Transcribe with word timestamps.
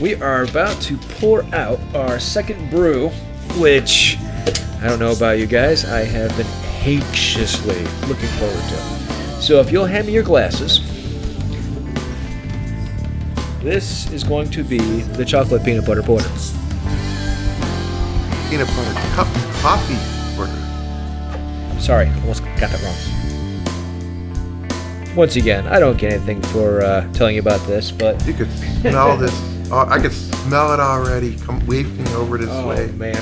we 0.00 0.14
are 0.16 0.42
about 0.44 0.80
to 0.82 0.96
pour 0.96 1.44
out 1.54 1.78
our 1.94 2.18
second 2.18 2.70
brew, 2.70 3.10
which 3.58 4.16
I 4.80 4.88
don't 4.88 4.98
know 4.98 5.12
about 5.12 5.38
you 5.38 5.46
guys, 5.46 5.84
I 5.84 6.00
have 6.00 6.36
been 6.36 6.46
anxiously 6.84 7.82
looking 8.08 8.28
forward 8.38 8.62
to. 8.68 8.76
So 9.40 9.60
if 9.60 9.70
you'll 9.70 9.86
hand 9.86 10.06
me 10.06 10.12
your 10.12 10.22
glasses, 10.22 10.80
this 13.62 14.10
is 14.10 14.24
going 14.24 14.50
to 14.50 14.62
be 14.64 14.78
the 14.78 15.24
chocolate 15.24 15.64
peanut 15.64 15.86
butter 15.86 16.02
porter. 16.02 16.28
Peanut 18.50 18.68
butter 18.68 18.94
cup 19.14 19.28
coffee 19.62 19.98
order. 20.38 21.80
Sorry, 21.80 22.08
almost 22.08 22.44
got 22.44 22.70
that 22.70 22.82
wrong. 22.82 22.94
Once 25.16 25.36
again, 25.36 25.66
I 25.68 25.78
don't 25.78 25.96
get 25.96 26.12
anything 26.12 26.42
for 26.42 26.82
uh, 26.82 27.10
telling 27.12 27.36
you 27.36 27.40
about 27.40 27.64
this, 27.66 27.90
but 27.92 28.26
You 28.26 28.34
could 28.34 28.50
smell 28.50 29.16
this. 29.20 29.53
Oh, 29.70 29.86
I 29.88 29.98
can 29.98 30.10
smell 30.10 30.72
it 30.72 30.80
already. 30.80 31.36
Come 31.36 31.58
wafting 31.66 32.06
over 32.08 32.38
this 32.38 32.48
oh 32.50 32.68
way. 32.68 32.86
man, 32.92 33.16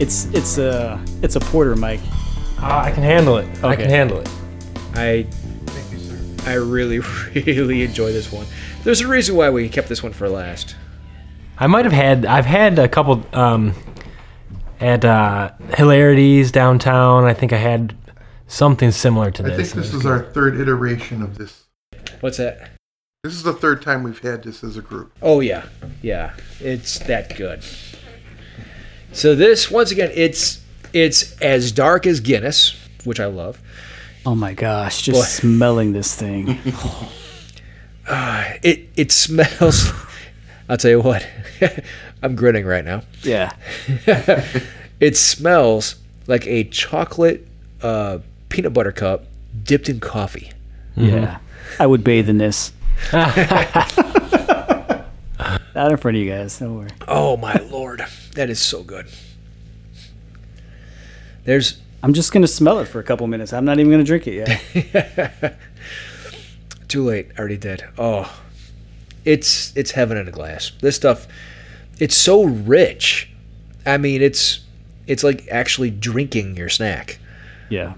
It's 0.00 0.26
it's 0.26 0.58
a 0.58 1.02
it's 1.22 1.36
a 1.36 1.40
porter, 1.40 1.74
Mike. 1.74 2.00
Ah, 2.58 2.84
I 2.84 2.90
can 2.90 3.02
handle 3.02 3.36
it. 3.38 3.64
I 3.64 3.74
can 3.74 3.88
handle 3.88 4.18
it. 4.18 4.28
I 4.94 5.26
Thank 5.66 5.92
you, 5.92 5.98
sir. 5.98 6.50
I 6.50 6.54
really 6.54 6.98
really 7.34 7.82
enjoy 7.82 8.12
this 8.12 8.30
one. 8.30 8.46
There's 8.84 9.00
a 9.00 9.08
reason 9.08 9.34
why 9.36 9.50
we 9.50 9.68
kept 9.68 9.88
this 9.88 10.02
one 10.02 10.12
for 10.12 10.28
last. 10.28 10.76
I 11.58 11.66
might 11.66 11.84
have 11.84 11.94
had. 11.94 12.24
I've 12.26 12.46
had 12.46 12.78
a 12.78 12.88
couple 12.88 13.24
um, 13.32 13.74
at 14.80 15.04
uh, 15.04 15.50
Hilarities 15.76 16.52
downtown. 16.52 17.24
I 17.24 17.34
think 17.34 17.52
I 17.52 17.56
had 17.56 17.96
something 18.46 18.90
similar 18.92 19.30
to 19.32 19.42
this. 19.42 19.52
I 19.52 19.56
think 19.56 19.72
this 19.74 19.94
is 19.94 20.06
our 20.06 20.22
third 20.32 20.60
iteration 20.60 21.22
of 21.22 21.38
this. 21.38 21.64
What's 22.20 22.36
that? 22.36 22.70
This 23.24 23.34
is 23.34 23.42
the 23.42 23.52
third 23.52 23.82
time 23.82 24.04
we've 24.04 24.20
had 24.20 24.44
this 24.44 24.62
as 24.62 24.76
a 24.76 24.80
group. 24.80 25.10
Oh 25.20 25.40
yeah, 25.40 25.66
yeah, 26.02 26.34
it's 26.60 27.00
that 27.00 27.36
good. 27.36 27.64
So 29.10 29.34
this 29.34 29.72
once 29.72 29.90
again, 29.90 30.12
it's 30.14 30.60
it's 30.92 31.36
as 31.40 31.72
dark 31.72 32.06
as 32.06 32.20
Guinness, 32.20 32.76
which 33.02 33.18
I 33.18 33.26
love. 33.26 33.60
Oh 34.24 34.36
my 34.36 34.54
gosh, 34.54 35.02
just 35.02 35.18
Boy. 35.18 35.24
smelling 35.24 35.92
this 35.92 36.14
thing. 36.14 36.58
It 38.62 38.88
it 38.96 39.10
smells. 39.12 39.92
I'll 40.68 40.76
tell 40.78 40.90
you 40.92 41.00
what, 41.00 41.26
I'm 42.22 42.36
grinning 42.36 42.64
right 42.66 42.84
now. 42.84 43.02
yeah. 43.22 43.52
It 45.00 45.16
smells 45.16 45.96
like 46.28 46.46
a 46.46 46.64
chocolate 46.64 47.46
uh, 47.82 48.18
peanut 48.48 48.72
butter 48.72 48.92
cup 48.92 49.24
dipped 49.64 49.88
in 49.88 49.98
coffee. 50.00 50.52
Yeah. 50.96 51.38
I 51.80 51.86
would 51.86 52.02
bathe 52.04 52.28
in 52.28 52.38
this. 52.38 52.72
Not 55.74 55.92
in 55.92 55.96
front 55.96 56.16
of 56.16 56.22
you 56.22 56.30
guys. 56.30 56.58
Don't 56.58 56.76
worry. 56.76 56.90
Oh 57.06 57.36
my 57.36 57.54
lord, 57.70 58.04
that 58.34 58.50
is 58.50 58.58
so 58.60 58.82
good. 58.82 59.06
There's 61.44 61.80
I'm 62.02 62.12
just 62.14 62.32
gonna 62.32 62.46
smell 62.48 62.78
it 62.80 62.86
for 62.86 62.98
a 63.00 63.02
couple 63.04 63.26
minutes. 63.26 63.52
I'm 63.52 63.64
not 63.64 63.78
even 63.78 63.90
gonna 63.90 64.04
drink 64.04 64.26
it 64.26 64.34
yet. 64.82 65.54
too 66.88 67.04
late. 67.04 67.28
I 67.36 67.38
already 67.40 67.56
did. 67.56 67.84
Oh, 67.96 68.40
it's 69.24 69.76
it's 69.76 69.92
heaven 69.92 70.16
in 70.16 70.28
a 70.28 70.30
glass. 70.32 70.72
This 70.80 70.96
stuff, 70.96 71.26
it's 71.98 72.16
so 72.16 72.44
rich. 72.44 73.30
I 73.86 73.98
mean, 73.98 74.20
it's 74.22 74.60
it's 75.06 75.24
like 75.24 75.46
actually 75.50 75.90
drinking 75.90 76.56
your 76.56 76.68
snack. 76.68 77.18
yeah. 77.68 77.94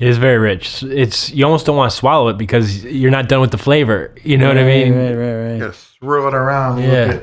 It 0.00 0.08
is 0.08 0.18
very 0.18 0.38
rich. 0.38 0.82
It's 0.82 1.30
you 1.30 1.44
almost 1.44 1.66
don't 1.66 1.76
want 1.76 1.90
to 1.92 1.96
swallow 1.96 2.28
it 2.28 2.38
because 2.38 2.84
you're 2.84 3.10
not 3.10 3.28
done 3.28 3.40
with 3.40 3.50
the 3.52 3.58
flavor. 3.58 4.14
You 4.24 4.38
know 4.38 4.48
what 4.48 4.58
I 4.58 4.64
mean? 4.64 4.94
Right, 4.94 5.14
right, 5.14 5.50
right. 5.52 5.58
You 5.58 5.72
swirl 5.72 6.26
it 6.28 6.34
around 6.34 6.78
a 6.78 6.82
Yeah. 6.82 7.06
little 7.06 7.22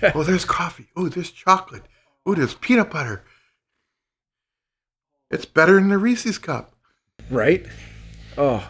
bit. 0.00 0.12
oh, 0.16 0.22
there's 0.24 0.44
coffee. 0.44 0.88
Oh, 0.96 1.08
there's 1.08 1.30
chocolate. 1.30 1.82
Oh, 2.26 2.34
there's 2.34 2.54
peanut 2.54 2.90
butter. 2.90 3.22
It's 5.30 5.44
better 5.44 5.74
than 5.74 5.88
the 5.88 5.98
Reese's 5.98 6.38
cup. 6.38 6.72
Right? 7.30 7.66
Oh, 8.36 8.68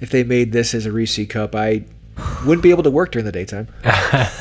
if 0.00 0.10
they 0.10 0.24
made 0.24 0.52
this 0.52 0.74
as 0.74 0.86
a 0.86 0.92
Reese's 0.92 1.28
cup, 1.28 1.54
I 1.54 1.84
wouldn't 2.44 2.62
be 2.62 2.70
able 2.70 2.82
to 2.82 2.90
work 2.90 3.12
during 3.12 3.26
the 3.26 3.32
daytime. 3.32 3.68
Man, 3.84 4.32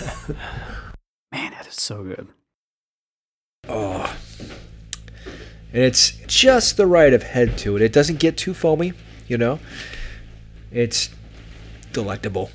that 1.52 1.68
is 1.68 1.76
so 1.76 2.04
good. 2.04 2.28
Oh. 3.68 4.16
And 5.72 5.84
it's 5.84 6.12
just 6.28 6.78
the 6.78 6.88
right 6.88 7.14
of 7.14 7.24
head 7.24 7.58
to 7.60 7.76
it. 7.76 7.82
It 7.82 7.94
doesn't 7.94 8.20
get 8.20 8.38
too 8.38 8.54
foamy, 8.54 8.94
you 9.28 9.38
know? 9.38 9.60
It's 10.72 11.10
delectable. 11.94 12.52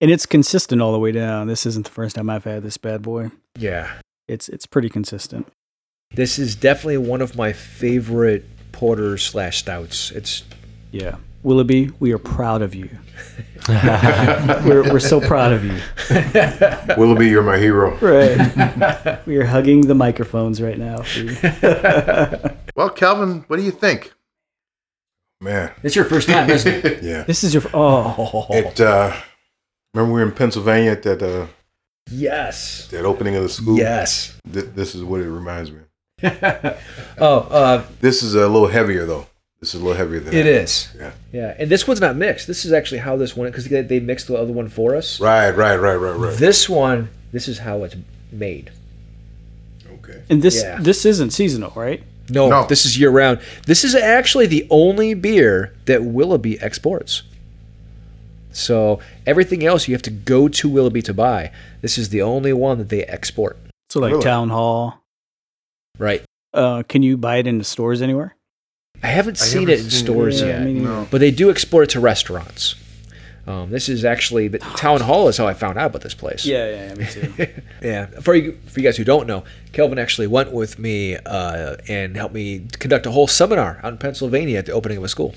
And 0.00 0.10
it's 0.10 0.26
consistent 0.26 0.82
all 0.82 0.92
the 0.92 0.98
way 0.98 1.12
down. 1.12 1.48
This 1.48 1.66
isn't 1.66 1.86
the 1.86 1.92
first 1.92 2.16
time 2.16 2.28
I've 2.30 2.44
had 2.44 2.62
this 2.62 2.76
bad 2.76 3.02
boy. 3.02 3.30
Yeah. 3.58 3.92
It's 4.28 4.48
it's 4.48 4.66
pretty 4.66 4.88
consistent. 4.88 5.46
This 6.14 6.38
is 6.38 6.54
definitely 6.54 6.98
one 6.98 7.22
of 7.22 7.36
my 7.36 7.52
favorite 7.52 8.44
porters 8.72 9.24
slash 9.24 9.58
stouts. 9.58 10.10
It's 10.10 10.44
Yeah. 10.92 11.16
Willoughby, 11.46 11.92
we 12.00 12.12
are 12.12 12.18
proud 12.18 12.60
of 12.60 12.74
you. 12.74 12.90
we're, 13.68 14.82
we're 14.92 14.98
so 14.98 15.20
proud 15.20 15.52
of 15.52 15.64
you. 15.64 15.78
Willoughby, 16.96 17.28
you're 17.28 17.44
my 17.44 17.56
hero. 17.56 17.96
Right. 17.98 19.20
we 19.26 19.36
are 19.36 19.44
hugging 19.44 19.82
the 19.82 19.94
microphones 19.94 20.60
right 20.60 20.76
now. 20.76 21.04
Well, 22.74 22.90
Calvin, 22.90 23.44
what 23.46 23.58
do 23.58 23.62
you 23.62 23.70
think? 23.70 24.12
Man, 25.40 25.70
it's 25.84 25.94
your 25.94 26.06
first 26.06 26.28
time, 26.28 26.50
isn't 26.50 26.84
it? 26.84 27.04
yeah. 27.04 27.22
This 27.22 27.44
is 27.44 27.54
your 27.54 27.62
oh 27.72 28.48
It, 28.50 28.80
uh, 28.80 29.14
remember 29.94 30.14
we 30.14 30.20
were 30.22 30.26
in 30.26 30.32
Pennsylvania 30.32 30.90
at 30.90 31.04
that, 31.04 31.22
uh, 31.22 31.46
yes. 32.10 32.88
that 32.88 33.04
opening 33.04 33.36
of 33.36 33.44
the 33.44 33.48
school? 33.48 33.76
Yes. 33.76 34.36
Th- 34.52 34.66
this 34.74 34.96
is 34.96 35.04
what 35.04 35.20
it 35.20 35.30
reminds 35.30 35.70
me. 35.70 35.78
Oh, 37.18 37.38
uh, 37.50 37.84
This 38.00 38.24
is 38.24 38.34
a 38.34 38.48
little 38.48 38.66
heavier, 38.66 39.06
though. 39.06 39.28
This 39.60 39.74
is 39.74 39.80
a 39.80 39.84
little 39.84 39.96
heavier 39.96 40.20
than 40.20 40.34
it 40.34 40.42
that. 40.42 40.46
is. 40.46 40.88
Yeah. 40.98 41.12
Yeah. 41.32 41.54
And 41.58 41.70
this 41.70 41.88
one's 41.88 42.00
not 42.00 42.14
mixed. 42.16 42.46
This 42.46 42.64
is 42.64 42.72
actually 42.72 42.98
how 42.98 43.16
this 43.16 43.34
one, 43.34 43.48
because 43.48 43.66
they, 43.68 43.80
they 43.82 44.00
mixed 44.00 44.26
the 44.28 44.36
other 44.36 44.52
one 44.52 44.68
for 44.68 44.94
us. 44.94 45.18
Right, 45.18 45.50
right, 45.50 45.76
right, 45.76 45.94
right, 45.96 46.16
right. 46.16 46.36
This 46.36 46.68
one, 46.68 47.08
this 47.32 47.48
is 47.48 47.58
how 47.58 47.82
it's 47.84 47.96
made. 48.30 48.70
Okay. 49.90 50.22
and 50.30 50.42
this 50.42 50.62
Yeah. 50.62 50.78
this 50.80 51.04
isn't 51.06 51.30
seasonal, 51.30 51.72
right? 51.74 52.02
No, 52.28 52.48
No. 52.48 52.66
this 52.66 52.84
is 52.84 52.98
year 52.98 53.10
round. 53.10 53.40
This 53.66 53.82
is 53.82 53.94
actually 53.94 54.46
the 54.46 54.66
only 54.70 55.14
beer 55.14 55.74
that 55.86 56.04
Willoughby 56.04 56.60
exports. 56.60 57.22
So 58.52 59.00
everything 59.26 59.64
else 59.64 59.88
you 59.88 59.94
have 59.94 60.02
to 60.02 60.10
go 60.10 60.48
to 60.48 60.68
Willoughby 60.68 61.02
to 61.02 61.14
buy. 61.14 61.50
This 61.82 61.98
is 61.98 62.10
the 62.10 62.22
only 62.22 62.52
one 62.52 62.78
that 62.78 62.88
they 62.88 63.04
export. 63.04 63.56
So 63.88 64.00
like 64.00 64.12
Really? 64.12 64.22
town 64.24 64.50
hall. 64.50 65.02
Right. 65.98 66.22
Uh, 66.54 66.82
can 66.88 67.02
you 67.02 67.16
buy 67.16 67.36
it 67.36 67.46
in 67.46 67.58
the 67.58 67.64
stores 67.64 68.00
anywhere? 68.02 68.35
I 69.02 69.08
haven't 69.08 69.40
I 69.40 69.44
seen 69.44 69.60
haven't 69.68 69.74
it 69.74 69.84
in 69.84 69.90
seen 69.90 69.98
it. 70.00 70.04
stores 70.04 70.40
Yeah, 70.40 70.46
yet, 70.48 70.62
me 70.62 70.72
neither. 70.74 70.86
No. 70.86 71.08
but 71.10 71.18
they 71.20 71.30
do 71.30 71.50
export 71.50 71.84
it 71.84 71.90
to 71.90 72.00
restaurants. 72.00 72.74
Um, 73.46 73.70
this 73.70 73.88
is 73.88 74.04
actually 74.04 74.48
the 74.48 74.58
town 74.76 75.00
hall 75.00 75.28
is 75.28 75.36
how 75.36 75.46
I 75.46 75.54
found 75.54 75.78
out 75.78 75.86
about 75.86 76.02
this 76.02 76.14
place. 76.14 76.44
Yeah, 76.44 76.68
yeah, 76.68 76.88
yeah 76.88 76.94
me 76.94 77.06
too. 77.06 77.46
Yeah, 77.82 78.06
for 78.20 78.34
you, 78.34 78.58
for 78.66 78.80
you 78.80 78.84
guys 78.84 78.96
who 78.96 79.04
don't 79.04 79.26
know, 79.28 79.44
Kelvin 79.72 79.98
actually 79.98 80.26
went 80.26 80.50
with 80.50 80.78
me 80.80 81.16
uh, 81.16 81.76
and 81.88 82.16
helped 82.16 82.34
me 82.34 82.66
conduct 82.72 83.06
a 83.06 83.10
whole 83.12 83.28
seminar 83.28 83.78
out 83.84 83.92
in 83.92 83.98
Pennsylvania 83.98 84.58
at 84.58 84.66
the 84.66 84.72
opening 84.72 84.98
of 84.98 85.04
a 85.04 85.08
school. 85.08 85.34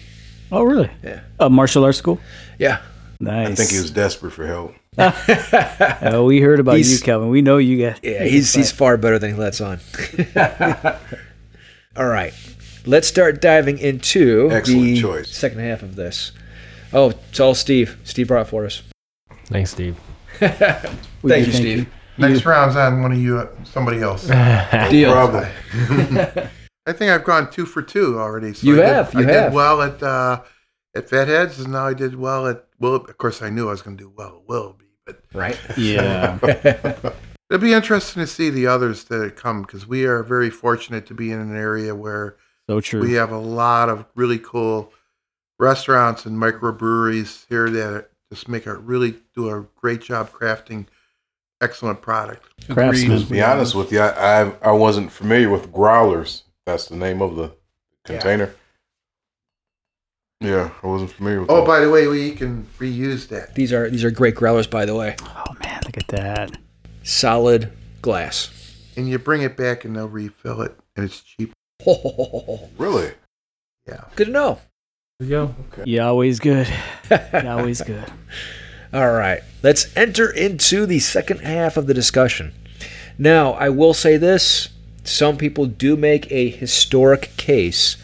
oh, 0.52 0.64
really? 0.64 0.90
Yeah. 1.04 1.20
A 1.40 1.50
martial 1.50 1.84
arts 1.84 2.00
school. 2.00 2.20
Yeah, 2.58 2.82
Nice. 3.20 3.50
I 3.50 3.56
think 3.56 3.70
he 3.72 3.78
was 3.78 3.92
desperate 3.92 4.32
for 4.32 4.48
help. 4.48 4.74
Oh, 6.02 6.24
we 6.26 6.42
heard 6.42 6.60
about 6.60 6.78
He's- 6.78 6.90
you, 6.92 7.00
Kelvin. 7.06 7.30
We 7.30 7.42
know 7.42 7.58
you 7.58 7.78
get. 7.78 8.00
yeah, 8.04 8.24
he's 8.24 8.54
he's 8.54 8.72
far 8.72 8.98
better 8.98 9.20
than 9.20 9.32
he 9.34 9.36
lets 9.40 9.62
on. 9.62 9.80
All 11.96 12.08
right, 12.08 12.34
let's 12.90 13.08
start 13.08 13.42
diving 13.42 13.78
into 13.78 14.50
Excellent 14.52 14.82
the 14.84 15.02
choice. 15.02 15.30
second 15.36 15.60
half 15.60 15.84
of 15.84 15.96
this. 15.96 16.32
Oh, 16.92 17.12
it's 17.30 17.40
all 17.40 17.54
Steve. 17.56 18.00
Steve 18.04 18.28
brought 18.28 18.48
it 18.48 18.50
for 18.50 18.66
us. 18.66 18.82
Thanks, 19.46 19.72
Steve. 19.72 19.96
Thank 20.40 20.90
do 21.22 21.38
you, 21.38 21.52
Steve. 21.52 21.90
Next 22.18 22.46
round's 22.46 22.76
on 22.76 23.02
one 23.02 23.12
of 23.12 23.20
you, 23.20 23.38
uh, 23.38 23.48
somebody 23.64 24.02
else. 24.02 24.28
Deal. 24.90 25.12
Problem. 25.12 25.48
I 26.88 26.92
think 26.94 27.12
I've 27.12 27.24
gone 27.24 27.52
two 27.52 27.66
for 27.66 27.82
two 27.82 28.20
already. 28.20 28.54
So 28.54 28.68
You 28.68 28.74
I 28.74 28.78
did- 28.78 28.86
have, 28.88 29.14
you 29.14 29.20
I 29.20 29.32
have. 29.32 29.52
did 29.52 29.56
well 29.56 29.82
at 29.82 30.02
uh, 30.04 30.42
at 30.96 31.08
Fatheads, 31.10 31.60
and 31.60 31.72
now 31.72 31.86
I 31.86 31.94
did 31.94 32.16
well 32.16 32.48
at 32.48 32.66
well. 32.80 32.96
Of 32.96 33.18
course, 33.18 33.42
I 33.42 33.50
knew 33.50 33.68
I 33.68 33.72
was 33.72 33.82
going 33.84 33.96
to 33.98 34.04
do 34.04 34.12
well 34.16 34.38
at 34.42 34.50
Willoughby, 34.50 34.86
but 35.06 35.22
Right. 35.34 35.58
Yeah. 35.78 36.40
it'll 36.44 37.62
be 37.62 37.74
interesting 37.74 38.22
to 38.22 38.28
see 38.28 38.50
the 38.50 38.66
others 38.68 39.04
that 39.06 39.36
come 39.36 39.62
because 39.62 39.88
we 39.88 40.06
are 40.06 40.24
very 40.24 40.50
fortunate 40.50 41.06
to 41.08 41.14
be 41.14 41.32
in 41.32 41.40
an 41.40 41.56
area 41.56 41.94
where 41.96 42.38
so 42.70 42.82
true. 42.82 43.02
we 43.02 43.14
have 43.14 43.32
a 43.32 43.38
lot 43.38 43.90
of 43.90 44.06
really 44.16 44.40
cool 44.40 44.94
restaurants 45.58 46.26
and 46.26 46.38
microbreweries 46.38 47.46
here 47.50 47.70
that 47.70 48.10
just 48.32 48.48
make 48.48 48.66
a 48.66 48.76
really 48.76 49.16
do 49.36 49.50
a 49.50 49.66
great 49.76 50.02
job 50.02 50.32
crafting 50.32 50.86
excellent 51.62 52.02
product. 52.02 52.48
Craftsman. 52.70 53.20
To 53.20 53.26
be 53.26 53.42
honest 53.42 53.76
with 53.76 53.92
you, 53.92 54.00
I, 54.00 54.44
I 54.44 54.54
I 54.62 54.72
wasn't 54.72 55.12
familiar 55.12 55.50
with 55.50 55.72
growlers. 55.74 56.44
That's 56.66 56.88
the 56.88 56.96
name 56.96 57.22
of 57.22 57.36
the 57.36 57.52
container. 58.06 58.54
Yeah, 60.42 60.70
I 60.84 60.88
wasn't 60.88 61.12
familiar 61.12 61.42
with. 61.42 61.50
Oh, 61.50 61.62
that. 61.62 61.68
by 61.68 61.80
the 61.82 61.90
way, 61.90 62.08
we 62.08 62.32
can 62.32 62.66
reuse 62.78 63.28
that. 63.30 63.56
These 63.56 63.74
are 63.74 63.90
these 63.90 64.04
are 64.04 64.12
great 64.12 64.36
growlers, 64.36 64.68
by 64.68 64.86
the 64.86 64.96
way. 64.96 65.16
Oh 65.22 65.56
man, 65.64 65.82
Look 65.86 65.98
at 65.98 66.08
that. 66.10 66.58
Solid 67.02 67.72
glass. 68.04 68.52
And 68.96 69.10
you 69.10 69.18
bring 69.18 69.42
it 69.42 69.58
back 69.58 69.86
and 69.86 69.96
they'll 69.96 70.08
refill 70.08 70.62
it, 70.62 70.78
and 70.96 71.04
it's 71.04 71.22
cheap. 71.22 71.52
Oh, 71.88 72.70
really? 72.78 73.12
Yeah. 73.88 74.04
Good 74.16 74.28
to 74.28 74.32
know. 74.32 74.60
There 75.20 75.28
you 75.28 75.96
go. 75.96 76.06
Always 76.06 76.40
good. 76.40 76.68
You 77.12 77.50
always 77.50 77.82
good. 77.82 78.06
All 78.94 79.12
right, 79.12 79.42
let's 79.62 79.96
enter 79.96 80.30
into 80.32 80.86
the 80.86 81.00
second 81.00 81.42
half 81.42 81.78
of 81.78 81.86
the 81.88 81.94
discussion. 81.94 82.54
Now, 83.18 83.52
I 83.54 83.70
will 83.70 83.94
say 83.94 84.18
this 84.18 84.70
some 85.04 85.38
people 85.38 85.66
do 85.66 85.96
make 85.96 86.32
a 86.32 86.50
historic 86.50 87.36
case 87.38 87.98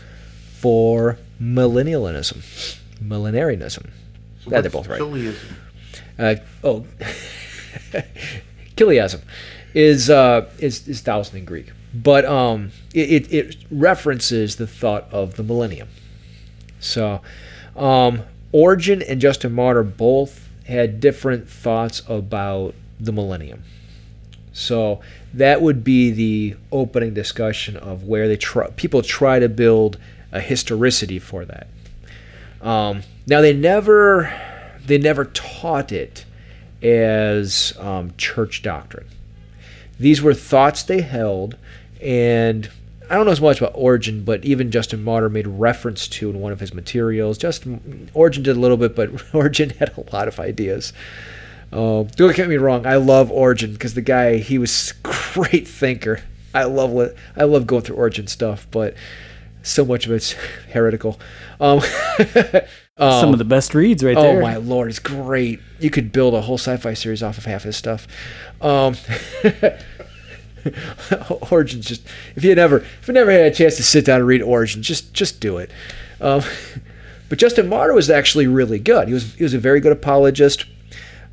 for 0.52 1.18
millennialism, 1.42 2.78
millenarianism. 3.04 3.90
So 4.44 4.52
Yeah, 4.52 4.62
they're 4.62 4.70
both 4.72 4.88
right. 4.88 5.00
Chiliism? 5.00 5.36
Uh, 6.18 6.36
oh, 6.64 6.86
Chiliasm 8.76 9.22
is 9.74 10.10
uh, 10.10 10.50
is 10.60 10.88
is 10.88 11.02
thousand 11.02 11.38
in 11.40 11.46
Greek, 11.46 11.72
but 11.96 12.26
um, 12.26 12.72
it, 12.94 13.32
it, 13.32 13.56
references 13.72 14.58
the 14.58 14.68
thought 14.68 15.08
of 15.12 15.36
the 15.36 15.44
millennium. 15.44 15.88
So, 16.80 17.22
um, 17.76 18.24
Origen 18.52 19.02
and 19.02 19.22
Justin 19.22 19.54
Martyr 19.54 19.84
both 19.84 20.50
had 20.66 21.00
different 21.00 21.50
thoughts 21.50 22.02
about 22.08 22.76
the 23.00 23.12
millennium. 23.12 23.64
So 24.52 25.02
that 25.34 25.62
would 25.62 25.84
be 25.84 26.12
the 26.12 26.56
opening 26.72 27.14
discussion 27.14 27.76
of 27.76 28.04
where 28.04 28.28
they 28.28 28.38
try, 28.38 28.70
people 28.72 29.02
try 29.02 29.40
to 29.40 29.50
build 29.50 29.98
a 30.32 30.40
historicity 30.40 31.20
for 31.20 31.46
that. 31.46 31.68
Um, 32.62 33.04
now 33.28 33.42
they 33.42 33.54
never 33.54 34.34
they 34.86 34.98
never 34.98 35.26
taught 35.26 35.92
it 35.92 36.26
as 36.82 37.74
um, 37.80 38.14
church 38.18 38.62
doctrine. 38.62 39.08
These 40.00 40.22
were 40.22 40.34
thoughts 40.34 40.84
they 40.84 41.02
held, 41.02 41.58
and 42.06 42.70
I 43.10 43.16
don't 43.16 43.26
know 43.26 43.32
as 43.32 43.42
much 43.42 43.60
about 43.60 43.74
Origen, 43.76 44.24
but 44.24 44.46
even 44.46 44.72
Justin 44.72 45.04
Martyr 45.04 45.30
made 45.30 45.48
reference 45.48 46.08
to 46.08 46.30
in 46.30 46.40
one 46.40 46.52
of 46.52 46.60
his 46.60 46.74
materials. 46.74 47.38
Just 47.38 47.66
Origen 48.14 48.44
did 48.44 48.56
a 48.56 48.60
little 48.60 48.78
bit, 48.78 48.96
but 48.96 49.10
Origen 49.36 49.72
had 49.72 49.96
a 49.98 50.02
lot 50.14 50.28
of 50.28 50.40
ideas. 50.40 50.94
Uh, 51.74 52.04
don't 52.16 52.36
get 52.36 52.48
me 52.48 52.56
wrong, 52.58 52.86
I 52.86 52.96
love 52.96 53.32
Origen 53.32 53.74
because 53.74 53.96
the 53.96 54.02
guy 54.02 54.38
he 54.38 54.58
was 54.58 54.94
great 55.04 55.68
thinker. 55.68 56.22
I 56.54 56.64
love 56.64 57.14
I 57.36 57.44
love 57.44 57.68
going 57.68 57.82
through 57.82 57.98
Origen 57.98 58.28
stuff, 58.28 58.66
but 58.72 58.96
so 59.62 59.84
much 59.84 60.06
of 60.06 60.12
it's 60.14 60.32
heretical. 60.72 61.20
Um, 61.60 61.82
um, 62.98 63.12
Some 63.20 63.34
of 63.34 63.40
the 63.40 63.46
best 63.46 63.74
reads 63.74 64.04
right 64.04 64.16
Oh 64.16 64.22
there. 64.22 64.42
my 64.42 64.56
lord, 64.58 64.90
it's 64.90 65.00
great. 65.00 65.60
You 65.80 65.90
could 65.90 66.12
build 66.12 66.34
a 66.34 66.42
whole 66.42 66.58
sci-fi 66.58 66.94
series 66.94 67.22
off 67.22 67.38
of 67.38 67.46
half 67.46 67.64
his 67.64 67.76
stuff. 67.76 68.08
Um, 68.62 68.96
Origen's 71.52 71.86
just 71.86 72.02
if 72.36 72.44
you 72.44 72.56
never 72.56 72.78
if 72.78 73.08
you 73.08 73.14
never 73.14 73.32
had 73.32 73.42
a 73.42 73.52
chance 73.52 73.76
to 73.78 73.84
sit 73.84 74.06
down 74.06 74.20
and 74.20 74.28
read 74.28 74.42
Origen, 74.42 74.82
just 74.82 75.14
just 75.14 75.40
do 75.40 75.58
it. 75.58 75.72
Um, 76.22 76.42
but 77.30 77.40
Justin 77.40 77.68
Martyr 77.68 77.94
was 77.94 78.10
actually 78.10 78.48
really 78.48 78.80
good. 78.80 79.08
He 79.08 79.14
was 79.14 79.34
he 79.36 79.44
was 79.44 79.54
a 79.54 79.60
very 79.60 79.80
good 79.80 79.92
apologist. 79.92 80.66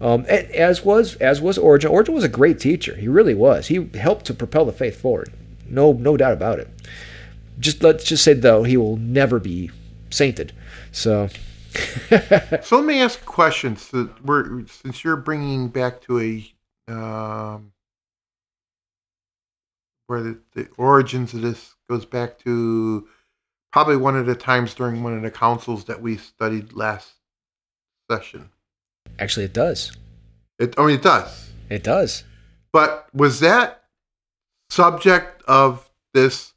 Um, 0.00 0.24
as 0.26 0.84
was 0.84 1.14
as 1.16 1.40
was 1.40 1.58
Origen. 1.58 1.90
Origen 1.90 2.14
was 2.14 2.24
a 2.24 2.28
great 2.28 2.58
teacher. 2.58 2.96
He 2.96 3.06
really 3.06 3.34
was. 3.34 3.68
He 3.68 3.88
helped 3.94 4.24
to 4.26 4.34
propel 4.34 4.64
the 4.64 4.72
faith 4.72 5.00
forward. 5.00 5.32
No 5.68 5.92
no 5.92 6.16
doubt 6.16 6.32
about 6.32 6.58
it. 6.58 6.68
Just 7.58 7.82
let's 7.82 8.04
just 8.04 8.24
say 8.24 8.34
though 8.34 8.64
he 8.64 8.76
will 8.76 8.96
never 8.96 9.38
be 9.38 9.70
sainted. 10.10 10.52
So 10.90 11.28
So 12.62 12.76
let 12.76 12.84
me 12.84 13.00
ask 13.00 13.24
questions. 13.24 13.88
question. 13.88 14.08
So 14.08 14.14
we're 14.24 14.66
since 14.66 15.04
you're 15.04 15.16
bringing 15.16 15.68
back 15.68 16.00
to 16.02 16.20
a 16.20 16.92
um, 16.92 17.72
where 20.12 20.20
the, 20.22 20.38
the 20.52 20.68
origins 20.76 21.32
of 21.32 21.40
this 21.40 21.74
goes 21.88 22.04
back 22.04 22.38
to 22.40 23.08
probably 23.72 23.96
one 23.96 24.14
of 24.14 24.26
the 24.26 24.34
times 24.34 24.74
during 24.74 25.02
one 25.02 25.16
of 25.16 25.22
the 25.22 25.30
councils 25.30 25.86
that 25.86 26.02
we 26.02 26.18
studied 26.18 26.74
last 26.74 27.14
session. 28.10 28.50
actually 29.18 29.46
it 29.46 29.54
does. 29.54 29.90
It, 30.58 30.78
I 30.78 30.84
mean, 30.84 30.96
it 30.96 31.02
does. 31.02 31.50
It 31.70 31.82
does. 31.82 32.24
But 32.74 33.08
was 33.14 33.40
that 33.40 33.84
subject 34.68 35.42
of 35.48 35.90
this 36.12 36.52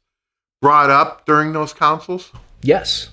brought 0.60 0.90
up 0.90 1.24
during 1.24 1.54
those 1.54 1.72
councils? 1.72 2.30
Yes. 2.60 3.08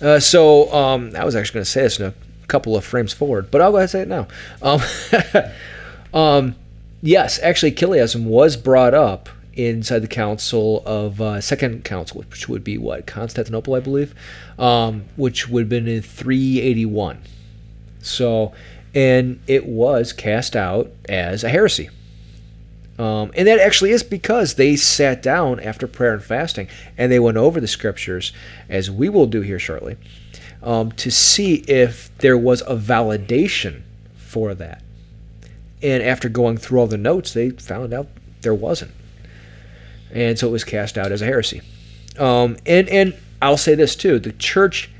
Uh, 0.00 0.18
so 0.18 0.72
um, 0.72 1.12
I 1.14 1.26
was 1.26 1.36
actually 1.36 1.58
going 1.58 1.64
to 1.64 1.70
say 1.70 1.82
this 1.82 2.00
in 2.00 2.06
a 2.06 2.14
couple 2.46 2.74
of 2.74 2.86
frames 2.86 3.12
forward, 3.12 3.50
but 3.50 3.60
I'll 3.60 3.70
go 3.70 3.76
ahead 3.76 3.82
and 3.82 3.90
say 3.90 4.00
it 4.00 4.08
now. 4.08 4.28
Um, 4.62 6.14
um, 6.18 6.56
yes, 7.02 7.38
actually, 7.42 7.72
Chiliasm 7.72 8.24
was 8.24 8.56
brought 8.56 8.94
up 8.94 9.28
inside 9.54 10.00
the 10.00 10.08
council 10.08 10.82
of 10.86 11.20
uh, 11.20 11.40
Second 11.40 11.84
Council, 11.84 12.22
which 12.22 12.48
would 12.48 12.64
be 12.64 12.78
what 12.78 13.06
Constantinople, 13.06 13.74
I 13.74 13.80
believe, 13.80 14.14
um, 14.58 15.04
which 15.16 15.48
would 15.48 15.62
have 15.62 15.68
been 15.68 15.88
in 15.88 16.02
381. 16.02 17.22
So, 18.00 18.52
and 18.94 19.40
it 19.46 19.66
was 19.66 20.12
cast 20.12 20.56
out 20.56 20.90
as 21.08 21.44
a 21.44 21.48
heresy. 21.48 21.90
Um, 22.98 23.32
and 23.34 23.48
that 23.48 23.58
actually 23.58 23.90
is 23.90 24.02
because 24.02 24.54
they 24.54 24.76
sat 24.76 25.22
down 25.22 25.60
after 25.60 25.86
prayer 25.86 26.12
and 26.12 26.22
fasting 26.22 26.68
and 26.98 27.10
they 27.10 27.18
went 27.18 27.36
over 27.36 27.60
the 27.60 27.68
scriptures, 27.68 28.32
as 28.68 28.90
we 28.90 29.08
will 29.08 29.26
do 29.26 29.40
here 29.40 29.58
shortly, 29.58 29.96
um, 30.62 30.92
to 30.92 31.10
see 31.10 31.56
if 31.66 32.16
there 32.18 32.36
was 32.36 32.60
a 32.62 32.76
validation 32.76 33.82
for 34.14 34.54
that. 34.54 34.82
And 35.82 36.02
after 36.02 36.28
going 36.28 36.58
through 36.58 36.80
all 36.80 36.86
the 36.86 36.98
notes, 36.98 37.32
they 37.32 37.50
found 37.50 37.92
out 37.92 38.08
there 38.42 38.54
wasn't. 38.54 38.92
And 40.12 40.38
so 40.38 40.48
it 40.48 40.50
was 40.50 40.64
cast 40.64 40.98
out 40.98 41.10
as 41.12 41.22
a 41.22 41.24
heresy. 41.24 41.62
Um, 42.18 42.56
and, 42.66 42.88
and 42.88 43.14
I'll 43.40 43.56
say 43.56 43.74
this 43.74 43.96
too 43.96 44.18
the 44.18 44.32
church 44.32 44.90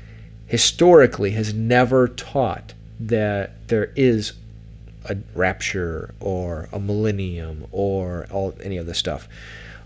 historically 0.47 1.31
has 1.31 1.53
never 1.53 2.07
taught 2.07 2.73
that 2.99 3.67
there 3.67 3.91
is 3.95 4.33
a 5.05 5.17
rapture 5.35 6.13
or 6.19 6.69
a 6.71 6.79
millennium 6.79 7.65
or 7.71 8.25
all 8.31 8.55
any 8.63 8.77
of 8.77 8.85
this 8.85 8.97
stuff 8.97 9.27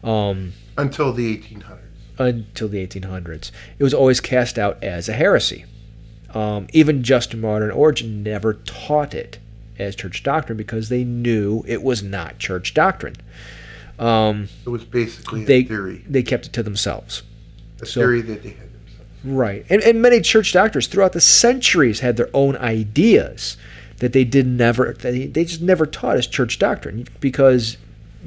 um, 0.03 0.53
Until 0.77 1.11
the 1.13 1.37
1800s. 1.37 1.79
until 2.19 2.67
the 2.67 2.85
1800s. 2.85 3.51
It 3.79 3.83
was 3.83 3.93
always 3.93 4.19
cast 4.19 4.57
out 4.59 4.81
as 4.83 5.09
a 5.09 5.13
heresy. 5.13 5.65
Um, 6.33 6.67
even 6.73 7.03
Justin 7.03 7.41
Martyr 7.41 7.65
and 7.65 7.73
Origen 7.73 8.21
never 8.23 8.53
taught 8.53 9.13
it 9.13 9.39
as 9.79 9.95
church 9.95 10.23
doctrine 10.23 10.57
because 10.57 10.89
they 10.89 11.03
knew 11.03 11.63
it 11.67 11.81
was 11.81 12.03
not 12.03 12.37
church 12.39 12.73
doctrine. 12.73 13.15
Um, 13.99 14.47
It 14.65 14.69
was 14.69 14.83
basically 14.83 15.43
they 15.43 15.59
a 15.61 15.63
theory, 15.63 16.05
they 16.07 16.23
kept 16.23 16.45
it 16.47 16.53
to 16.53 16.63
themselves. 16.63 17.23
a 17.81 17.85
so- 17.85 18.01
theory 18.01 18.21
that 18.21 18.43
they 18.43 18.49
had 18.49 18.69
themselves. 18.73 19.11
Right. 19.23 19.65
And, 19.69 19.81
and 19.81 20.01
many 20.01 20.21
church 20.21 20.53
doctors 20.53 20.87
throughout 20.87 21.13
the 21.13 21.21
centuries 21.21 22.01
had 22.01 22.17
their 22.17 22.29
own 22.33 22.55
ideas 22.57 23.57
that 23.97 24.13
they 24.13 24.23
did 24.23 24.45
never, 24.45 24.93
they, 24.93 25.25
they 25.25 25.43
just 25.43 25.61
never 25.61 25.85
taught 25.85 26.17
as 26.17 26.27
church 26.27 26.59
doctrine 26.59 27.07
because 27.19 27.77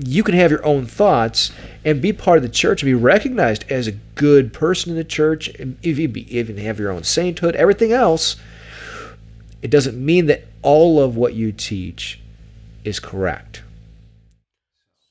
you 0.05 0.23
can 0.23 0.35
have 0.35 0.51
your 0.51 0.65
own 0.65 0.87
thoughts 0.87 1.53
and 1.85 2.03
be 2.03 2.13
part 2.13 2.39
of 2.39 2.43
the 2.43 2.49
church 2.49 2.83
and 2.83 2.89
be 2.89 2.95
recognized 2.95 3.65
as 3.71 3.87
a 3.87 3.93
good 3.93 4.53
person 4.53 4.91
in 4.91 4.97
the 4.97 5.05
church. 5.05 5.49
And 5.61 5.79
if 5.83 5.99
you 5.99 6.09
be, 6.09 6.37
even 6.37 6.57
have 6.59 6.81
your 6.81 6.91
own 6.91 7.05
sainthood, 7.05 7.55
everything 7.55 7.93
else, 7.93 8.37
it 9.63 9.71
doesn't 9.71 10.03
mean 10.03 10.27
that 10.27 10.45
all 10.63 11.01
of 11.01 11.17
what 11.17 11.35
you 11.35 11.53
teach 11.53 12.21
is 12.85 12.99
correct. 12.99 13.63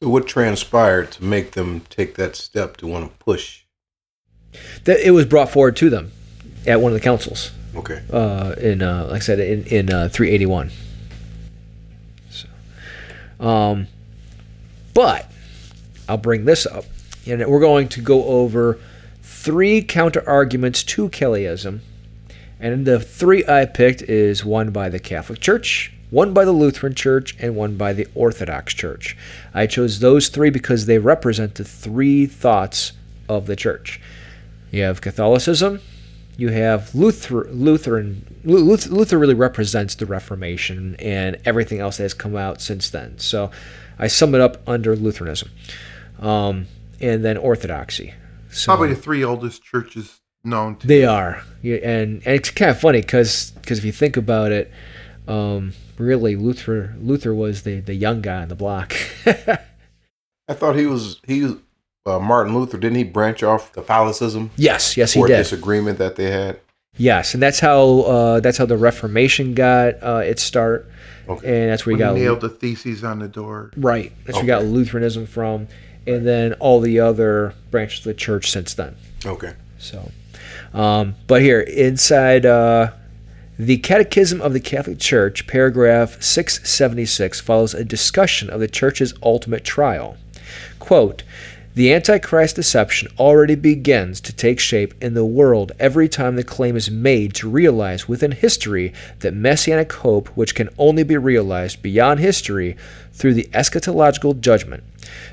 So 0.01 0.07
what 0.07 0.27
transpired 0.27 1.11
to 1.13 1.23
make 1.25 1.51
them 1.51 1.81
take 1.89 2.15
that 2.15 2.37
step 2.37 2.77
to 2.77 2.87
want 2.87 3.11
to 3.11 3.17
push? 3.17 3.63
That 4.85 5.05
it 5.05 5.11
was 5.11 5.25
brought 5.25 5.49
forward 5.49 5.75
to 5.77 5.89
them 5.89 6.13
at 6.65 6.79
one 6.79 6.93
of 6.93 6.97
the 6.97 7.03
councils. 7.03 7.51
Okay. 7.75 8.01
uh, 8.11 8.55
in 8.59 8.81
uh, 8.81 9.07
like 9.09 9.17
I 9.17 9.19
said 9.19 9.39
in 9.39 9.63
in 9.65 9.93
uh, 9.93 10.09
381. 10.09 10.71
So, 12.29 12.47
um, 13.45 13.87
but 14.93 15.31
I'll 16.07 16.17
bring 16.17 16.45
this 16.45 16.65
up, 16.65 16.85
and 17.27 17.45
we're 17.45 17.59
going 17.59 17.89
to 17.89 18.01
go 18.01 18.23
over 18.23 18.79
three 19.21 19.81
counter 19.83 20.27
arguments 20.27 20.83
to 20.83 21.09
Chiliasm, 21.09 21.81
and 22.59 22.85
the 22.87 22.99
three 22.99 23.45
I 23.47 23.65
picked 23.65 24.01
is 24.03 24.43
one 24.43 24.71
by 24.71 24.89
the 24.89 24.99
Catholic 24.99 25.39
Church, 25.39 25.93
one 26.09 26.33
by 26.33 26.43
the 26.45 26.51
Lutheran 26.51 26.95
Church, 26.95 27.35
and 27.39 27.55
one 27.55 27.75
by 27.77 27.93
the 27.93 28.07
Orthodox 28.15 28.73
Church. 28.73 29.15
I 29.53 29.67
chose 29.67 29.99
those 29.99 30.29
three 30.29 30.49
because 30.49 30.85
they 30.85 30.97
represent 30.97 31.55
the 31.55 31.63
three 31.63 32.25
thoughts 32.25 32.93
of 33.27 33.45
the 33.45 33.55
church. 33.55 34.01
You 34.71 34.83
have 34.83 35.01
Catholicism, 35.01 35.81
you 36.37 36.49
have 36.49 36.95
Luther, 36.95 37.47
Lutheran. 37.51 38.25
Luther, 38.43 38.89
Luther 38.89 39.17
really 39.19 39.33
represents 39.33 39.95
the 39.95 40.05
Reformation 40.05 40.95
and 40.99 41.37
everything 41.45 41.79
else 41.79 41.97
that 41.97 42.03
has 42.03 42.13
come 42.13 42.35
out 42.35 42.61
since 42.61 42.89
then. 42.89 43.19
So 43.19 43.51
I 43.97 44.07
sum 44.07 44.33
it 44.33 44.41
up 44.41 44.67
under 44.67 44.95
Lutheranism, 44.95 45.49
um, 46.19 46.67
and 47.01 47.23
then 47.23 47.37
Orthodoxy. 47.37 48.13
So 48.51 48.71
Probably 48.71 48.89
the 48.89 48.95
three 48.95 49.23
oldest 49.23 49.63
churches 49.63 50.21
known 50.43 50.77
to 50.77 50.87
they 50.87 51.05
are, 51.05 51.43
and, 51.61 51.83
and 51.83 52.21
it's 52.25 52.49
kind 52.49 52.71
of 52.71 52.79
funny 52.79 53.01
because 53.01 53.53
if 53.67 53.83
you 53.85 53.91
think 53.91 54.17
about 54.17 54.51
it, 54.51 54.71
Um, 55.27 55.73
really, 55.99 56.35
Luther 56.35 56.95
Luther 56.99 57.33
was 57.33 57.63
the 57.63 57.79
the 57.79 57.93
young 57.93 58.21
guy 58.21 58.41
on 58.41 58.47
the 58.49 58.55
block. 58.55 58.95
I 59.25 60.53
thought 60.53 60.75
he 60.75 60.85
was 60.85 61.19
he 61.27 61.43
was 61.43 61.53
uh, 62.05 62.19
Martin 62.19 62.55
Luther. 62.57 62.77
Didn't 62.77 62.97
he 62.97 63.03
branch 63.03 63.43
off 63.43 63.71
Catholicism 63.73 64.49
yes, 64.55 64.97
yes, 64.97 65.13
he 65.13 65.21
did. 65.21 65.37
disagreement 65.37 65.99
that 65.99 66.15
they 66.15 66.31
had? 66.31 66.59
Yes, 66.97 67.33
and 67.33 67.41
that's 67.43 67.59
how 67.59 67.99
uh, 68.01 68.39
that's 68.39 68.57
how 68.57 68.65
the 68.65 68.77
Reformation 68.77 69.53
got 69.53 70.01
uh, 70.03 70.21
its 70.25 70.41
start, 70.41 70.89
Okay. 71.29 71.47
and 71.63 71.71
that's 71.71 71.85
where 71.85 71.91
you 71.95 71.99
When 71.99 72.09
got 72.09 72.15
he 72.17 72.23
nailed 72.23 72.41
the 72.41 72.49
theses 72.49 73.03
on 73.03 73.19
the 73.19 73.27
door. 73.27 73.71
right. 73.77 74.11
That's 74.25 74.35
where 74.37 74.43
you 74.43 74.47
got 74.47 74.65
Lutheranism 74.65 75.27
from, 75.27 75.67
and 76.07 76.25
then 76.25 76.53
all 76.53 76.79
the 76.81 76.99
other 76.99 77.53
branches 77.71 77.99
of 77.99 78.03
the 78.05 78.13
church 78.15 78.49
since 78.51 78.73
then. 78.73 78.95
Okay. 79.25 79.53
So, 79.77 80.11
um, 80.73 81.15
but 81.27 81.41
here 81.41 81.61
inside 81.61 82.45
uh, 82.45 82.91
the 83.59 83.75
Catechism 83.75 84.39
of 84.39 84.53
the 84.53 84.61
Catholic 84.61 84.99
Church, 84.99 85.45
paragraph 85.45 86.21
676 86.23 87.41
follows 87.41 87.73
a 87.73 87.83
discussion 87.83 88.49
of 88.49 88.61
the 88.61 88.69
Church's 88.69 89.13
ultimate 89.21 89.65
trial. 89.65 90.15
Quote, 90.79 91.23
the 91.75 91.93
Antichrist 91.93 92.55
deception 92.55 93.09
already 93.19 93.55
begins 93.55 94.21
to 94.21 94.33
take 94.33 94.61
shape 94.61 94.93
in 95.03 95.13
the 95.13 95.25
world 95.25 95.73
every 95.77 96.07
time 96.07 96.37
the 96.37 96.43
claim 96.43 96.77
is 96.77 96.89
made 96.89 97.33
to 97.35 97.49
realize 97.49 98.07
within 98.07 98.31
history 98.31 98.93
that 99.19 99.33
messianic 99.33 99.91
hope 99.91 100.29
which 100.29 100.55
can 100.55 100.69
only 100.77 101.03
be 101.03 101.17
realized 101.17 101.81
beyond 101.81 102.21
history 102.21 102.77
through 103.11 103.33
the 103.33 103.49
eschatological 103.51 104.39
judgment. 104.39 104.85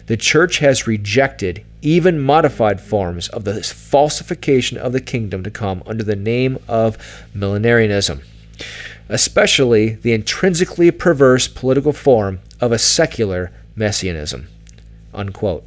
The 0.06 0.16
Church 0.16 0.58
has 0.58 0.88
rejected 0.88 1.64
even 1.82 2.20
modified 2.20 2.80
forms 2.80 3.28
of 3.28 3.44
the 3.44 3.62
falsification 3.62 4.78
of 4.78 4.92
the 4.92 5.00
kingdom 5.00 5.42
to 5.44 5.50
come 5.50 5.82
under 5.86 6.02
the 6.02 6.16
name 6.16 6.58
of 6.68 6.96
millenarianism, 7.34 8.22
especially 9.08 9.90
the 9.90 10.12
intrinsically 10.12 10.90
perverse 10.90 11.48
political 11.48 11.92
form 11.92 12.40
of 12.60 12.72
a 12.72 12.78
secular 12.78 13.52
messianism. 13.74 14.48
Unquote. 15.12 15.64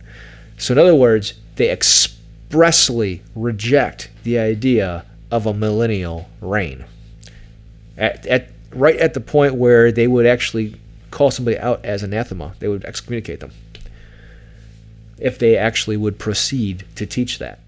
So, 0.58 0.74
in 0.74 0.78
other 0.78 0.96
words, 0.96 1.36
they 1.56 1.72
expressly 1.72 3.22
reject 3.36 4.10
the 4.24 4.40
idea 4.40 5.06
of 5.32 5.46
a 5.46 5.54
millennial 5.54 6.30
reign. 6.42 6.86
At, 7.98 8.26
at 8.26 8.50
right 8.72 8.98
at 8.98 9.14
the 9.14 9.22
point 9.22 9.56
where 9.56 9.92
they 9.92 10.08
would 10.08 10.26
actually 10.26 10.80
call 11.12 11.32
somebody 11.32 11.58
out 11.58 11.84
as 11.84 12.04
anathema, 12.04 12.54
they 12.60 12.68
would 12.68 12.84
excommunicate 12.86 13.40
them 13.40 13.52
if 15.20 15.38
they 15.38 15.58
actually 15.58 15.98
would 15.98 16.18
proceed 16.18 16.86
to 16.96 17.06
teach 17.06 17.40
that. 17.40 17.60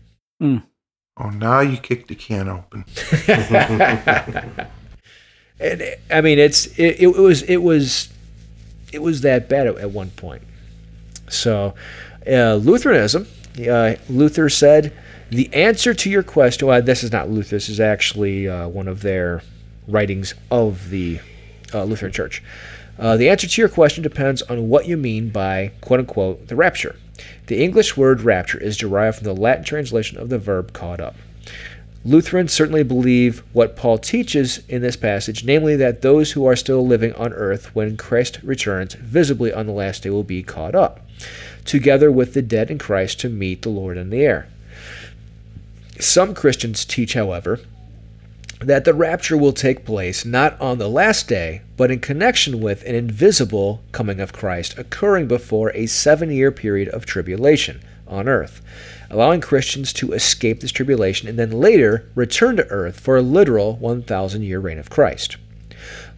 Oh, 1.17 1.29
now 1.29 1.60
you 1.60 1.77
kicked 1.77 2.08
the 2.08 2.15
can 2.15 2.48
open. 2.50 2.86
And 5.62 5.84
I 6.10 6.22
mean, 6.22 6.39
it's 6.39 6.65
it, 6.77 7.00
it 7.00 7.08
was 7.15 7.43
it 7.43 7.58
was 7.58 8.10
it 8.91 9.01
was 9.01 9.22
that 9.22 9.48
bad 9.48 9.67
at, 9.67 9.77
at 9.77 9.91
one 9.91 10.10
point. 10.10 10.41
So, 11.29 11.75
uh, 12.27 12.55
Lutheranism, 12.55 13.27
uh, 13.70 13.96
Luther 14.10 14.50
said, 14.50 14.91
the 15.29 15.53
answer 15.53 15.93
to 15.93 16.10
your 16.10 16.24
question. 16.24 16.67
Well, 16.67 16.81
this 16.81 17.03
is 17.03 17.12
not 17.12 17.29
Luther. 17.29 17.55
This 17.55 17.70
is 17.70 17.79
actually 17.79 18.50
uh, 18.50 18.67
one 18.67 18.88
of 18.88 19.01
their 19.01 19.43
writings 19.88 20.34
of 20.50 20.89
the 20.89 21.20
uh, 21.74 21.84
Lutheran 21.84 22.12
Church. 22.12 22.43
Uh, 23.00 23.17
the 23.17 23.29
answer 23.29 23.48
to 23.48 23.62
your 23.62 23.69
question 23.69 24.03
depends 24.03 24.41
on 24.43 24.69
what 24.69 24.88
you 24.88 24.98
mean 24.98 25.29
by 25.29 25.71
"quote 25.81 26.00
unquote" 26.00 26.48
the 26.48 26.55
rapture. 26.55 26.95
The 27.48 27.63
English 27.63 27.98
word 27.98 28.21
rapture 28.21 28.60
is 28.60 28.77
derived 28.77 29.17
from 29.17 29.25
the 29.25 29.36
Latin 29.36 29.63
translation 29.63 30.17
of 30.17 30.29
the 30.29 30.39
verb 30.39 30.74
"caught 30.74 31.00
up." 31.00 31.15
Lutherans 32.03 32.51
certainly 32.51 32.83
believe 32.83 33.43
what 33.53 33.75
Paul 33.75 34.00
teaches 34.00 34.62
in 34.67 34.81
this 34.81 34.95
passage, 34.95 35.43
namely 35.43 35.75
that 35.75 36.01
those 36.01 36.31
who 36.31 36.45
are 36.48 36.55
still 36.55 36.86
living 36.86 37.13
on 37.13 37.31
earth 37.33 37.75
when 37.75 37.95
Christ 37.95 38.39
returns 38.41 38.95
visibly 38.95 39.53
on 39.53 39.67
the 39.67 39.71
last 39.71 40.01
day 40.01 40.10
will 40.10 40.24
be 40.24 40.41
caught 40.41 40.74
up, 40.74 41.00
together 41.63 42.12
with 42.12 42.33
the 42.33 42.41
dead 42.41 42.71
in 42.71 42.79
Christ 42.79 43.19
to 43.19 43.29
meet 43.29 43.62
the 43.62 43.69
Lord 43.69 43.98
in 43.98 44.10
the 44.10 44.24
air. 44.24 44.48
Some 46.00 46.33
Christians 46.33 46.86
teach, 46.86 47.13
however, 47.13 47.60
that 48.62 48.86
the 48.86 48.94
rapture 48.94 49.36
will 49.36 49.53
take 49.53 49.86
place 49.86 50.24
not 50.24 50.60
on 50.62 50.77
the 50.77 50.88
last 50.88 51.27
day, 51.27 51.62
but 51.77 51.89
in 51.89 52.00
connection 52.00 52.60
with 52.62 52.84
an 52.84 52.94
invisible 52.94 53.84
coming 53.91 54.20
of 54.20 54.34
Christ 54.34 54.77
occurring 54.77 55.27
before 55.27 55.72
a 55.74 55.88
seven 55.88 56.30
year 56.32 56.51
period 56.51 56.88
of 56.89 57.06
tribulation 57.06 57.82
on 58.08 58.27
earth, 58.27 58.62
allowing 59.10 59.41
Christians 59.41 59.91
to 59.94 60.13
escape 60.13 60.60
this 60.60 60.72
tribulation 60.72 61.27
and 61.27 61.39
then 61.39 61.51
later 61.51 62.10
return 62.13 62.58
to 62.58 62.68
earth 62.68 63.00
for 63.00 63.18
a 63.18 63.22
literal 63.22 63.77
1,000 63.77 64.44
year 64.44 64.60
reign 64.60 64.77
of 64.77 64.89
Christ. 64.89 65.38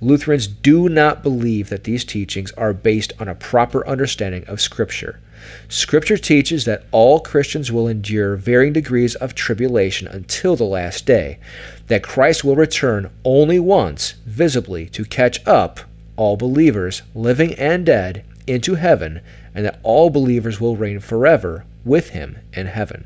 Lutherans 0.02 0.48
do 0.48 0.90
not 0.90 1.24
believe 1.24 1.70
that 1.70 1.86
these 1.86 2.04
teachings 2.04 2.52
are 2.54 2.74
based 2.74 3.14
on 3.20 3.30
a 3.30 3.36
proper 3.36 3.88
understanding 3.88 4.44
of 4.48 4.60
Scripture. 4.60 5.22
Scripture 5.70 6.18
teaches 6.18 6.66
that 6.66 6.84
all 6.92 7.20
Christians 7.20 7.72
will 7.72 7.88
endure 7.88 8.36
varying 8.36 8.74
degrees 8.74 9.16
of 9.16 9.36
tribulation 9.36 10.08
until 10.08 10.56
the 10.56 10.64
last 10.64 11.06
day, 11.06 11.40
that 11.88 12.04
Christ 12.04 12.44
will 12.44 12.56
return 12.56 13.10
only 13.24 13.60
once, 13.60 14.14
visibly, 14.26 14.88
to 14.90 15.06
catch 15.06 15.46
up 15.48 15.82
all 16.16 16.38
believers, 16.38 17.02
living 17.16 17.54
and 17.56 17.86
dead, 17.86 18.24
into 18.48 18.76
heaven, 18.76 19.22
and 19.56 19.66
that 19.66 19.80
all 19.84 20.10
believers 20.10 20.60
will 20.60 20.76
reign 20.76 21.00
forever 21.00 21.66
with 21.86 22.10
him 22.10 22.38
in 22.54 22.68
heaven. 22.68 23.06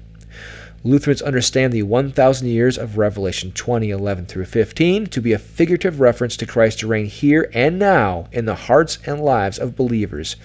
Lutherans 0.83 1.21
understand 1.21 1.73
the 1.73 1.83
1,000 1.83 2.47
years 2.47 2.77
of 2.77 2.97
Revelation 2.97 3.51
20, 3.51 3.89
11 3.89 4.25
through 4.25 4.45
15 4.45 5.07
to 5.07 5.21
be 5.21 5.33
a 5.33 5.39
figurative 5.39 5.99
reference 5.99 6.37
to 6.37 6.45
Christ's 6.45 6.83
reign 6.83 7.07
here 7.07 7.49
and 7.53 7.79
now 7.79 8.27
in 8.31 8.45
the 8.45 8.55
hearts 8.55 8.99
and 9.05 9.19
lives 9.19 9.57
of 9.57 9.75
believers, 9.75 10.35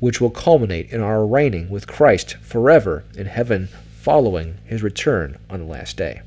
which 0.00 0.20
will 0.20 0.30
culminate 0.30 0.90
in 0.90 1.00
our 1.00 1.24
reigning 1.26 1.68
with 1.68 1.86
Christ 1.86 2.36
forever 2.40 3.04
in 3.16 3.26
heaven 3.26 3.68
following 4.00 4.58
his 4.64 4.82
return 4.82 5.38
on 5.48 5.60
the 5.60 5.66
last 5.66 5.96
day. 5.96 6.22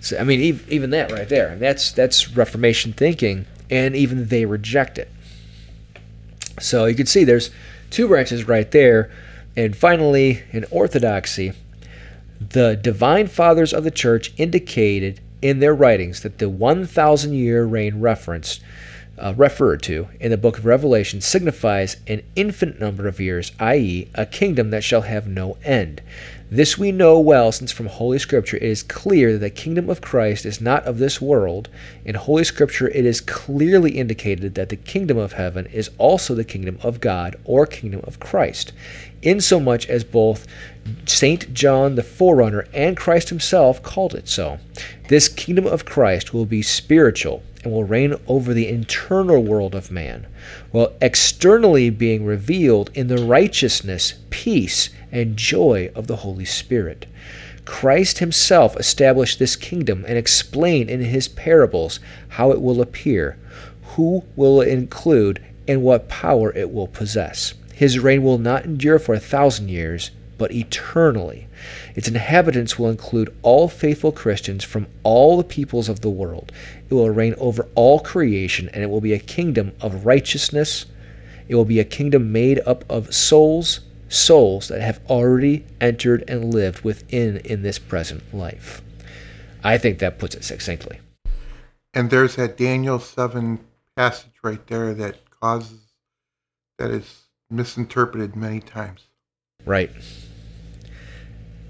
So, 0.00 0.18
I 0.18 0.24
mean, 0.24 0.60
even 0.68 0.90
that 0.90 1.12
right 1.12 1.28
there, 1.28 1.56
that's 1.56 1.92
that's 1.92 2.34
Reformation 2.34 2.92
thinking, 2.92 3.46
and 3.68 3.94
even 3.94 4.26
they 4.26 4.46
reject 4.46 4.98
it. 4.98 5.10
So 6.58 6.86
you 6.86 6.94
can 6.94 7.06
see 7.06 7.24
there's 7.24 7.50
two 7.90 8.08
branches 8.08 8.48
right 8.48 8.70
there, 8.70 9.10
and 9.56 9.76
finally 9.76 10.42
in 10.52 10.64
Orthodoxy, 10.70 11.52
the 12.40 12.76
divine 12.76 13.26
fathers 13.26 13.72
of 13.72 13.84
the 13.84 13.90
church 13.90 14.32
indicated 14.36 15.20
in 15.42 15.60
their 15.60 15.74
writings 15.74 16.20
that 16.20 16.38
the 16.38 16.48
1,000 16.48 17.32
year 17.32 17.64
reign 17.64 18.00
referenced, 18.00 18.62
uh, 19.18 19.34
referred 19.36 19.82
to 19.82 20.08
in 20.18 20.30
the 20.30 20.38
book 20.38 20.58
of 20.58 20.64
Revelation 20.64 21.20
signifies 21.20 21.96
an 22.06 22.22
infinite 22.36 22.80
number 22.80 23.06
of 23.06 23.20
years, 23.20 23.52
i.e., 23.60 24.08
a 24.14 24.24
kingdom 24.24 24.70
that 24.70 24.84
shall 24.84 25.02
have 25.02 25.26
no 25.26 25.58
end. 25.64 26.00
This 26.52 26.76
we 26.76 26.90
know 26.90 27.20
well, 27.20 27.52
since 27.52 27.70
from 27.70 27.86
Holy 27.86 28.18
Scripture 28.18 28.56
it 28.56 28.64
is 28.64 28.82
clear 28.82 29.34
that 29.34 29.38
the 29.38 29.50
kingdom 29.50 29.88
of 29.88 30.00
Christ 30.00 30.44
is 30.44 30.60
not 30.60 30.84
of 30.84 30.98
this 30.98 31.20
world. 31.20 31.68
In 32.04 32.16
Holy 32.16 32.42
Scripture 32.42 32.88
it 32.88 33.06
is 33.06 33.20
clearly 33.20 33.92
indicated 33.92 34.56
that 34.56 34.68
the 34.68 34.74
kingdom 34.74 35.16
of 35.16 35.34
heaven 35.34 35.66
is 35.66 35.90
also 35.96 36.34
the 36.34 36.42
kingdom 36.42 36.76
of 36.82 36.98
God 36.98 37.36
or 37.44 37.66
kingdom 37.66 38.00
of 38.02 38.18
Christ, 38.18 38.72
insomuch 39.22 39.88
as 39.88 40.02
both 40.02 40.48
St. 41.06 41.54
John 41.54 41.94
the 41.94 42.02
Forerunner 42.02 42.66
and 42.74 42.96
Christ 42.96 43.28
himself 43.28 43.80
called 43.80 44.16
it 44.16 44.28
so. 44.28 44.58
This 45.06 45.28
kingdom 45.28 45.66
of 45.66 45.84
Christ 45.84 46.34
will 46.34 46.46
be 46.46 46.62
spiritual 46.62 47.44
and 47.62 47.72
will 47.72 47.84
reign 47.84 48.16
over 48.26 48.52
the 48.52 48.66
internal 48.66 49.40
world 49.44 49.76
of 49.76 49.92
man, 49.92 50.26
while 50.72 50.94
externally 51.00 51.90
being 51.90 52.24
revealed 52.24 52.90
in 52.94 53.06
the 53.06 53.24
righteousness, 53.24 54.14
peace, 54.30 54.90
and 55.12 55.36
joy 55.36 55.90
of 55.94 56.06
the 56.06 56.16
Holy 56.16 56.44
Spirit. 56.44 57.06
Christ 57.64 58.18
himself 58.18 58.76
established 58.76 59.38
this 59.38 59.56
kingdom 59.56 60.04
and 60.08 60.16
explained 60.18 60.90
in 60.90 61.00
his 61.00 61.28
parables 61.28 62.00
how 62.28 62.50
it 62.50 62.60
will 62.60 62.80
appear, 62.80 63.36
who 63.94 64.24
will 64.36 64.60
include, 64.60 65.42
and 65.68 65.82
what 65.82 66.08
power 66.08 66.52
it 66.56 66.72
will 66.72 66.88
possess. 66.88 67.54
His 67.74 67.98
reign 67.98 68.22
will 68.22 68.38
not 68.38 68.64
endure 68.64 68.98
for 68.98 69.14
a 69.14 69.20
thousand 69.20 69.68
years, 69.68 70.10
but 70.36 70.52
eternally. 70.52 71.46
Its 71.94 72.08
inhabitants 72.08 72.78
will 72.78 72.88
include 72.88 73.34
all 73.42 73.68
faithful 73.68 74.10
Christians 74.10 74.64
from 74.64 74.86
all 75.02 75.36
the 75.36 75.44
peoples 75.44 75.88
of 75.88 76.00
the 76.00 76.10
world. 76.10 76.50
It 76.88 76.94
will 76.94 77.10
reign 77.10 77.34
over 77.38 77.68
all 77.74 78.00
creation, 78.00 78.70
and 78.72 78.82
it 78.82 78.88
will 78.88 79.00
be 79.00 79.12
a 79.12 79.18
kingdom 79.18 79.72
of 79.80 80.06
righteousness. 80.06 80.86
It 81.46 81.54
will 81.54 81.64
be 81.64 81.78
a 81.78 81.84
kingdom 81.84 82.32
made 82.32 82.60
up 82.66 82.84
of 82.88 83.14
souls, 83.14 83.80
souls 84.10 84.68
that 84.68 84.82
have 84.82 85.00
already 85.08 85.64
entered 85.80 86.22
and 86.28 86.52
lived 86.52 86.84
within 86.84 87.38
in 87.38 87.62
this 87.62 87.78
present 87.78 88.34
life. 88.34 88.82
I 89.64 89.78
think 89.78 89.98
that 90.00 90.18
puts 90.18 90.34
it 90.34 90.44
succinctly. 90.44 91.00
And 91.94 92.10
there's 92.10 92.36
that 92.36 92.56
Daniel 92.56 92.98
7 92.98 93.58
passage 93.96 94.32
right 94.42 94.64
there 94.66 94.92
that 94.94 95.16
causes, 95.40 95.80
that 96.78 96.90
is 96.90 97.22
misinterpreted 97.50 98.36
many 98.36 98.60
times. 98.60 99.06
Right. 99.64 99.90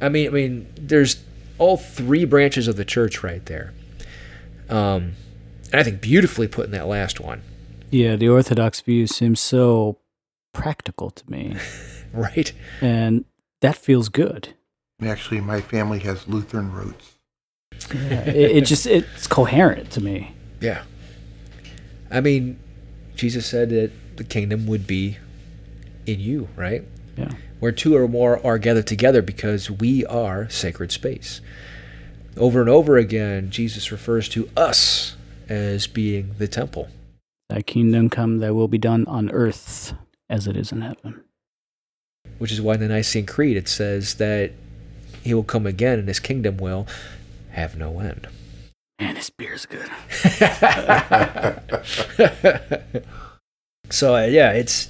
I 0.01 0.09
mean, 0.09 0.29
I 0.29 0.31
mean, 0.31 0.73
there's 0.77 1.23
all 1.59 1.77
three 1.77 2.25
branches 2.25 2.69
of 2.69 2.77
the 2.77 2.85
church 2.85 3.23
right 3.23 3.45
there. 3.47 3.75
Um, 4.69 5.13
And 5.73 5.81
I 5.81 5.83
think 5.83 6.01
beautifully 6.01 6.49
put 6.49 6.67
in 6.67 6.71
that 6.73 6.87
last 6.87 7.21
one, 7.21 7.43
Yeah, 7.91 8.17
the 8.17 8.29
Orthodox 8.29 8.81
view 8.81 9.07
seems 9.07 9.41
so 9.41 9.99
practical 10.53 11.11
to 11.11 11.31
me, 11.31 11.57
right? 12.35 12.53
and 12.81 13.25
that 13.61 13.77
feels 13.77 14.09
good. 14.09 14.55
Actually, 15.03 15.41
my 15.41 15.61
family 15.61 15.99
has 16.01 16.29
Lutheran 16.29 16.73
roots. 16.73 17.15
Yeah, 17.95 18.29
it, 18.29 18.57
it 18.57 18.65
just 18.67 18.87
it's 18.87 19.27
coherent 19.27 19.91
to 19.93 20.03
me. 20.03 20.35
Yeah. 20.61 20.83
I 22.11 22.21
mean, 22.21 22.59
Jesus 23.15 23.47
said 23.47 23.71
that 23.71 23.93
the 24.17 24.25
kingdom 24.25 24.67
would 24.67 24.87
be 24.87 25.17
in 26.07 26.21
you, 26.21 26.49
right? 26.57 26.85
Yeah. 27.17 27.31
Where 27.61 27.73
two 27.73 27.97
or 27.97 28.09
more 28.09 28.45
are 28.45 28.59
gathered 28.59 28.87
together 28.87 29.23
because 29.23 29.71
we 29.71 30.05
are 30.07 30.49
sacred 30.51 30.93
space. 30.93 31.41
Over 32.37 32.61
and 32.61 32.69
over 32.69 32.97
again, 32.97 33.51
Jesus 33.51 33.91
refers 33.91 34.29
to 34.31 34.49
us 34.57 35.17
as 35.49 35.87
being 35.87 36.35
the 36.39 36.49
temple. 36.49 36.89
Thy 37.49 37.63
kingdom 37.63 38.09
come, 38.09 38.39
thy 38.39 38.51
will 38.51 38.69
be 38.69 38.79
done 38.79 39.05
on 39.07 39.31
earth 39.31 39.95
as 40.29 40.47
it 40.47 40.57
is 40.57 40.71
in 40.71 40.83
heaven. 40.83 41.25
Which 42.41 42.51
is 42.51 42.61
why 42.61 42.73
in 42.73 42.81
the 42.81 42.89
Nicene 42.89 43.27
Creed 43.27 43.59
it 43.59 43.69
says 43.69 44.15
that 44.15 44.53
he 45.23 45.35
will 45.35 45.45
come 45.45 45.67
again 45.67 45.99
and 45.99 46.09
his 46.09 46.19
kingdom 46.19 46.57
will 46.57 46.87
have 47.51 47.77
no 47.77 48.01
end. 48.01 48.27
Man, 48.99 49.15
this 49.15 49.29
beer's 49.29 49.67
good. 49.67 49.91
so 53.91 54.17
uh, 54.17 54.25
yeah, 54.25 54.53
it's 54.53 54.89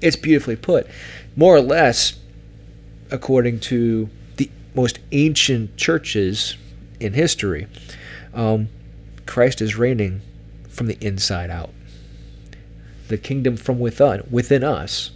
it's 0.00 0.14
beautifully 0.14 0.54
put. 0.54 0.86
More 1.34 1.56
or 1.56 1.60
less, 1.60 2.20
according 3.10 3.58
to 3.60 4.08
the 4.36 4.48
most 4.72 5.00
ancient 5.10 5.76
churches 5.76 6.56
in 7.00 7.14
history, 7.14 7.66
um, 8.32 8.68
Christ 9.26 9.60
is 9.60 9.76
reigning 9.76 10.20
from 10.68 10.86
the 10.86 10.98
inside 11.00 11.50
out. 11.50 11.70
The 13.08 13.18
kingdom 13.18 13.56
from 13.56 13.80
within 13.80 14.22
within 14.30 14.62
us 14.62 15.10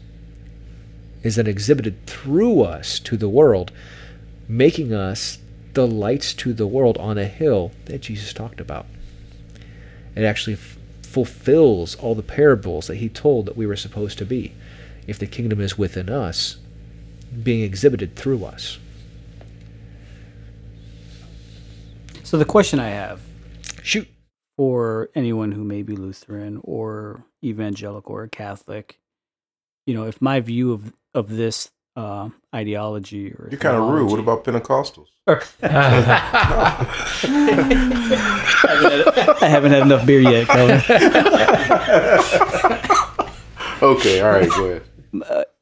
is 1.27 1.37
then 1.37 1.47
exhibited 1.47 2.07
through 2.07 2.63
us 2.63 2.99
to 3.01 3.17
the 3.17 3.29
world, 3.29 3.73
making 4.49 4.93
us 4.93 5.39
the 5.75 5.87
lights 5.87 6.33
to 6.35 6.55
the 6.55 6.67
world 6.67 6.97
on 6.99 7.19
a 7.19 7.27
hill 7.27 7.73
that 7.87 8.01
Jesus 8.01 8.33
talked 8.33 8.61
about. 8.61 8.87
It 10.15 10.25
actually 10.25 10.55
f- 10.55 10.79
fulfills 11.03 11.95
all 11.97 12.15
the 12.15 12.23
parables 12.23 12.87
that 12.87 12.97
he 12.97 13.09
told 13.09 13.47
that 13.47 13.57
we 13.57 13.67
were 13.67 13.77
supposed 13.77 14.19
to 14.19 14.25
be. 14.25 14.55
If 15.07 15.19
the 15.19 15.27
kingdom 15.27 15.61
is 15.61 15.77
within 15.77 16.09
us, 16.09 16.57
being 17.43 17.63
exhibited 17.63 18.17
through 18.17 18.45
us. 18.45 18.79
So 22.23 22.39
the 22.39 22.45
question 22.45 22.81
I 22.81 22.89
have 22.89 23.21
Shoot. 23.83 24.09
for 24.57 25.11
anyone 25.15 25.53
who 25.53 25.63
may 25.63 25.83
be 25.83 25.95
Lutheran 25.95 26.61
or 26.63 27.25
evangelical 27.45 28.15
or 28.15 28.27
Catholic, 28.27 28.99
you 29.87 29.95
know, 29.95 30.05
if 30.05 30.21
my 30.21 30.41
view 30.41 30.73
of 30.73 30.93
of 31.17 31.31
this 31.31 31.71
uh, 31.97 32.29
ideology 32.55 33.33
or 33.33 33.49
You're 33.51 33.59
kind 33.59 33.77
of 33.77 33.89
rude. 33.89 34.09
What 34.11 34.21
about 34.21 34.45
Pentecostals? 34.45 35.09
I 35.27 35.43
haven't 39.41 39.73
had 39.73 39.83
enough 39.83 40.07
beer 40.07 40.21
yet, 40.21 40.47
Kelvin. 40.47 40.81
Okay, 43.83 44.23
all 44.23 44.31
right, 44.31 44.49
go 44.49 44.65
ahead. 44.65 44.85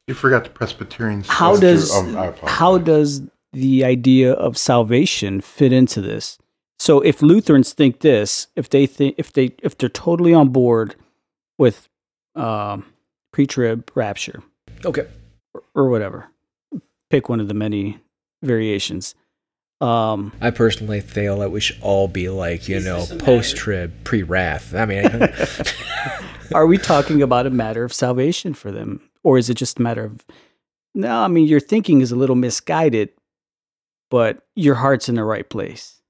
You 0.07 0.13
forgot 0.13 0.45
the 0.45 0.49
Presbyterians. 0.49 1.27
How 1.27 1.57
does. 1.57 1.93
Um, 1.93 2.15
how 2.45 2.77
does 2.77 3.23
the 3.51 3.83
idea 3.83 4.31
of 4.31 4.57
salvation 4.57 5.41
fit 5.41 5.73
into 5.73 5.99
this? 5.99 6.37
So 6.79 7.01
if 7.01 7.21
Lutherans 7.21 7.73
think 7.73 7.99
this, 7.99 8.47
if 8.55 8.69
they 8.69 8.87
think 8.87 9.15
if 9.17 9.33
they 9.33 9.53
if 9.61 9.77
they're 9.77 9.89
totally 9.89 10.33
on 10.33 10.47
board 10.47 10.95
with 11.57 11.89
um, 12.35 12.85
pre-trib 13.33 13.91
rapture 13.93 14.41
Okay. 14.85 15.07
Or, 15.55 15.83
or 15.83 15.89
whatever, 15.89 16.27
pick 17.09 17.29
one 17.29 17.39
of 17.39 17.47
the 17.47 17.53
many 17.53 17.99
variations. 18.43 19.15
Um, 19.81 20.31
I 20.41 20.51
personally 20.51 21.01
feel 21.01 21.39
that 21.39 21.51
we 21.51 21.59
should 21.59 21.81
all 21.81 22.07
be 22.07 22.29
like, 22.29 22.69
you 22.69 22.79
know, 22.79 23.05
post 23.19 23.57
trib, 23.57 24.03
pre 24.03 24.23
wrath. 24.23 24.73
I 24.73 24.85
mean, 24.85 25.05
are 26.53 26.65
we 26.65 26.77
talking 26.77 27.21
about 27.21 27.45
a 27.45 27.49
matter 27.49 27.83
of 27.83 27.93
salvation 27.93 28.53
for 28.53 28.71
them, 28.71 29.01
or 29.23 29.37
is 29.37 29.49
it 29.49 29.55
just 29.55 29.79
a 29.79 29.81
matter 29.81 30.05
of? 30.05 30.25
No, 30.93 31.23
I 31.23 31.27
mean 31.27 31.47
your 31.47 31.59
thinking 31.59 31.99
is 32.01 32.11
a 32.11 32.15
little 32.15 32.37
misguided, 32.37 33.09
but 34.09 34.43
your 34.55 34.75
heart's 34.75 35.09
in 35.09 35.15
the 35.15 35.25
right 35.25 35.47
place. 35.49 36.01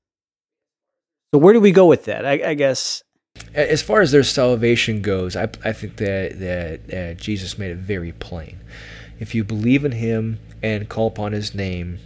So 1.34 1.40
where 1.40 1.54
do 1.54 1.60
we 1.60 1.72
go 1.72 1.88
with 1.88 2.06
that? 2.06 2.24
I, 2.24 2.52
I 2.52 2.54
guess 2.54 3.04
as 3.54 3.82
far 3.82 4.02
as 4.02 4.12
their 4.12 4.24
salvation 4.24 5.02
goes, 5.02 5.36
I, 5.36 5.48
I 5.64 5.74
think 5.74 5.98
that, 5.98 6.40
that 6.40 6.94
uh, 6.94 7.14
Jesus 7.16 7.58
made 7.58 7.72
it 7.72 7.78
very 7.78 8.12
plain. 8.12 8.60
If 9.20 9.34
you 9.34 9.44
believe 9.44 9.86
in 9.86 9.94
him 9.94 10.40
and 10.62 10.90
call 10.90 11.08
upon 11.08 11.32
his 11.32 11.56
name, 11.56 12.00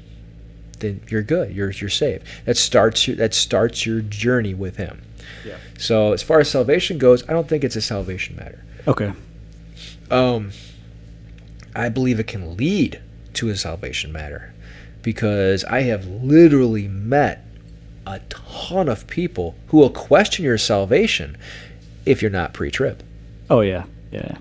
then 0.79 1.01
you're 1.09 1.23
good. 1.23 1.55
You're, 1.55 1.71
you're 1.71 1.89
saved. 1.89 2.25
That 2.45 2.57
starts 2.57 3.07
your, 3.07 3.17
that 3.17 3.33
starts 3.33 3.85
your 3.85 4.01
journey 4.01 4.53
with 4.53 4.77
him. 4.77 5.01
Yeah. 5.45 5.57
So 5.77 6.13
as 6.13 6.23
far 6.23 6.39
as 6.39 6.49
salvation 6.49 6.97
goes, 6.97 7.27
I 7.29 7.33
don't 7.33 7.47
think 7.47 7.63
it's 7.63 7.75
a 7.75 7.81
salvation 7.81 8.35
matter. 8.35 8.63
okay. 8.87 9.13
Um, 10.11 10.51
I 11.75 11.89
believe 11.89 12.19
it 12.19 12.27
can 12.27 12.57
lead 12.57 12.99
to 13.33 13.49
a 13.49 13.55
salvation 13.55 14.11
matter 14.11 14.53
because 15.03 15.63
I 15.65 15.81
have 15.81 16.05
literally 16.07 16.87
met 16.87 17.45
a 18.07 18.19
ton 18.29 18.89
of 18.89 19.05
people 19.07 19.55
who 19.67 19.77
will 19.77 19.91
question 19.91 20.43
your 20.43 20.57
salvation 20.57 21.37
if 22.05 22.21
you're 22.21 22.31
not 22.31 22.53
pre-trib. 22.53 23.03
Oh 23.49 23.61
yeah, 23.61 23.85
yeah. 24.11 24.37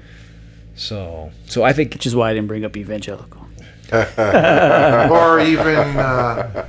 So, 0.79 1.33
so 1.47 1.65
I 1.65 1.73
think 1.73 1.93
Which 1.93 2.07
is 2.07 2.15
why 2.15 2.31
I 2.31 2.35
didn't 2.35 2.47
bring 2.47 2.65
up 2.65 2.77
evangelical. 2.77 3.43
or 3.93 5.41
even 5.53 5.97
uh, 5.97 6.67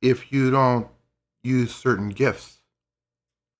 if 0.00 0.30
you 0.32 0.50
don't 0.52 0.86
use 1.42 1.74
certain 1.74 2.10
gifts. 2.10 2.58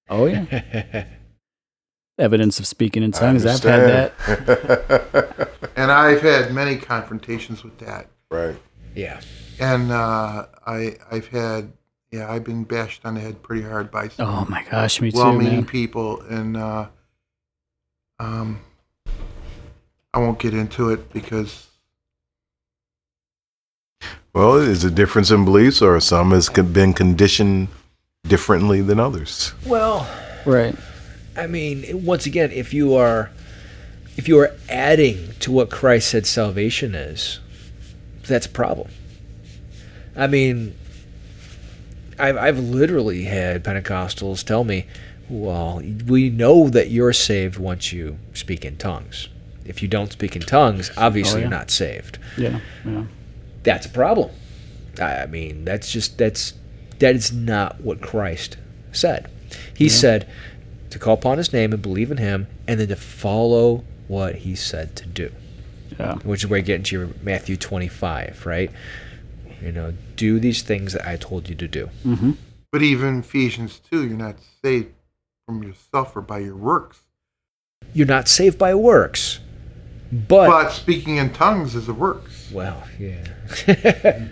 Oh 0.08 0.26
yeah. 0.26 1.06
Evidence 2.18 2.58
of 2.58 2.66
speaking 2.66 3.02
in 3.02 3.12
tongues. 3.12 3.44
I've 3.44 3.62
had 3.62 4.12
that. 4.16 5.50
And 5.76 5.92
I've 5.92 6.20
had 6.22 6.52
many 6.52 6.76
confrontations 6.76 7.62
with 7.62 7.78
that. 7.78 8.08
right. 8.30 8.56
yeah, 8.94 9.20
And 9.60 9.92
uh, 9.92 10.46
I, 10.66 10.96
I've 11.10 11.28
had, 11.28 11.72
yeah, 12.10 12.30
I've 12.30 12.42
been 12.42 12.64
bashed 12.64 13.04
on 13.04 13.14
the 13.14 13.20
head 13.20 13.42
pretty 13.42 13.62
hard 13.62 13.90
by 13.90 14.08
some 14.08 14.28
Oh 14.28 14.46
my 14.48 14.64
gosh, 14.64 15.00
me 15.00 15.12
too, 15.12 15.18
well-meaning 15.18 15.54
man. 15.54 15.66
people, 15.66 16.20
and 16.22 16.56
uh, 16.56 16.88
um, 18.18 18.60
I 20.14 20.18
won't 20.20 20.38
get 20.38 20.54
into 20.54 20.90
it 20.90 21.12
because 21.12 21.66
Well, 24.32 24.56
is 24.56 24.84
a 24.84 24.90
difference 24.90 25.30
in 25.30 25.44
beliefs, 25.44 25.82
or 25.82 25.98
some 26.00 26.30
has 26.30 26.48
been 26.48 26.92
conditioned 26.94 27.68
differently 28.26 28.80
than 28.80 29.00
others? 29.00 29.52
well, 29.66 30.06
Right. 30.44 30.76
I 31.36 31.46
mean, 31.46 32.04
once 32.04 32.26
again, 32.26 32.50
if 32.52 32.72
you 32.74 32.94
are 32.96 33.30
if 34.16 34.26
you 34.26 34.38
are 34.40 34.52
adding 34.68 35.28
to 35.40 35.52
what 35.52 35.70
Christ 35.70 36.08
said 36.10 36.26
salvation 36.26 36.94
is, 36.96 37.38
that's 38.26 38.46
a 38.46 38.50
problem. 38.50 38.88
I 40.16 40.26
mean, 40.26 40.74
I've 42.18 42.36
I've 42.36 42.58
literally 42.58 43.24
had 43.24 43.62
Pentecostals 43.62 44.42
tell 44.44 44.64
me, 44.64 44.86
"Well, 45.28 45.80
we 46.06 46.30
know 46.30 46.68
that 46.70 46.90
you're 46.90 47.12
saved 47.12 47.58
once 47.58 47.92
you 47.92 48.18
speak 48.34 48.64
in 48.64 48.76
tongues. 48.76 49.28
If 49.68 49.83
you 49.83 49.88
don't 49.88 50.11
speak 50.12 50.35
in 50.35 50.42
tongues, 50.42 50.90
obviously 50.96 51.35
Oh, 51.35 51.37
yeah. 51.37 51.42
you're 51.42 51.50
not 51.59 51.70
saved." 51.70 52.18
Yeah. 52.37 52.61
Yeah. 52.85 53.04
That's 53.62 53.87
a 53.87 53.90
problem. 53.90 54.31
I 55.00 55.22
I 55.22 55.26
mean, 55.26 55.64
that's 55.64 55.90
just 55.90 56.18
that's 56.18 56.54
that 56.98 57.14
is 57.14 57.33
not 57.33 57.81
what 57.81 58.00
Christ 58.00 58.57
said. 58.92 59.31
He 59.74 59.88
said 59.88 60.28
to 60.90 60.98
call 60.98 61.14
upon 61.14 61.38
his 61.38 61.52
name 61.52 61.72
and 61.72 61.81
believe 61.83 62.11
in 62.11 62.16
him 62.18 62.46
and 62.66 62.81
then 62.81 62.88
to 62.88 62.96
follow 62.96 63.85
what 64.09 64.37
he 64.37 64.54
said 64.54 64.96
to 64.96 65.07
do. 65.07 65.31
Yeah. 65.98 66.16
Which 66.18 66.44
is 66.44 66.50
where 66.50 66.59
you 66.59 66.64
get 66.64 66.76
into 66.76 66.96
your 66.96 67.09
Matthew 67.22 67.57
25, 67.57 68.46
right? 68.46 68.70
You 69.62 69.72
know, 69.72 69.92
do 70.16 70.38
these 70.38 70.62
things 70.62 70.92
that 70.92 71.07
I 71.07 71.16
told 71.16 71.48
you 71.48 71.54
to 71.57 71.68
do. 71.68 71.90
Mm-hmm. 72.07 72.33
But 72.72 72.83
even 72.83 73.20
Ephesians 73.20 73.81
2, 73.90 74.07
you're 74.09 74.16
not 74.16 74.37
saved 74.64 74.92
from 75.46 75.62
yourself 75.62 76.14
or 76.16 76.20
by 76.20 76.38
your 76.38 76.57
works. 76.57 77.00
You're 77.94 78.07
not 78.07 78.28
saved 78.28 78.59
by 78.59 78.74
works. 78.74 79.40
But, 80.10 80.46
But 80.48 80.70
speaking 80.70 81.16
in 81.16 81.32
tongues 81.32 81.74
is 81.74 81.88
a 81.88 81.94
works. 81.94 82.50
well, 82.52 82.82
yeah. 82.98 83.24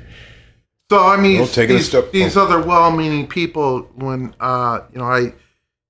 So 0.89 1.05
I 1.05 1.17
mean, 1.17 1.41
Well, 1.41 1.49
take 1.49 1.69
these, 1.69 1.89
step- 1.89 2.13
these 2.13 2.37
other 2.37 2.63
well-meaning 2.63 3.27
people, 3.27 3.81
when 3.97 4.33
uh, 4.39 4.83
you 4.93 5.01
know, 5.01 5.05
I 5.05 5.33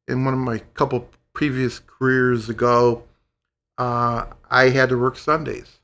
in 0.09 0.25
one 0.25 0.33
of 0.33 0.40
my 0.40 0.59
couple 0.72 1.07
previous 1.35 1.81
careers 1.81 2.49
ago, 2.49 3.05
uh, 3.77 4.25
I 4.51 4.70
had 4.70 4.88
to 4.88 4.96
work 4.99 5.18
Sundays, 5.18 5.81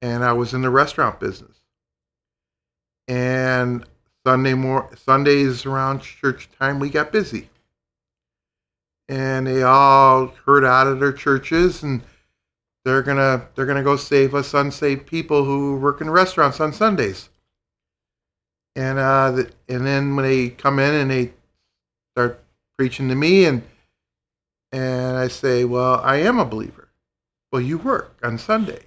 and 0.00 0.24
I 0.24 0.32
was 0.32 0.54
in 0.54 0.62
the 0.62 0.70
restaurant 0.70 1.20
business. 1.20 1.60
And 3.06 3.84
Sunday 4.26 4.54
more 4.54 4.88
Sundays 4.96 5.66
around 5.66 6.00
church 6.00 6.48
time, 6.58 6.78
we 6.80 6.88
got 6.88 7.12
busy. 7.12 7.50
and 9.10 9.46
they 9.46 9.62
all 9.62 10.28
heard 10.46 10.64
out 10.64 10.86
of 10.86 11.00
their 11.00 11.12
churches, 11.12 11.82
and 11.82 12.00
they're 12.84 13.02
gonna 13.02 13.48
they're 13.54 13.66
gonna 13.66 13.82
go 13.82 13.96
save 13.96 14.34
us 14.34 14.54
unsaved 14.54 15.06
people 15.06 15.44
who 15.44 15.76
work 15.76 16.00
in 16.00 16.10
restaurants 16.10 16.60
on 16.60 16.72
Sundays. 16.72 17.28
And 18.74 18.98
uh, 18.98 19.30
the, 19.32 19.50
and 19.68 19.86
then 19.86 20.16
when 20.16 20.24
they 20.24 20.48
come 20.50 20.78
in 20.78 20.94
and 20.94 21.10
they 21.10 21.32
start 22.14 22.42
preaching 22.78 23.08
to 23.08 23.14
me, 23.14 23.44
and 23.44 23.62
and 24.72 25.16
I 25.16 25.28
say, 25.28 25.64
well, 25.64 26.00
I 26.02 26.16
am 26.16 26.38
a 26.38 26.44
believer. 26.44 26.88
Well, 27.52 27.60
you 27.60 27.76
work 27.78 28.18
on 28.22 28.38
Sunday, 28.38 28.86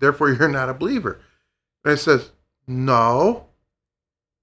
therefore 0.00 0.30
you're 0.32 0.48
not 0.48 0.68
a 0.68 0.74
believer. 0.74 1.20
And 1.84 1.92
I 1.92 1.94
says, 1.94 2.32
no, 2.66 3.46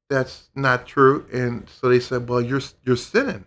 that's 0.09 0.49
not 0.55 0.87
true. 0.87 1.25
And 1.33 1.67
so 1.69 1.89
they 1.89 1.99
said, 1.99 2.29
well, 2.29 2.41
you're 2.41 2.61
you're 2.83 2.95
sinning. 2.95 3.45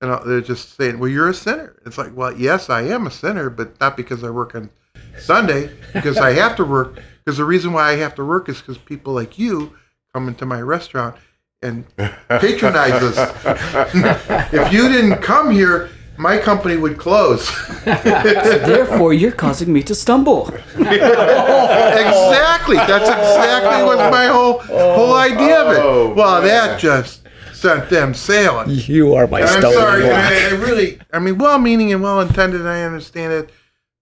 And 0.00 0.18
they're 0.24 0.40
just 0.40 0.76
saying, 0.76 0.98
well, 0.98 1.10
you're 1.10 1.28
a 1.28 1.34
sinner. 1.34 1.76
It's 1.84 1.98
like, 1.98 2.16
well, 2.16 2.34
yes, 2.36 2.70
I 2.70 2.82
am 2.82 3.06
a 3.06 3.10
sinner, 3.10 3.50
but 3.50 3.78
not 3.80 3.96
because 3.96 4.24
I 4.24 4.30
work 4.30 4.54
on 4.54 4.70
Sunday, 5.18 5.70
because 5.92 6.16
I 6.16 6.32
have 6.32 6.56
to 6.56 6.64
work. 6.64 7.00
Because 7.24 7.36
the 7.36 7.44
reason 7.44 7.72
why 7.72 7.90
I 7.90 7.96
have 7.96 8.14
to 8.14 8.24
work 8.24 8.48
is 8.48 8.60
because 8.60 8.78
people 8.78 9.12
like 9.12 9.38
you 9.38 9.76
come 10.14 10.26
into 10.26 10.46
my 10.46 10.62
restaurant 10.62 11.16
and 11.62 11.84
patronize 12.28 13.02
us. 13.02 13.18
if 14.52 14.72
you 14.72 14.88
didn't 14.88 15.20
come 15.20 15.50
here, 15.50 15.90
my 16.16 16.38
company 16.38 16.76
would 16.76 16.98
close. 16.98 17.50
Therefore, 17.84 19.12
you're 19.12 19.32
causing 19.32 19.72
me 19.72 19.82
to 19.84 19.94
stumble. 19.94 20.48
exactly. 20.78 22.76
That's 22.76 23.08
exactly 23.08 23.84
what 23.84 24.10
my 24.10 24.26
whole 24.26 24.58
whole 24.60 25.14
idea 25.14 25.62
of 25.62 25.72
it. 25.72 25.80
Oh, 25.82 26.12
well, 26.14 26.42
that 26.42 26.78
just 26.80 27.19
sent 27.60 27.90
them 27.90 28.14
sailing. 28.14 28.70
You 28.70 29.14
are 29.14 29.26
my 29.26 29.40
And 29.40 29.48
I'm 29.48 29.72
sorry. 29.72 30.10
I, 30.10 30.48
I 30.48 30.50
really, 30.52 30.98
I 31.12 31.18
mean, 31.18 31.38
well 31.38 31.58
meaning 31.58 31.92
and 31.92 32.02
well 32.02 32.20
intended. 32.20 32.66
I 32.66 32.82
understand 32.82 33.32
it, 33.32 33.50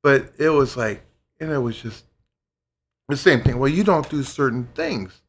but 0.03 0.33
it 0.39 0.51
was 0.51 0.77
like, 0.77 1.03
and 1.41 1.51
it 1.51 1.59
was 1.59 1.81
just 1.81 2.05
the 3.09 3.17
same 3.17 3.43
thing. 3.43 3.59
Well, 3.59 3.71
you 3.71 3.85
don't 3.85 4.09
do 4.09 4.23
certain 4.23 4.69
things, 4.75 5.23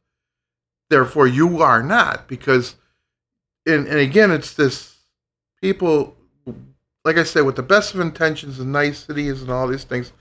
therefore 0.90 1.26
you 1.26 1.62
are 1.62 1.82
not 1.82 2.28
because, 2.28 2.76
and 3.66 3.86
and 3.86 3.98
again, 3.98 4.30
it's 4.30 4.54
this 4.54 4.96
people, 5.60 6.16
like 7.04 7.16
I 7.16 7.24
said, 7.24 7.44
with 7.44 7.56
the 7.56 7.62
best 7.62 7.94
of 7.94 8.00
intentions 8.00 8.60
and 8.60 8.72
niceties 8.72 9.42
and 9.42 9.50
all 9.50 9.66
these 9.66 9.84
things, 9.84 10.12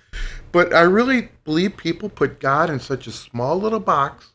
but 0.51 0.73
I 0.73 0.81
really 0.81 1.29
believe 1.43 1.77
people 1.77 2.09
put 2.09 2.39
God 2.39 2.69
in 2.69 2.79
such 2.79 3.07
a 3.07 3.11
small 3.11 3.59
little 3.59 3.79
box 3.79 4.33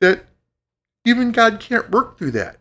that 0.00 0.26
even 1.06 1.30
God 1.30 1.60
can't 1.60 1.90
work 1.90 2.18
through 2.18 2.32
that. 2.32 2.58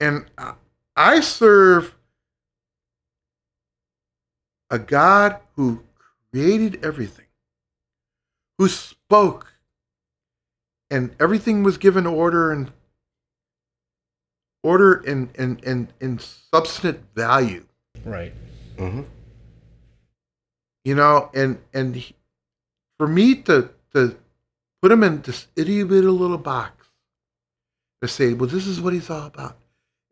And 0.00 0.26
I- 0.36 0.56
I 0.96 1.20
serve 1.20 1.94
a 4.68 4.78
God 4.78 5.40
who 5.56 5.84
created 6.32 6.84
everything, 6.84 7.26
who 8.58 8.68
spoke, 8.68 9.54
and 10.90 11.14
everything 11.20 11.62
was 11.62 11.78
given 11.78 12.06
order 12.06 12.50
and 12.52 12.72
order 14.62 14.94
and 14.94 15.30
and 15.36 15.64
and, 15.64 15.92
and 16.00 16.20
substantive 16.20 17.02
value. 17.14 17.66
Right. 18.04 18.34
Mm-hmm. 18.76 19.02
you 20.84 20.94
know 20.94 21.30
and 21.34 21.60
and 21.74 21.94
he- 21.96 22.16
for 22.98 23.06
me 23.06 23.34
to 23.42 23.70
to 23.92 24.16
put 24.82 24.92
him 24.92 25.02
in 25.02 25.22
this 25.22 25.46
itty 25.56 25.82
bitty 25.82 26.06
little 26.06 26.38
box 26.38 26.86
to 28.02 28.08
say 28.08 28.32
well 28.32 28.48
this 28.48 28.66
is 28.66 28.80
what 28.80 28.92
he's 28.92 29.10
all 29.10 29.26
about. 29.26 29.56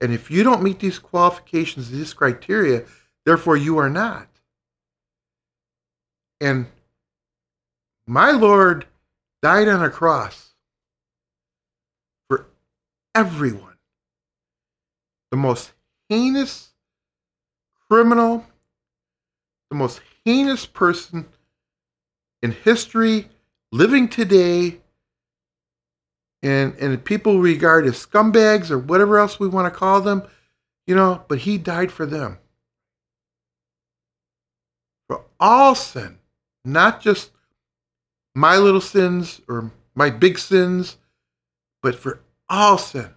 And 0.00 0.12
if 0.12 0.31
you 0.31 0.42
don't 0.42 0.62
meet 0.62 0.78
these 0.78 0.98
qualifications 0.98 1.90
these 1.90 2.14
criteria 2.14 2.85
therefore 3.24 3.57
you 3.57 3.78
are 3.78 3.90
not. 3.90 4.28
And 6.40 6.66
my 8.07 8.31
lord 8.31 8.87
died 9.42 9.68
on 9.68 9.83
a 9.83 9.90
cross 9.90 10.54
for 12.28 12.46
everyone. 13.14 13.76
The 15.31 15.37
most 15.37 15.72
heinous 16.09 16.72
criminal 17.88 18.46
the 19.70 19.76
most 19.76 20.00
heinous 20.24 20.66
person 20.66 21.26
in 22.42 22.52
history 22.52 23.28
living 23.72 24.09
today 24.09 24.81
and 26.42 26.74
and 26.76 27.04
people 27.04 27.40
regard 27.40 27.87
as 27.87 28.04
scumbags 28.07 28.70
or 28.70 28.78
whatever 28.78 29.18
else 29.18 29.40
we 29.40 29.48
want 29.48 29.72
to 29.72 29.78
call 29.78 30.00
them 30.00 30.22
you 30.87 30.94
know 30.94 31.24
but 31.28 31.38
he 31.40 31.59
died 31.59 31.90
for 31.92 32.07
them 32.07 32.38
for 35.09 35.24
all 35.40 35.74
sin 35.74 36.18
not 36.64 37.00
just 37.00 37.31
my 38.35 38.57
little 38.57 38.81
sins 38.81 39.40
or 39.48 39.70
my 39.94 40.11
big 40.11 40.38
sins 40.38 40.96
but 41.83 41.94
for 41.94 42.20
all 42.48 42.78
sin 42.78 43.11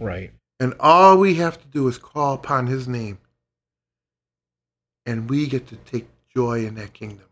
Right. 0.00 0.32
and 0.60 0.74
all 0.80 1.18
we 1.18 1.34
have 1.36 1.60
to 1.60 1.66
do 1.68 1.88
is 1.88 1.98
call 1.98 2.34
upon 2.34 2.66
his 2.66 2.88
name. 2.88 3.18
And 5.06 5.30
we 5.30 5.46
get 5.46 5.68
to 5.68 5.76
take 5.76 6.08
joy 6.34 6.66
in 6.66 6.74
that 6.76 6.92
kingdom. 6.92 7.27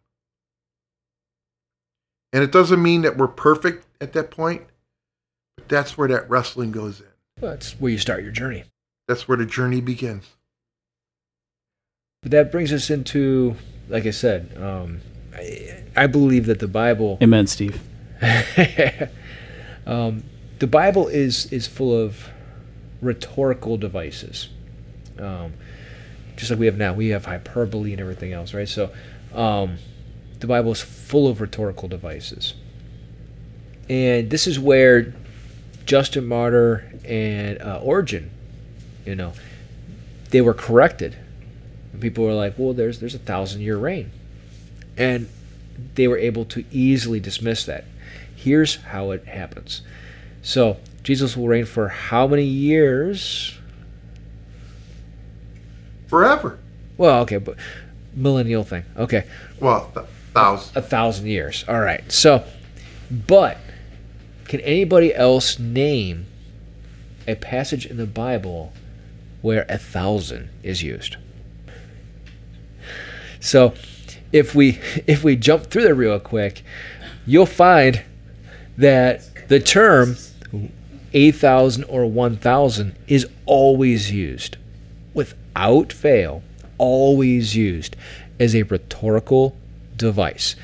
And 2.37 2.45
it 2.45 2.53
doesn't 2.53 2.83
mean 2.83 3.01
that 3.01 3.17
we're 3.17 3.29
perfect 3.29 3.87
at 3.99 4.13
that 4.13 4.31
point, 4.31 4.61
but 5.57 5.71
that's 5.71 5.97
where 5.97 6.07
that 6.09 6.29
wrestling 6.29 6.71
goes 6.71 7.01
in. 7.01 7.07
That's 7.41 7.73
where 7.81 7.91
you 7.91 7.97
start 7.97 8.23
your 8.23 8.31
journey. 8.31 8.65
That's 9.09 9.27
where 9.27 9.39
the 9.39 9.47
journey 9.47 9.81
begins. 9.81 10.27
But 12.21 12.33
that 12.33 12.53
brings 12.53 12.75
us 12.75 12.91
into, 12.91 13.57
like 13.89 14.05
I 14.05 14.11
said, 14.11 14.55
um, 14.61 15.01
I, 15.35 15.83
I 15.97 16.07
believe 16.09 16.45
that 16.45 16.59
the 16.59 16.69
Bible, 16.69 17.17
Amen, 17.23 17.47
Steve. 17.47 17.81
um, 19.87 20.23
the 20.59 20.67
Bible 20.67 21.09
is 21.09 21.51
is 21.51 21.67
full 21.67 21.99
of 21.99 22.29
rhetorical 23.01 23.79
devices. 23.79 24.51
Um, 25.19 25.55
just 26.37 26.51
like 26.51 26.61
we 26.61 26.67
have 26.67 26.77
now, 26.77 26.93
we 26.93 27.09
have 27.09 27.25
hyperbole 27.25 27.93
and 27.93 28.01
everything 28.03 28.35
else, 28.35 28.53
right? 28.53 28.69
So, 28.69 28.91
um, 29.33 29.79
the 30.41 30.47
Bible 30.47 30.73
is 30.73 30.81
full 30.81 31.29
of 31.29 31.41
rhetorical 31.41 31.89
devices, 31.89 32.55
and 33.89 34.31
this 34.31 34.47
is 34.47 34.59
where 34.59 35.15
Justin 35.85 36.27
Martyr 36.27 36.85
and 37.05 37.61
uh, 37.61 37.81
Origen, 37.83 38.31
you 39.05 39.15
know, 39.15 39.33
they 40.31 40.41
were 40.41 40.55
corrected. 40.55 41.17
And 41.93 42.01
people 42.01 42.25
were 42.25 42.35
like, 42.35 42.55
"Well, 42.59 42.73
there's 42.73 42.99
there's 43.01 43.15
a 43.15 43.19
thousand 43.21 43.63
year 43.63 43.77
reign," 43.77 44.11
and 44.97 45.29
they 45.95 46.09
were 46.09 46.19
able 46.19 46.45
to 46.47 46.65
easily 46.71 47.21
dismiss 47.21 47.65
that. 47.67 47.85
Here's 48.35 48.77
how 48.77 49.11
it 49.13 49.25
happens. 49.27 49.83
So 50.43 50.79
Jesus 51.03 51.37
will 51.37 51.49
reign 51.49 51.65
for 51.65 51.89
how 51.89 52.27
many 52.27 52.45
years? 52.45 53.59
Forever. 56.07 56.59
Well, 56.97 57.21
okay, 57.23 57.39
but 57.39 57.57
millennial 58.15 58.65
thing. 58.65 58.85
Okay, 58.97 59.25
Well, 59.61 59.93
thousand. 60.37 60.77
a 60.77 60.83
thousand 60.83 61.27
years. 61.27 61.65
All 61.67 61.81
right. 61.81 62.11
So, 62.11 62.45
but 63.11 63.59
can 64.47 64.61
anybody 64.61 65.15
else 65.15 65.59
name 65.59 66.27
a 67.27 67.35
passage 67.35 67.87
in 67.87 67.97
the 67.97 68.07
Bible 68.07 68.73
where 69.43 69.67
a 69.69 69.79
thousand 69.79 70.51
is 70.63 70.83
used? 70.83 71.17
So, 73.41 73.75
if 74.33 74.55
we 74.55 74.81
if 75.07 75.25
we 75.25 75.37
jump 75.37 75.65
through 75.65 75.83
there 75.83 75.95
real 75.95 76.21
quick, 76.21 76.63
you'll 77.27 77.47
find 77.47 78.03
that 78.77 79.49
the 79.49 79.61
term 79.61 80.17
a 81.13 81.31
thousand 81.31 81.85
or 81.85 82.07
one 82.07 82.37
thousand 82.37 82.95
is 83.07 83.27
always 83.47 84.13
used, 84.13 84.57
without 85.15 85.93
fail, 85.93 86.43
always 86.79 87.57
used 87.57 87.97
as 88.39 88.55
a 88.55 88.63
rhetorical 88.65 89.57
device. 89.97 90.57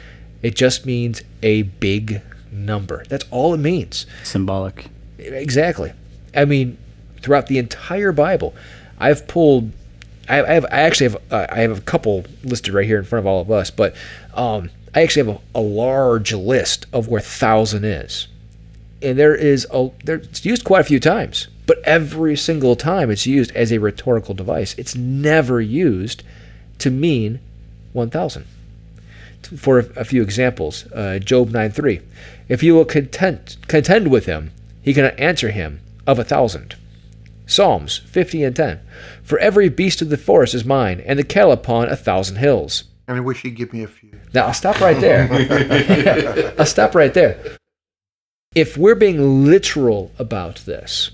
It 0.43 0.57
just 0.57 0.85
means 0.85 1.23
a 1.43 1.63
big 1.63 2.21
number. 2.51 3.05
That's 3.09 3.25
all 3.31 3.55
it 3.55 3.59
means. 3.59 4.07
Symbolic. 4.25 4.87
Exactly. 5.19 5.93
I 6.35 6.45
mean, 6.45 6.79
throughout 7.21 7.47
the 7.47 7.59
entire 7.59 8.13
Bible, 8.13 8.55
I've 8.99 9.27
pulled. 9.29 9.73
I, 10.29 10.43
I 10.43 10.55
have. 10.55 10.65
I 10.67 10.81
actually 10.81 11.11
have. 11.11 11.23
Uh, 11.31 11.47
I 11.49 11.61
have 11.61 11.79
a 11.79 11.81
couple 11.81 12.25
listed 12.45 12.75
right 12.75 12.87
here 12.87 12.99
in 12.99 13.05
front 13.05 13.21
of 13.21 13.27
all 13.27 13.41
of 13.41 13.51
us, 13.51 13.71
but 13.71 13.95
um, 14.35 14.71
I 14.95 15.03
actually 15.03 15.27
have 15.27 15.41
a, 15.55 15.59
a 15.59 15.61
large 15.61 16.33
list 16.33 16.87
of 16.93 17.09
where 17.09 17.21
thousand 17.21 17.85
is, 17.85 18.29
and 19.01 19.19
there 19.19 19.35
is 19.35 19.67
a. 19.71 19.91
There, 20.05 20.17
it's 20.17 20.45
used 20.45 20.65
quite 20.65 20.81
a 20.81 20.85
few 20.85 21.01
times, 21.01 21.49
but 21.67 21.79
every 21.85 22.37
single 22.37 22.77
time 22.77 23.11
it's 23.11 23.27
used 23.27 23.53
as 23.53 23.73
a 23.73 23.79
rhetorical 23.79 24.35
device. 24.35 24.75
It's 24.79 24.95
never 24.95 25.61
used 25.61 26.23
to 26.79 26.91
mean 26.91 27.41
one 27.93 28.11
thousand 28.11 28.47
for 29.47 29.79
a, 29.79 30.05
few 30.05 30.23
examples, 30.23 30.87
uh, 30.93 31.19
Job 31.19 31.51
9 31.51 31.71
3. 31.71 32.01
If 32.49 32.63
you 32.63 32.75
will 32.75 32.85
content, 32.85 33.57
contend 33.69 34.11
with 34.11 34.27
him, 34.27 34.51
he 34.83 34.95
cannot 34.95 35.19
answer 35.19 35.51
him 35.51 35.81
of 36.07 36.19
a 36.19 36.25
thousand. 36.25 36.77
Psalms 37.47 37.99
50 37.99 38.45
and 38.45 38.57
10. 38.57 38.81
For 39.23 39.39
every 39.39 39.69
beast 39.69 40.03
of 40.03 40.09
the 40.09 40.17
forest 40.17 40.55
is 40.55 40.65
mine, 40.65 41.03
and 41.07 41.19
the 41.19 41.25
cattle 41.25 41.53
upon 41.53 41.89
a 41.89 41.97
thousand 41.97 42.37
hills. 42.37 42.85
And 43.09 43.17
I 43.17 43.21
wish 43.21 43.43
he'd 43.43 43.57
give 43.57 43.73
me 43.73 43.83
a 43.83 43.89
few. 43.89 44.11
Now, 44.33 44.47
I'll 44.47 44.55
stop 44.55 44.81
right 44.81 44.99
there. 45.01 45.29
I'll 46.59 46.67
stop 46.67 46.95
right 46.95 47.13
there. 47.13 47.59
If 48.55 48.77
we're 48.77 48.95
being 48.95 49.45
literal 49.45 50.13
about 50.19 50.57
this, 50.67 51.11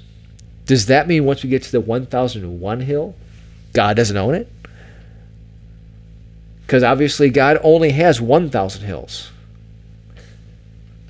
does 0.67 0.87
that 0.87 1.09
mean 1.09 1.25
once 1.25 1.43
we 1.43 1.49
get 1.49 1.63
to 1.65 1.73
the 1.73 1.81
1001 1.81 2.81
hill, 2.81 3.15
God 3.73 3.97
doesn't 3.97 4.17
own 4.17 4.35
it? 4.35 4.51
Because 6.69 6.83
obviously, 6.83 7.31
God 7.31 7.59
only 7.63 7.93
has 7.93 8.21
1,000 8.21 8.83
hills. 8.83 9.31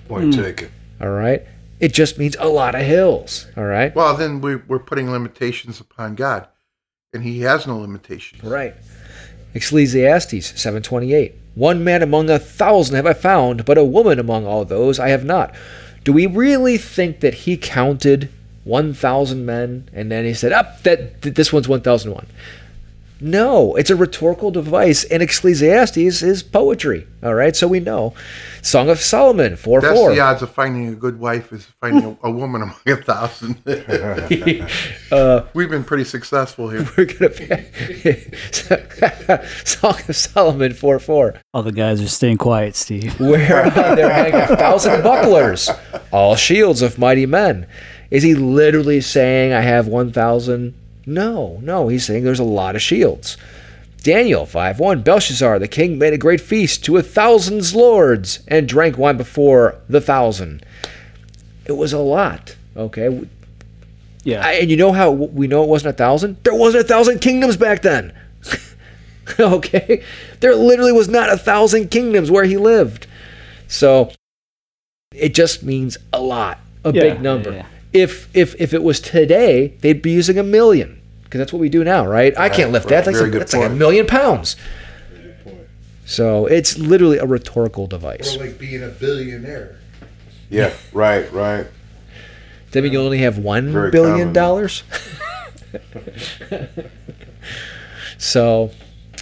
Point 0.07 0.33
hmm. 0.33 0.41
taken. 0.41 0.71
All 1.01 1.09
right? 1.09 1.43
It 1.81 1.93
just 1.93 2.17
means 2.17 2.37
a 2.39 2.47
lot 2.47 2.77
of 2.77 2.83
hills. 2.83 3.49
All 3.57 3.65
right? 3.65 3.93
Well, 3.93 4.17
then 4.17 4.41
we, 4.41 4.55
we're 4.55 4.79
putting 4.79 5.11
limitations 5.11 5.81
upon 5.81 6.15
God, 6.15 6.47
and 7.13 7.25
he 7.25 7.41
has 7.41 7.67
no 7.67 7.77
limitations. 7.77 8.45
Right. 8.45 8.77
Ecclesiastes 9.53 10.53
7:28. 10.53 11.33
One 11.57 11.83
man 11.83 12.05
among 12.05 12.31
a 12.31 12.39
thousand 12.39 12.95
have 12.95 13.07
I 13.07 13.15
found, 13.15 13.65
but 13.65 13.77
a 13.77 13.85
woman 13.85 14.21
among 14.21 14.47
all 14.47 14.65
those 14.65 15.01
I 15.01 15.09
have 15.09 15.25
not. 15.25 15.53
Do 16.05 16.13
we 16.13 16.27
really 16.27 16.79
think 16.79 17.19
that 17.19 17.35
he 17.35 17.57
counted 17.57 18.31
1,000 18.63 19.45
men 19.45 19.89
and 19.93 20.13
then 20.13 20.25
he 20.25 20.35
said, 20.35 20.53
"Up, 20.53 20.85
that 20.85 21.21
this 21.23 21.53
one's 21.53 21.67
1,001"? 21.67 22.27
No, 23.21 23.75
it's 23.75 23.91
a 23.91 23.97
rhetorical 23.97 24.53
device, 24.53 25.03
and 25.05 25.23
Ecclesiastes 25.23 26.23
is 26.23 26.43
poetry. 26.45 27.07
All 27.21 27.35
right, 27.35 27.57
so 27.57 27.67
we 27.67 27.81
know. 27.81 28.15
Song 28.63 28.89
of 28.89 29.01
Solomon 29.01 29.57
4 29.57 29.81
That's 29.81 29.99
4. 29.99 30.15
the 30.15 30.21
odds 30.21 30.43
of 30.43 30.51
finding 30.53 30.89
a 30.89 30.95
good 30.95 31.19
wife 31.19 31.53
is 31.53 31.67
finding 31.81 32.17
a, 32.23 32.29
a 32.29 32.31
woman 32.31 32.63
among 32.63 32.77
a 32.87 32.97
thousand. 32.97 33.57
uh, 35.11 35.47
We've 35.53 35.69
been 35.69 35.83
pretty 35.83 36.05
successful 36.05 36.71
here. 36.71 36.89
we're 36.97 37.07
gonna 37.07 37.31
be 37.31 37.47
Song 39.65 39.97
of 40.09 40.15
Solomon 40.17 40.73
4 40.75 40.99
4. 41.01 41.35
All 41.55 41.63
the 41.65 41.73
guys 41.73 42.01
are 42.01 42.09
staying 42.09 42.39
quiet, 42.39 42.77
Steve. 42.77 43.19
whereon 43.21 43.75
there 43.97 44.11
hang 44.13 44.35
a 44.35 44.57
thousand 44.57 45.03
bucklers, 45.03 45.69
all 46.13 46.37
shields 46.37 46.83
of 46.83 46.99
mighty 46.99 47.27
men. 47.27 47.67
Is 48.13 48.23
he 48.23 48.35
literally 48.35 49.01
saying, 49.01 49.53
I 49.53 49.61
have 49.61 49.87
1,000? 49.89 50.75
No, 51.09 51.59
no, 51.63 51.89
he's 51.89 52.05
saying 52.05 52.25
there's 52.25 52.39
a 52.39 52.45
lot 52.45 52.77
of 52.77 52.83
shields. 52.83 53.37
Daniel 54.03 54.47
5 54.47 54.79
1 54.79 55.03
Belshazzar, 55.03 55.59
the 55.59 55.67
king, 55.69 55.99
made 55.99 56.13
a 56.13 56.19
great 56.19 56.41
feast 56.41 56.85
to 56.85 56.97
a 56.99 57.03
thousand's 57.03 57.75
lords 57.75 58.41
and 58.47 58.69
drank 58.69 58.97
wine 58.99 59.17
before 59.17 59.77
the 59.89 60.01
thousand. 60.01 60.65
It 61.67 61.73
was 61.73 61.93
a 61.93 61.99
lot, 61.99 62.57
okay? 62.77 63.27
Yeah. 64.23 64.45
I- 64.47 64.53
and 64.55 64.71
you 64.71 64.77
know 64.77 64.93
how 64.93 65.11
we 65.11 65.47
know 65.47 65.63
it 65.65 65.69
wasn't 65.69 65.95
a 65.95 65.99
thousand? 65.99 66.37
There 66.45 66.55
wasn't 66.55 66.85
a 66.85 66.89
thousand 66.89 67.21
kingdoms 67.21 67.57
back 67.57 67.83
then. 67.83 68.13
okay? 69.41 70.03
There 70.41 70.55
literally 70.55 70.93
was 70.93 71.09
not 71.09 71.31
a 71.33 71.37
thousand 71.39 71.91
kingdoms 71.91 72.31
where 72.31 72.45
he 72.45 72.57
lived. 72.57 73.07
So 73.67 74.13
it 75.15 75.35
just 75.35 75.63
means 75.63 75.97
a 76.13 76.21
lot, 76.21 76.61
a 76.85 76.93
Yeah, 76.93 77.01
big 77.03 77.21
number. 77.23 77.51
yeah, 77.51 77.57
yeah. 77.57 77.67
If 77.95 78.29
if 78.37 78.55
if 78.61 78.75
it 78.75 78.83
was 78.83 79.01
today, 79.01 79.69
they'd 79.81 80.03
be 80.03 80.11
using 80.11 80.39
a 80.39 80.43
million 80.43 80.98
because 81.29 81.41
that's 81.41 81.53
what 81.53 81.59
we 81.59 81.69
do 81.69 81.85
now, 81.85 82.07
right? 82.07 82.37
I 82.39 82.49
can't 82.49 82.73
lift 82.73 82.89
that. 82.89 82.97
right. 82.97 83.05
That's, 83.05 83.19
Very 83.19 83.31
like, 83.31 83.39
that's 83.39 83.53
like 83.55 83.71
a 83.71 83.75
million 83.75 84.07
pounds. 84.07 84.57
So 86.07 86.47
it's 86.47 86.79
literally 86.79 87.19
a 87.19 87.27
rhetorical 87.27 87.87
device. 87.87 88.39
like 88.39 88.59
being 88.59 88.83
a 88.83 88.89
billionaire. 88.89 89.79
Yeah, 90.49 90.73
right, 90.95 91.31
right. 91.31 91.65
Does 91.65 92.73
that 92.73 92.83
mean 92.83 92.93
you 92.95 93.01
only 93.01 93.19
have 93.19 93.37
one 93.37 93.71
Very 93.71 93.91
billion 93.91 94.19
common. 94.19 94.33
dollars? 94.33 94.83
so 98.19 98.71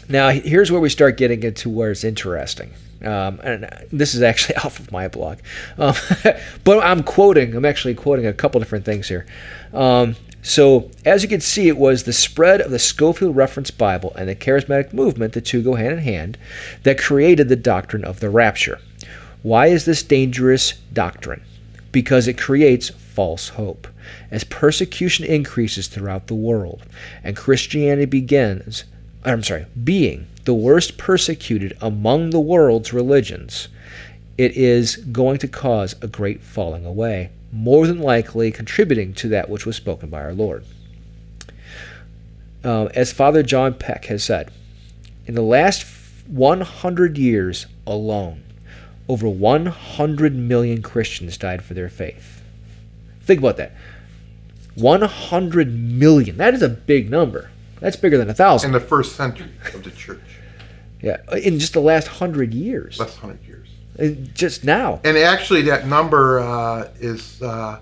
now 0.09 0.31
here's 0.31 0.71
where 0.71 0.81
we 0.81 0.89
start 0.89 1.17
getting 1.17 1.43
into 1.43 1.69
where 1.69 1.91
it's 1.91 2.05
interesting. 2.05 2.73
Um, 3.03 3.41
and 3.43 3.69
this 3.93 4.15
is 4.15 4.23
actually 4.23 4.55
off 4.65 4.79
of 4.79 4.93
my 4.93 5.09
blog, 5.09 5.39
um, 5.79 5.95
but 6.65 6.85
I'm 6.85 7.03
quoting. 7.03 7.55
I'm 7.57 7.65
actually 7.65 7.95
quoting 7.95 8.27
a 8.27 8.33
couple 8.33 8.61
different 8.61 8.85
things 8.85 9.09
here. 9.09 9.27
Um, 9.73 10.15
so 10.47 10.89
as 11.05 11.25
you 11.25 11.29
can 11.29 11.41
see, 11.41 11.67
it 11.67 11.77
was 11.77 12.05
the 12.05 12.13
spread 12.13 12.61
of 12.61 12.71
the 12.71 12.79
Scofield 12.79 13.35
Reference 13.35 13.73
Bible 13.73 14.13
and 14.15 14.29
the 14.29 14.37
Charismatic 14.37 14.93
movement, 14.93 15.33
the 15.33 15.41
two 15.41 15.61
go 15.61 15.75
hand 15.75 15.95
in 15.95 15.99
hand, 15.99 16.39
that 16.85 17.01
created 17.01 17.49
the 17.49 17.57
doctrine 17.57 18.05
of 18.05 18.21
the 18.21 18.31
rapture. 18.31 18.79
Why 19.43 19.67
is 19.67 19.87
this 19.87 20.05
dangerous 20.05 20.75
doctrine? 20.93 21.43
Because 21.91 22.29
it 22.29 22.39
creates 22.39 22.91
false 22.91 23.49
hope. 23.49 23.89
As 24.31 24.45
persecution 24.45 25.25
increases 25.25 25.89
throughout 25.89 26.29
the 26.29 26.35
world 26.37 26.85
and 27.25 27.37
Christianity 27.37 28.05
begins, 28.05 28.85
I'm 29.25 29.43
sorry, 29.43 29.67
being 29.83 30.29
the 30.45 30.55
worst 30.55 30.97
persecuted 30.97 31.77
among 31.81 32.31
the 32.31 32.39
world's 32.39 32.93
religions, 32.93 33.67
it 34.39 34.57
is 34.57 34.95
going 34.95 35.39
to 35.39 35.49
cause 35.49 35.97
a 36.01 36.07
great 36.07 36.41
falling 36.41 36.87
away, 36.87 37.31
more 37.57 37.87
than 37.87 37.99
likely 38.01 38.51
contributing 38.51 39.15
to 39.15 39.29
that 39.29 39.49
which 39.49 39.67
was 39.67 39.77
spoken 39.77 40.11
by 40.11 40.23
our 40.23 40.35
Lord. 40.35 40.65
Um, 42.63 42.89
as 42.95 43.13
Father 43.13 43.43
John 43.43 43.75
Peck 43.75 44.07
has 44.07 44.25
said, 44.25 44.51
in 45.27 45.35
the 45.35 45.43
last 45.43 45.87
100 46.27 47.19
years 47.19 47.67
alone, 47.87 48.43
over 49.09 49.29
100 49.29 50.35
million 50.35 50.83
Christians 50.83 51.39
died 51.39 51.65
for 51.65 51.75
their 51.75 51.89
faith. 51.89 52.43
Think 53.23 53.41
about 53.41 53.57
that. 53.57 53.73
100 54.75 55.73
million. 55.73 56.37
That 56.37 56.55
is 56.55 56.63
a 56.63 56.69
big 56.69 57.11
number. 57.11 57.51
That's 57.81 57.97
bigger 57.97 58.19
than 58.19 58.29
a 58.29 58.35
thousand. 58.35 58.69
In 58.69 58.73
the 58.73 58.81
first 58.81 59.17
century 59.17 59.51
of 59.75 59.83
the 59.83 59.91
church, 59.91 60.21
Yeah, 61.03 61.19
in 61.35 61.59
just 61.59 61.73
the 61.73 61.81
last 61.81 62.09
hundred 62.09 62.55
years. 62.55 62.99
Last 62.99 63.23
100 63.23 63.47
years. 63.47 63.66
Uh, 63.99 64.09
Just 64.35 64.65
now. 64.65 65.01
And 65.05 65.17
actually, 65.17 65.63
that 65.63 65.87
number 65.87 66.41
uh, 66.41 66.91
is 67.01 67.41
uh, 67.43 67.81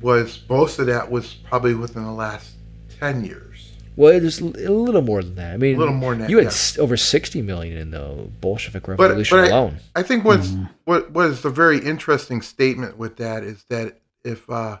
was 0.00 0.40
most 0.48 0.78
of 0.78 0.86
that 0.86 1.10
was 1.10 1.34
probably 1.34 1.74
within 1.74 2.04
the 2.04 2.12
last 2.12 2.54
10 2.98 3.24
years. 3.24 3.72
Well, 3.96 4.14
it 4.14 4.24
is 4.24 4.40
a 4.40 4.44
little 4.44 5.02
more 5.02 5.22
than 5.22 5.34
that. 5.34 5.54
I 5.54 5.56
mean, 5.56 5.76
A 5.76 5.78
little 5.78 5.92
more 5.92 6.12
than 6.12 6.20
that, 6.20 6.30
You 6.30 6.38
had 6.38 6.46
yeah. 6.46 6.82
over 6.82 6.96
60 6.96 7.42
million 7.42 7.76
in 7.76 7.90
the 7.90 8.30
Bolshevik 8.40 8.84
but 8.84 8.98
Revolution 8.98 9.38
alone. 9.38 9.76
I 9.94 10.02
think 10.02 10.24
what's 10.24 10.54
what 10.84 11.10
what 11.10 11.26
is 11.26 11.44
a 11.44 11.50
very 11.50 11.78
interesting 11.78 12.40
statement 12.40 12.96
with 12.96 13.16
that 13.16 13.42
is 13.42 13.64
that 13.68 14.00
if 14.24 14.48
uh, 14.48 14.78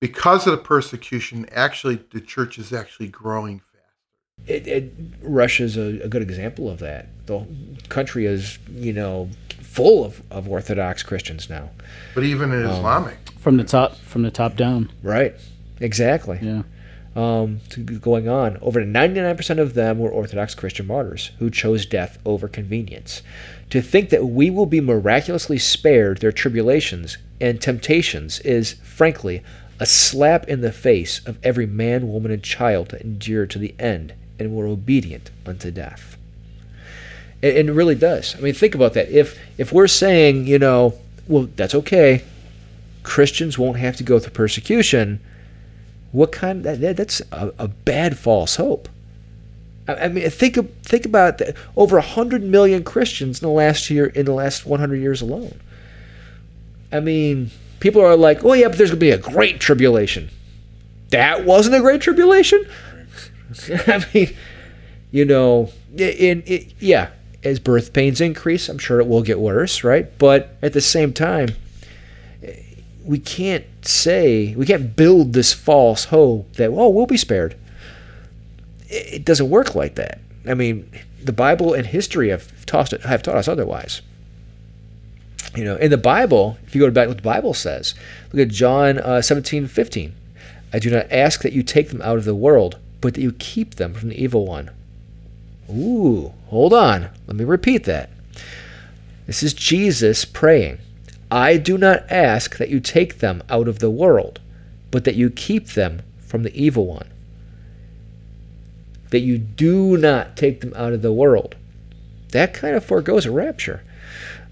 because 0.00 0.46
of 0.46 0.52
the 0.52 0.58
persecution, 0.58 1.46
actually 1.52 2.00
the 2.10 2.20
church 2.20 2.58
is 2.58 2.72
actually 2.72 3.08
growing 3.08 3.60
fast. 3.60 3.65
It, 4.46 4.66
it, 4.68 4.92
Russia's 5.22 5.76
a, 5.76 6.02
a 6.04 6.08
good 6.08 6.22
example 6.22 6.70
of 6.70 6.78
that. 6.78 7.08
The 7.26 7.44
country 7.88 8.26
is, 8.26 8.58
you 8.70 8.92
know, 8.92 9.28
full 9.60 10.04
of, 10.04 10.22
of 10.30 10.48
Orthodox 10.48 11.02
Christians 11.02 11.50
now. 11.50 11.70
But 12.14 12.22
even 12.24 12.52
in 12.52 12.64
Islamic, 12.64 13.16
From 13.38 13.56
the 13.56 13.64
top 13.64 13.96
from 13.96 14.22
the 14.22 14.30
top 14.30 14.56
down. 14.56 14.92
Right. 15.02 15.34
Exactly. 15.80 16.38
Yeah. 16.40 16.62
um, 17.16 17.60
to, 17.70 17.80
going 17.80 18.28
on. 18.28 18.56
Over 18.62 18.82
99% 18.82 19.58
of 19.58 19.74
them 19.74 19.98
were 19.98 20.10
Orthodox 20.10 20.54
Christian 20.54 20.86
martyrs 20.86 21.32
who 21.40 21.50
chose 21.50 21.84
death 21.84 22.18
over 22.24 22.46
convenience. 22.46 23.22
To 23.70 23.82
think 23.82 24.10
that 24.10 24.26
we 24.26 24.48
will 24.48 24.66
be 24.66 24.80
miraculously 24.80 25.58
spared 25.58 26.18
their 26.18 26.32
tribulations 26.32 27.18
and 27.40 27.60
temptations 27.60 28.38
is, 28.40 28.74
frankly, 28.74 29.42
a 29.80 29.86
slap 29.86 30.46
in 30.48 30.60
the 30.60 30.72
face 30.72 31.20
of 31.26 31.36
every 31.42 31.66
man, 31.66 32.08
woman, 32.08 32.30
and 32.30 32.42
child 32.42 32.90
that 32.90 33.02
endured 33.02 33.50
to 33.50 33.58
the 33.58 33.74
end 33.78 34.14
and 34.38 34.54
were 34.54 34.66
obedient 34.66 35.30
unto 35.46 35.70
death. 35.70 36.16
And, 37.42 37.56
and 37.56 37.68
it 37.68 37.72
really 37.72 37.94
does. 37.94 38.34
I 38.36 38.40
mean, 38.40 38.54
think 38.54 38.74
about 38.74 38.94
that. 38.94 39.10
If 39.10 39.38
if 39.58 39.72
we're 39.72 39.86
saying, 39.88 40.46
you 40.46 40.58
know, 40.58 40.94
well, 41.28 41.48
that's 41.56 41.74
okay, 41.74 42.22
Christians 43.02 43.58
won't 43.58 43.78
have 43.78 43.96
to 43.96 44.02
go 44.04 44.18
through 44.18 44.32
persecution 44.32 45.20
what 46.12 46.32
kind 46.32 46.64
that, 46.64 46.80
that- 46.80 46.96
that's 46.96 47.20
a, 47.32 47.52
a 47.58 47.68
bad 47.68 48.16
false 48.16 48.56
hope 48.56 48.88
I, 49.88 50.08
mean 50.08 50.28
think 50.30 50.56
think 50.82 51.04
about 51.04 51.38
that. 51.38 51.56
over 51.76 51.96
100 51.96 52.42
million 52.42 52.82
Christians 52.84 53.42
in 53.42 53.46
the 53.48 53.52
last 53.52 53.90
year 53.90 54.06
in 54.06 54.24
the 54.24 54.32
last 54.32 54.64
100 54.64 54.96
years 54.96 55.20
alone 55.20 55.60
I 56.90 57.00
mean 57.00 57.50
people 57.80 58.00
are 58.02 58.16
like 58.16 58.44
oh 58.44 58.52
yeah 58.54 58.68
but 58.68 58.78
there's 58.78 58.90
going 58.90 58.98
to 59.00 59.04
be 59.06 59.10
a 59.10 59.18
great 59.18 59.60
tribulation 59.60 60.30
that 61.10 61.44
wasn't 61.44 61.76
a 61.76 61.80
great 61.80 62.00
tribulation 62.00 62.64
I 63.86 64.04
mean 64.12 64.34
you 65.10 65.24
know 65.24 65.70
in, 65.96 66.42
yeah 66.78 67.10
as 67.44 67.58
birth 67.60 67.92
pains 67.92 68.20
increase 68.20 68.68
I'm 68.68 68.78
sure 68.78 69.00
it 69.00 69.06
will 69.06 69.22
get 69.22 69.38
worse 69.38 69.84
right? 69.84 70.16
But 70.18 70.56
at 70.62 70.72
the 70.72 70.80
same 70.80 71.12
time 71.12 71.50
we 73.04 73.18
can't 73.18 73.64
say 73.82 74.54
we 74.56 74.66
can't 74.66 74.96
build 74.96 75.32
this 75.32 75.52
false 75.52 76.06
hope 76.06 76.54
that 76.54 76.70
oh 76.70 76.88
we'll 76.88 77.06
be 77.06 77.16
spared. 77.16 77.56
It 78.88 79.24
doesn't 79.24 79.50
work 79.50 79.74
like 79.74 79.94
that. 79.96 80.20
I 80.46 80.54
mean 80.54 80.90
the 81.22 81.32
bible 81.32 81.74
and 81.74 81.86
history 81.86 82.30
have 82.30 82.66
taught, 82.66 82.90
have 83.02 83.22
taught 83.22 83.36
us 83.36 83.48
otherwise. 83.48 84.02
You 85.54 85.64
know 85.64 85.76
in 85.76 85.90
the 85.90 85.96
bible 85.96 86.58
if 86.66 86.74
you 86.74 86.80
go 86.80 86.90
back 86.90 87.08
what 87.08 87.16
the 87.18 87.22
bible 87.22 87.54
says 87.54 87.94
look 88.30 88.46
at 88.46 88.52
john 88.52 88.98
uh, 88.98 89.22
17 89.22 89.68
15 89.68 90.12
I 90.72 90.78
do 90.78 90.90
not 90.90 91.10
ask 91.10 91.42
that 91.42 91.52
you 91.52 91.62
take 91.62 91.88
them 91.88 92.02
out 92.02 92.18
of 92.18 92.24
the 92.24 92.34
world, 92.34 92.78
but 93.00 93.14
that 93.14 93.22
you 93.22 93.32
keep 93.32 93.74
them 93.74 93.94
from 93.94 94.08
the 94.08 94.22
evil 94.22 94.46
one. 94.46 94.70
Ooh, 95.70 96.32
hold 96.46 96.72
on. 96.72 97.10
Let 97.26 97.36
me 97.36 97.44
repeat 97.44 97.84
that. 97.84 98.10
This 99.26 99.42
is 99.42 99.54
Jesus 99.54 100.24
praying. 100.24 100.78
I 101.30 101.56
do 101.56 101.76
not 101.76 102.10
ask 102.10 102.56
that 102.58 102.68
you 102.68 102.78
take 102.78 103.18
them 103.18 103.42
out 103.48 103.66
of 103.66 103.80
the 103.80 103.90
world, 103.90 104.40
but 104.90 105.04
that 105.04 105.16
you 105.16 105.30
keep 105.30 105.70
them 105.70 106.02
from 106.18 106.44
the 106.44 106.56
evil 106.56 106.86
one. 106.86 107.08
That 109.10 109.20
you 109.20 109.38
do 109.38 109.96
not 109.96 110.36
take 110.36 110.60
them 110.60 110.72
out 110.76 110.92
of 110.92 111.02
the 111.02 111.12
world. 111.12 111.56
That 112.30 112.54
kind 112.54 112.76
of 112.76 112.84
foregoes 112.84 113.26
a 113.26 113.32
rapture. 113.32 113.82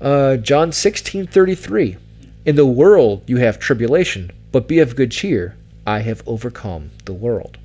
Uh, 0.00 0.37
John 0.37 0.72
16 0.72 1.26
33. 1.28 1.96
In 2.44 2.57
the 2.57 2.66
world 2.66 3.22
you 3.26 3.37
have 3.38 3.59
tribulation, 3.59 4.30
but 4.52 4.68
be 4.68 4.80
of 4.80 4.96
good 4.96 5.12
cheer. 5.12 5.57
I 5.87 6.00
have 6.00 6.22
overcome 6.26 6.90
the 7.04 7.12
world. 7.12 7.59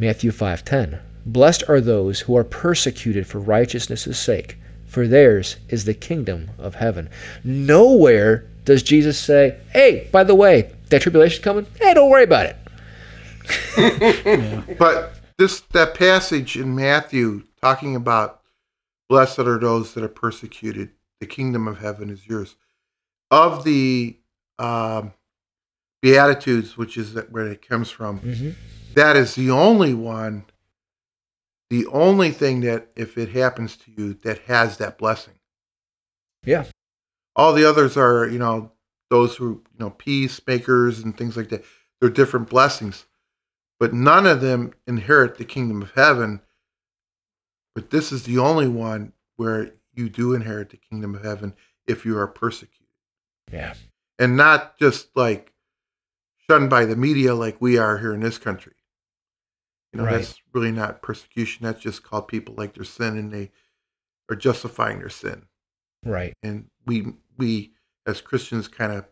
Matthew 0.00 0.30
5:10. 0.32 0.98
Blessed 1.26 1.62
are 1.68 1.80
those 1.80 2.20
who 2.20 2.34
are 2.34 2.42
persecuted 2.42 3.26
for 3.26 3.38
righteousness' 3.38 4.18
sake, 4.18 4.56
for 4.86 5.06
theirs 5.06 5.56
is 5.68 5.84
the 5.84 5.92
kingdom 5.92 6.50
of 6.58 6.76
heaven. 6.76 7.10
Nowhere 7.44 8.46
does 8.64 8.82
Jesus 8.82 9.18
say, 9.18 9.56
"Hey, 9.74 10.08
by 10.10 10.24
the 10.24 10.34
way, 10.34 10.70
that 10.88 11.02
tribulation 11.02 11.42
coming? 11.42 11.66
Hey, 11.78 11.92
don't 11.92 12.08
worry 12.08 12.24
about 12.24 12.46
it." 12.46 12.56
But 14.78 15.16
this 15.36 15.60
that 15.72 15.94
passage 15.94 16.56
in 16.56 16.74
Matthew 16.74 17.42
talking 17.60 17.94
about 17.94 18.40
blessed 19.10 19.40
are 19.40 19.58
those 19.58 19.92
that 19.92 20.02
are 20.04 20.08
persecuted, 20.08 20.92
the 21.20 21.26
kingdom 21.26 21.68
of 21.68 21.78
heaven 21.78 22.08
is 22.08 22.26
yours. 22.26 22.56
Of 23.30 23.64
the 23.64 24.16
um, 24.58 25.12
Beatitudes, 26.00 26.78
which 26.78 26.96
is 26.96 27.14
where 27.30 27.48
it 27.48 27.60
comes 27.60 27.90
from, 27.90 28.20
Mhm. 28.20 28.54
That 28.94 29.16
is 29.16 29.34
the 29.34 29.50
only 29.50 29.94
one, 29.94 30.44
the 31.68 31.86
only 31.86 32.30
thing 32.30 32.60
that 32.62 32.88
if 32.96 33.16
it 33.16 33.30
happens 33.30 33.76
to 33.76 33.90
you 33.90 34.14
that 34.22 34.40
has 34.40 34.78
that 34.78 34.98
blessing. 34.98 35.34
Yeah. 36.44 36.64
All 37.36 37.52
the 37.52 37.68
others 37.68 37.96
are, 37.96 38.26
you 38.26 38.38
know, 38.38 38.72
those 39.10 39.36
who, 39.36 39.62
you 39.72 39.78
know, 39.78 39.90
peacemakers 39.90 41.00
and 41.00 41.16
things 41.16 41.36
like 41.36 41.48
that. 41.50 41.64
They're 42.00 42.10
different 42.10 42.48
blessings. 42.48 43.04
But 43.78 43.92
none 43.92 44.26
of 44.26 44.40
them 44.40 44.72
inherit 44.86 45.38
the 45.38 45.44
kingdom 45.44 45.82
of 45.82 45.92
heaven. 45.92 46.40
But 47.74 47.90
this 47.90 48.12
is 48.12 48.24
the 48.24 48.38
only 48.38 48.68
one 48.68 49.12
where 49.36 49.72
you 49.94 50.08
do 50.08 50.34
inherit 50.34 50.70
the 50.70 50.76
kingdom 50.76 51.14
of 51.14 51.24
heaven 51.24 51.54
if 51.86 52.04
you 52.04 52.16
are 52.18 52.26
persecuted. 52.26 52.86
Yeah. 53.52 53.74
And 54.18 54.36
not 54.36 54.78
just 54.78 55.16
like 55.16 55.52
shunned 56.48 56.70
by 56.70 56.84
the 56.84 56.96
media 56.96 57.34
like 57.34 57.60
we 57.60 57.78
are 57.78 57.98
here 57.98 58.12
in 58.12 58.20
this 58.20 58.38
country. 58.38 58.74
You 59.92 59.98
know, 59.98 60.04
Right. 60.06 60.16
that's 60.18 60.40
really 60.52 60.70
not 60.72 61.02
persecution. 61.02 61.64
That's 61.64 61.80
just 61.80 62.02
called 62.02 62.28
people 62.28 62.54
like 62.56 62.74
their 62.74 62.84
sin 62.84 63.18
and 63.18 63.32
they 63.32 63.50
are 64.30 64.36
justifying 64.36 65.00
their 65.00 65.08
sin. 65.08 65.46
Right. 66.04 66.32
And 66.42 66.70
we 66.86 67.14
we 67.36 67.72
as 68.06 68.20
Christians 68.20 68.68
kind 68.68 68.92
of 68.92 69.06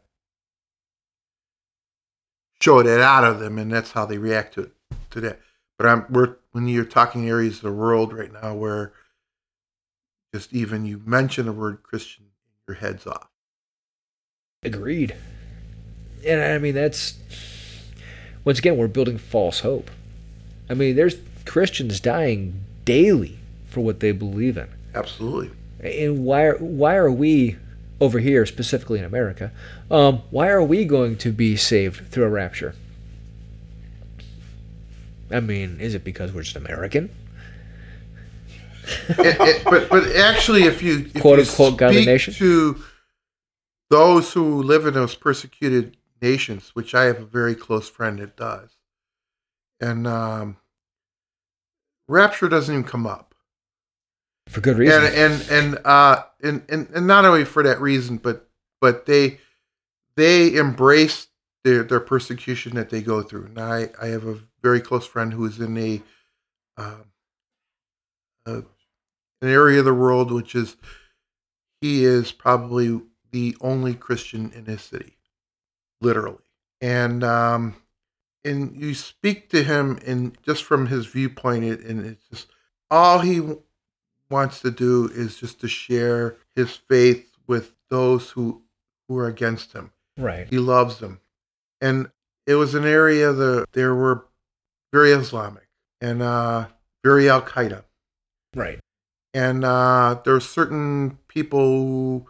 show 2.61 2.83
that 2.83 3.01
out 3.01 3.25
of 3.25 3.41
them 3.41 3.59
and 3.59 3.73
that's 3.73 3.93
how 3.93 4.07
they 4.07 4.19
react 4.19 4.55
to 4.55 4.63
it 4.63 4.73
to 5.11 5.21
that. 5.23 5.41
But 5.79 5.87
I'm 5.89 6.07
we're 6.11 6.37
when 6.53 6.69
you're 6.69 6.85
talking 6.85 7.29
areas 7.29 7.57
of 7.57 7.63
the 7.63 7.73
world 7.73 8.13
right 8.13 8.33
now 8.33 8.55
where 8.55 8.93
just 10.35 10.53
even 10.53 10.87
you 10.87 11.01
mention 11.05 11.47
the 11.47 11.53
word 11.53 11.83
Christian, 11.83 12.27
your 12.67 12.77
head's 12.77 13.07
off. 13.07 13.29
Agreed. 14.63 15.15
And 16.27 16.41
I 16.41 16.59
mean, 16.59 16.75
that's 16.75 17.19
once 18.45 18.59
again, 18.59 18.77
we're 18.77 18.89
building 18.89 19.19
false 19.19 19.61
hope. 19.61 19.91
I 20.71 20.75
mean, 20.75 20.97
there's 20.97 21.17
Christians 21.45 22.01
dying 22.01 22.65
daily 22.85 23.39
for 23.69 23.81
what 23.81 24.01
they 24.01 24.13
believe 24.13 24.57
in. 24.57 24.69
Absolutely. 24.95 25.51
And 25.81 26.25
why 26.25 26.45
are, 26.45 26.57
why 26.59 26.97
are 26.97 27.11
we 27.11 27.57
over 28.01 28.19
here, 28.19 28.47
specifically 28.47 28.99
in 28.99 29.05
America, 29.05 29.51
um, 29.91 30.23
why 30.31 30.49
are 30.49 30.63
we 30.63 30.85
going 30.85 31.17
to 31.19 31.33
be 31.33 31.57
saved 31.57 32.11
through 32.11 32.25
a 32.25 32.29
rapture? 32.29 32.75
I 35.31 35.41
mean, 35.41 35.81
is 35.81 35.95
it 35.95 36.05
because 36.05 36.33
we're 36.33 36.43
just 36.43 36.57
American? 36.57 37.11
it, 39.11 39.37
it, 39.41 39.65
but 39.65 39.91
but 39.91 40.17
actually, 40.17 40.63
if 40.63 40.83
you 40.83 41.11
if 41.15 41.21
Quote, 41.21 41.39
you 41.39 41.45
unquote, 41.45 41.77
God 41.77 41.91
the 41.91 41.97
speak 41.97 42.07
nation? 42.07 42.35
to 42.35 42.83
those 43.91 44.33
who 44.33 44.63
live 44.63 44.87
in 44.87 44.95
those 44.95 45.15
persecuted 45.15 45.99
nations, 46.23 46.71
which 46.75 46.95
I 46.95 47.05
have 47.05 47.21
a 47.21 47.27
very 47.27 47.55
close 47.55 47.89
friend 47.91 48.19
that 48.21 48.37
does, 48.37 48.78
and 49.81 50.07
um, 50.07 50.57
rapture 52.09 52.49
doesn't 52.49 52.75
even 52.75 52.85
come 52.85 53.07
up, 53.07 53.35
For 54.49 54.61
good 54.61 54.79
reason. 54.79 55.05
and 55.05 55.15
and 55.15 55.51
and 55.51 55.79
uh 55.87 56.23
and, 56.43 56.63
and 56.69 56.89
and 56.95 57.07
not 57.07 57.25
only 57.25 57.45
for 57.45 57.63
that 57.63 57.81
reason, 57.81 58.17
but 58.17 58.49
but 58.81 59.07
they 59.07 59.39
they 60.17 60.55
embrace 60.55 61.29
their 61.65 61.83
their 61.85 62.01
persecution 62.01 62.75
that 62.77 62.91
they 62.91 63.03
go 63.03 63.23
through. 63.23 63.47
And 63.47 63.59
I 63.59 63.91
I 64.01 64.07
have 64.09 64.27
a 64.27 64.39
very 64.63 64.81
close 64.81 65.07
friend 65.07 65.33
who 65.33 65.45
is 65.47 65.59
in 65.61 65.77
a 65.77 66.03
um, 66.77 67.05
uh, 68.47 68.61
an 69.43 69.49
area 69.49 69.79
of 69.81 69.85
the 69.85 69.95
world 69.95 70.33
which 70.33 70.55
is 70.55 70.77
he 71.81 72.05
is 72.05 72.33
probably 72.33 73.01
the 73.31 73.57
only 73.61 73.95
Christian 73.95 74.51
in 74.53 74.65
his 74.65 74.81
city, 74.83 75.17
literally. 76.01 76.39
And 76.81 77.23
um, 77.23 77.77
and 78.45 78.77
you 78.77 78.95
speak 78.95 79.51
to 79.51 79.63
him, 79.63 79.99
and 80.07 80.37
just 80.43 80.65
from 80.65 80.87
his 80.87 81.07
viewpoint, 81.07 81.65
it 81.65 81.81
and 81.81 82.05
it's 82.07 82.25
just 82.29 82.49
all 82.91 83.19
he 83.21 83.37
w- 83.39 83.63
wants 84.31 84.61
to 84.61 84.71
do 84.71 85.11
is 85.13 85.37
just 85.37 85.61
to 85.61 85.69
share 85.69 86.37
his 86.55 86.75
faith 86.77 87.37
with 87.47 87.75
those 87.91 88.31
who 88.31 88.63
who 89.09 89.17
are 89.19 89.27
against 89.29 89.73
him. 89.73 89.91
right. 90.19 90.47
He 90.49 90.59
loves 90.59 90.99
them, 90.99 91.21
and 91.81 92.11
it 92.47 92.55
was 92.57 92.75
an 92.75 92.85
area 92.85 93.33
that 93.33 93.67
there 93.73 93.95
were 93.95 94.27
very 94.93 95.13
Islamic 95.13 95.69
and 96.01 96.23
uh, 96.23 96.67
very 97.05 97.29
Al 97.29 97.43
Qaeda 97.43 97.85
Right. 98.55 98.79
and 99.35 99.65
uh, 99.65 100.21
there 100.25 100.33
were 100.35 100.41
certain 100.41 101.19
people 101.29 101.61
who 101.61 102.27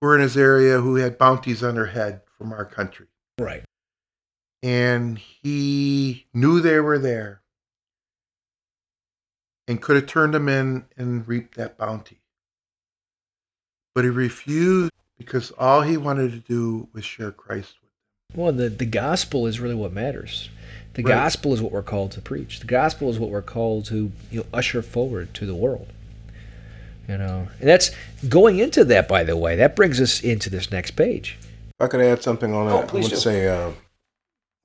were 0.00 0.14
in 0.14 0.22
his 0.22 0.36
area 0.36 0.80
who 0.80 0.94
had 0.96 1.18
bounties 1.18 1.62
on 1.62 1.74
their 1.74 1.86
head 1.86 2.22
from 2.38 2.52
our 2.52 2.64
country, 2.64 3.06
Right. 3.38 3.62
And 4.62 5.18
he 5.18 6.26
knew 6.34 6.60
they 6.60 6.80
were 6.80 6.98
there, 6.98 7.42
and 9.66 9.80
could 9.80 9.96
have 9.96 10.06
turned 10.06 10.34
them 10.34 10.48
in 10.48 10.84
and 10.96 11.26
reaped 11.28 11.56
that 11.56 11.76
bounty, 11.78 12.20
but 13.94 14.04
he 14.04 14.10
refused 14.10 14.92
because 15.16 15.50
all 15.52 15.82
he 15.82 15.96
wanted 15.96 16.30
to 16.32 16.38
do 16.38 16.88
was 16.92 17.04
share 17.04 17.32
Christ 17.32 17.74
with. 17.82 18.38
Well, 18.38 18.52
the, 18.52 18.68
the 18.68 18.86
gospel 18.86 19.46
is 19.46 19.58
really 19.60 19.74
what 19.74 19.92
matters. 19.92 20.48
The 20.94 21.02
Right. 21.02 21.14
gospel 21.14 21.52
is 21.54 21.62
what 21.62 21.72
we're 21.72 21.82
called 21.82 22.12
to 22.12 22.20
preach. 22.20 22.60
The 22.60 22.66
gospel 22.66 23.08
is 23.10 23.18
what 23.18 23.30
we're 23.30 23.42
called 23.42 23.84
to 23.86 24.10
you 24.30 24.40
know, 24.40 24.46
usher 24.52 24.82
forward 24.82 25.32
to 25.34 25.46
the 25.46 25.54
world. 25.54 25.92
You 27.08 27.16
know, 27.16 27.48
and 27.58 27.68
that's 27.68 27.90
going 28.28 28.58
into 28.58 28.84
that. 28.84 29.08
By 29.08 29.24
the 29.24 29.36
way, 29.36 29.56
that 29.56 29.74
brings 29.74 29.98
us 30.00 30.20
into 30.20 30.50
this 30.50 30.70
next 30.70 30.90
page. 30.90 31.38
If 31.40 31.84
I 31.84 31.88
could 31.88 32.00
add 32.02 32.22
something 32.22 32.52
on 32.52 32.66
that, 32.66 32.74
Oh, 32.74 32.82
I 32.82 32.86
please 32.86 33.04
would 33.04 33.10
do. 33.10 33.16
say 33.16 33.48
uh, 33.48 33.70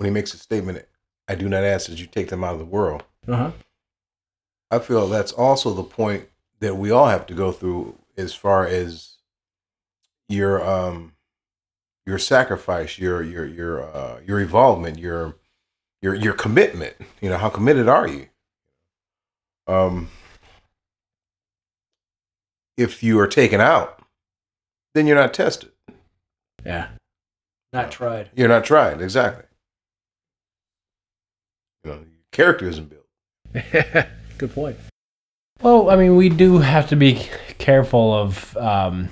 when 0.03 0.11
he 0.11 0.13
makes 0.13 0.33
a 0.33 0.37
statement, 0.37 0.85
I 1.29 1.35
do 1.35 1.47
not 1.47 1.63
ask 1.63 1.87
that 1.87 1.97
you 1.97 2.07
take 2.07 2.27
them 2.27 2.43
out 2.43 2.51
of 2.51 2.59
the 2.59 2.65
world. 2.65 3.05
Uh 3.25 3.37
huh. 3.37 3.51
I 4.69 4.79
feel 4.79 5.07
that's 5.07 5.31
also 5.31 5.73
the 5.73 5.83
point 5.83 6.27
that 6.59 6.75
we 6.75 6.91
all 6.91 7.07
have 7.07 7.25
to 7.27 7.33
go 7.33 7.53
through 7.53 7.97
as 8.17 8.33
far 8.33 8.67
as 8.67 9.13
your 10.27 10.61
um 10.61 11.13
your 12.05 12.17
sacrifice, 12.17 12.99
your 12.99 13.23
your 13.23 13.45
your 13.45 13.81
uh 13.81 14.19
your 14.27 14.41
involvement, 14.41 14.99
your 14.99 15.37
your 16.01 16.15
your 16.15 16.33
commitment. 16.33 16.95
You 17.21 17.29
know, 17.29 17.37
how 17.37 17.47
committed 17.47 17.87
are 17.87 18.07
you? 18.07 18.27
Um 19.67 20.09
if 22.75 23.01
you 23.01 23.17
are 23.21 23.27
taken 23.27 23.61
out, 23.61 24.01
then 24.95 25.07
you're 25.07 25.15
not 25.15 25.33
tested. 25.33 25.71
Yeah. 26.65 26.89
Not 27.71 27.89
tried. 27.89 28.31
You're 28.35 28.49
not 28.49 28.65
tried, 28.65 28.99
exactly. 28.99 29.45
You 31.83 31.91
know, 31.91 31.97
your 31.97 32.05
character 32.31 32.67
isn't 32.67 32.89
built. 32.89 34.07
Good 34.37 34.53
point. 34.53 34.77
Well, 35.61 35.89
I 35.89 35.95
mean, 35.95 36.15
we 36.15 36.29
do 36.29 36.59
have 36.59 36.89
to 36.89 36.95
be 36.95 37.27
careful 37.57 38.13
of 38.13 38.55
um, 38.57 39.09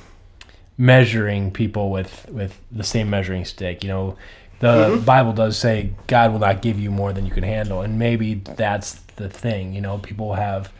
measuring 0.77 1.51
people 1.51 1.91
with 1.91 2.27
with 2.29 2.59
the 2.71 2.83
same 2.83 3.09
measuring 3.09 3.45
stick. 3.45 3.83
You 3.83 3.89
know, 3.89 4.17
the 4.59 5.01
Bible 5.05 5.33
does 5.33 5.57
say 5.57 5.91
God 6.07 6.31
will 6.31 6.39
not 6.39 6.61
give 6.61 6.79
you 6.79 6.91
more 6.91 7.13
than 7.13 7.25
you 7.25 7.31
can 7.31 7.43
handle, 7.43 7.81
and 7.81 7.99
maybe 7.99 8.35
that's 8.35 8.93
the 9.15 9.29
thing. 9.29 9.73
You 9.73 9.81
know, 9.81 9.97
people 9.97 10.33
have 10.33 10.71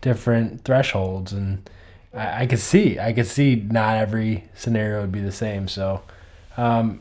different 0.00 0.64
thresholds, 0.64 1.32
and 1.32 1.68
I, 2.14 2.42
I 2.42 2.46
could 2.46 2.58
see, 2.58 2.98
I 2.98 3.12
could 3.12 3.26
see 3.26 3.56
not 3.56 3.96
every 3.96 4.48
scenario 4.54 5.00
would 5.00 5.12
be 5.12 5.20
the 5.20 5.32
same. 5.32 5.68
So, 5.68 6.02
um, 6.56 7.00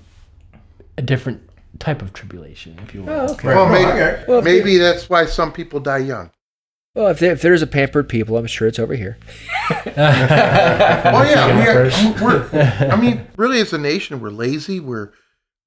a 0.97 1.01
different 1.01 1.48
type 1.79 2.01
of 2.01 2.13
tribulation, 2.13 2.77
if 2.83 2.93
you 2.93 3.03
will. 3.03 3.11
Oh, 3.11 3.33
okay. 3.33 3.47
Well, 3.47 3.69
maybe, 3.69 3.89
okay. 3.89 4.23
Well, 4.27 4.39
if 4.39 4.45
maybe 4.45 4.77
that's 4.77 5.09
why 5.09 5.25
some 5.25 5.51
people 5.51 5.79
die 5.79 5.99
young. 5.99 6.31
Well, 6.95 7.07
if, 7.07 7.19
there, 7.19 7.31
if 7.31 7.41
there's 7.41 7.61
a 7.61 7.67
pampered 7.67 8.09
people, 8.09 8.37
I'm 8.37 8.47
sure 8.47 8.67
it's 8.67 8.79
over 8.79 8.95
here. 8.95 9.17
Oh 9.95 11.23
yeah, 11.23 11.57
we 11.57 11.67
are, 11.67 12.23
we're. 12.23 12.89
I 12.91 12.95
mean, 12.99 13.25
really, 13.37 13.59
as 13.59 13.73
a 13.73 13.77
nation, 13.77 14.19
we're 14.19 14.29
lazy. 14.29 14.79
We're 14.79 15.11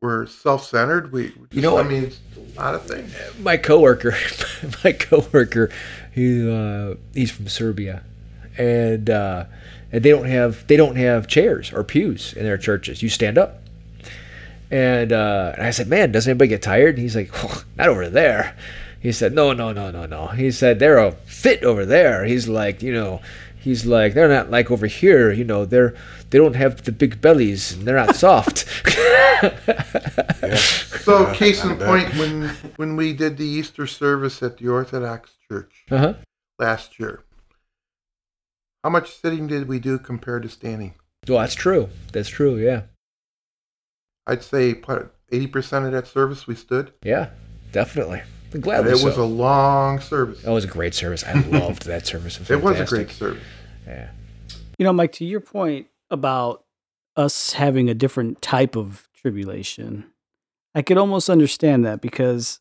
we're 0.01 0.27
self-centered. 0.27 1.13
We, 1.13 1.33
You 1.53 1.63
know 1.63 1.79
I 1.79 1.85
mean, 1.85 2.05
it's 2.05 2.21
a 2.57 2.61
lot 2.61 2.75
of 2.75 2.85
things. 2.85 3.15
My 3.41 3.57
coworker, 3.57 4.15
my 4.85 4.93
coworker, 4.93 5.71
he 6.13 6.51
uh, 6.51 6.97
he's 7.15 7.31
from 7.31 7.49
Serbia, 7.49 8.03
and 8.59 9.09
uh, 9.09 9.45
and 9.93 10.03
they 10.03 10.11
don't 10.11 10.27
have 10.27 10.67
they 10.67 10.77
don't 10.77 10.97
have 10.97 11.29
chairs 11.29 11.73
or 11.73 11.85
pews 11.85 12.33
in 12.35 12.43
their 12.45 12.59
churches. 12.59 13.03
You 13.03 13.09
stand 13.09 13.39
up. 13.39 13.62
And, 14.73 15.13
uh, 15.13 15.53
and 15.59 15.67
I 15.67 15.71
said, 15.71 15.89
man, 15.89 16.13
doesn't 16.13 16.31
anybody 16.31 16.49
get 16.49 16.63
tired? 16.63 16.95
And 16.95 17.03
he's 17.03 17.15
like, 17.15 17.31
well, 17.35 17.63
not 17.77 17.89
over 17.89 18.09
there. 18.09 18.57
He 19.01 19.13
said, 19.13 19.35
no, 19.35 19.53
no, 19.53 19.71
no, 19.71 19.91
no, 19.91 20.07
no. 20.07 20.29
He 20.29 20.51
said, 20.51 20.79
they're 20.79 20.97
a 20.97 21.13
fit 21.13 21.63
over 21.63 21.85
there. 21.85 22.25
He's 22.25 22.49
like, 22.49 22.83
you 22.83 22.95
know, 22.95 23.21
he's 23.61 23.85
like, 23.85 24.15
they're 24.15 24.29
not 24.29 24.51
like 24.51 24.71
over 24.71 24.87
here. 24.87 25.31
You 25.31 25.45
know, 25.45 25.67
they're 25.67 25.95
they 26.31 26.39
don't 26.39 26.57
have 26.57 26.85
the 26.85 26.93
big 26.93 27.21
bellies 27.21 27.73
and 27.73 27.87
they're 27.87 27.97
not 27.97 28.17
soft. 28.27 28.65
Yeah. 28.97 30.57
So, 31.03 31.27
Yeah, 31.27 31.35
case 31.35 31.65
in 31.65 31.77
point, 31.77 32.15
when 32.15 32.49
when 32.77 32.97
we 32.97 33.13
did 33.13 33.37
the 33.37 33.45
Easter 33.45 33.87
service 33.87 34.43
at 34.43 34.57
the 34.57 34.69
Orthodox 34.69 35.33
Church 35.49 35.85
uh 35.91 35.99
huh. 35.99 36.15
last 36.59 36.99
year, 36.99 37.25
how 38.85 38.91
much 38.91 39.13
sitting 39.21 39.49
did 39.49 39.69
we 39.69 39.81
do 39.81 39.99
compared 39.99 40.45
to 40.45 40.49
standing? 40.49 40.95
Well, 41.29 41.41
that's 41.41 41.55
true. 41.57 41.89
That's 42.13 42.29
true. 42.29 42.57
Yeah. 42.57 42.83
I'd 44.27 44.43
say 44.43 44.81
eighty 45.31 45.47
percent 45.47 45.87
of 45.87 45.93
that 45.93 46.07
service 46.07 46.47
we 46.47 46.55
stood. 46.55 46.93
Yeah. 47.03 47.31
Definitely. 47.73 48.23
It 48.53 48.61
Gladly 48.61 48.93
was 49.03 49.17
a 49.17 49.25
long 49.25 49.99
service. 50.01 50.45
It 50.45 50.51
was 50.51 50.65
a 50.65 50.69
great 50.69 50.95
service. 50.95 51.25
I 51.25 51.33
loved 51.41 51.87
that 51.87 52.07
service. 52.07 52.39
It 52.51 52.57
was 52.63 52.79
a 52.79 52.85
great 52.85 53.11
service. 53.11 53.43
Yeah. 53.87 54.11
You 54.79 54.85
know, 54.85 54.93
Mike, 54.93 55.13
to 55.13 55.25
your 55.25 55.41
point 55.41 55.87
about 56.11 56.65
us 57.17 57.55
having 57.55 57.89
a 57.89 57.95
different 57.95 58.43
type 58.43 58.77
of 58.77 59.09
tribulation, 59.15 60.05
I 60.75 60.83
could 60.83 60.99
almost 60.99 61.31
understand 61.31 61.85
that 61.87 62.03
because 62.03 62.61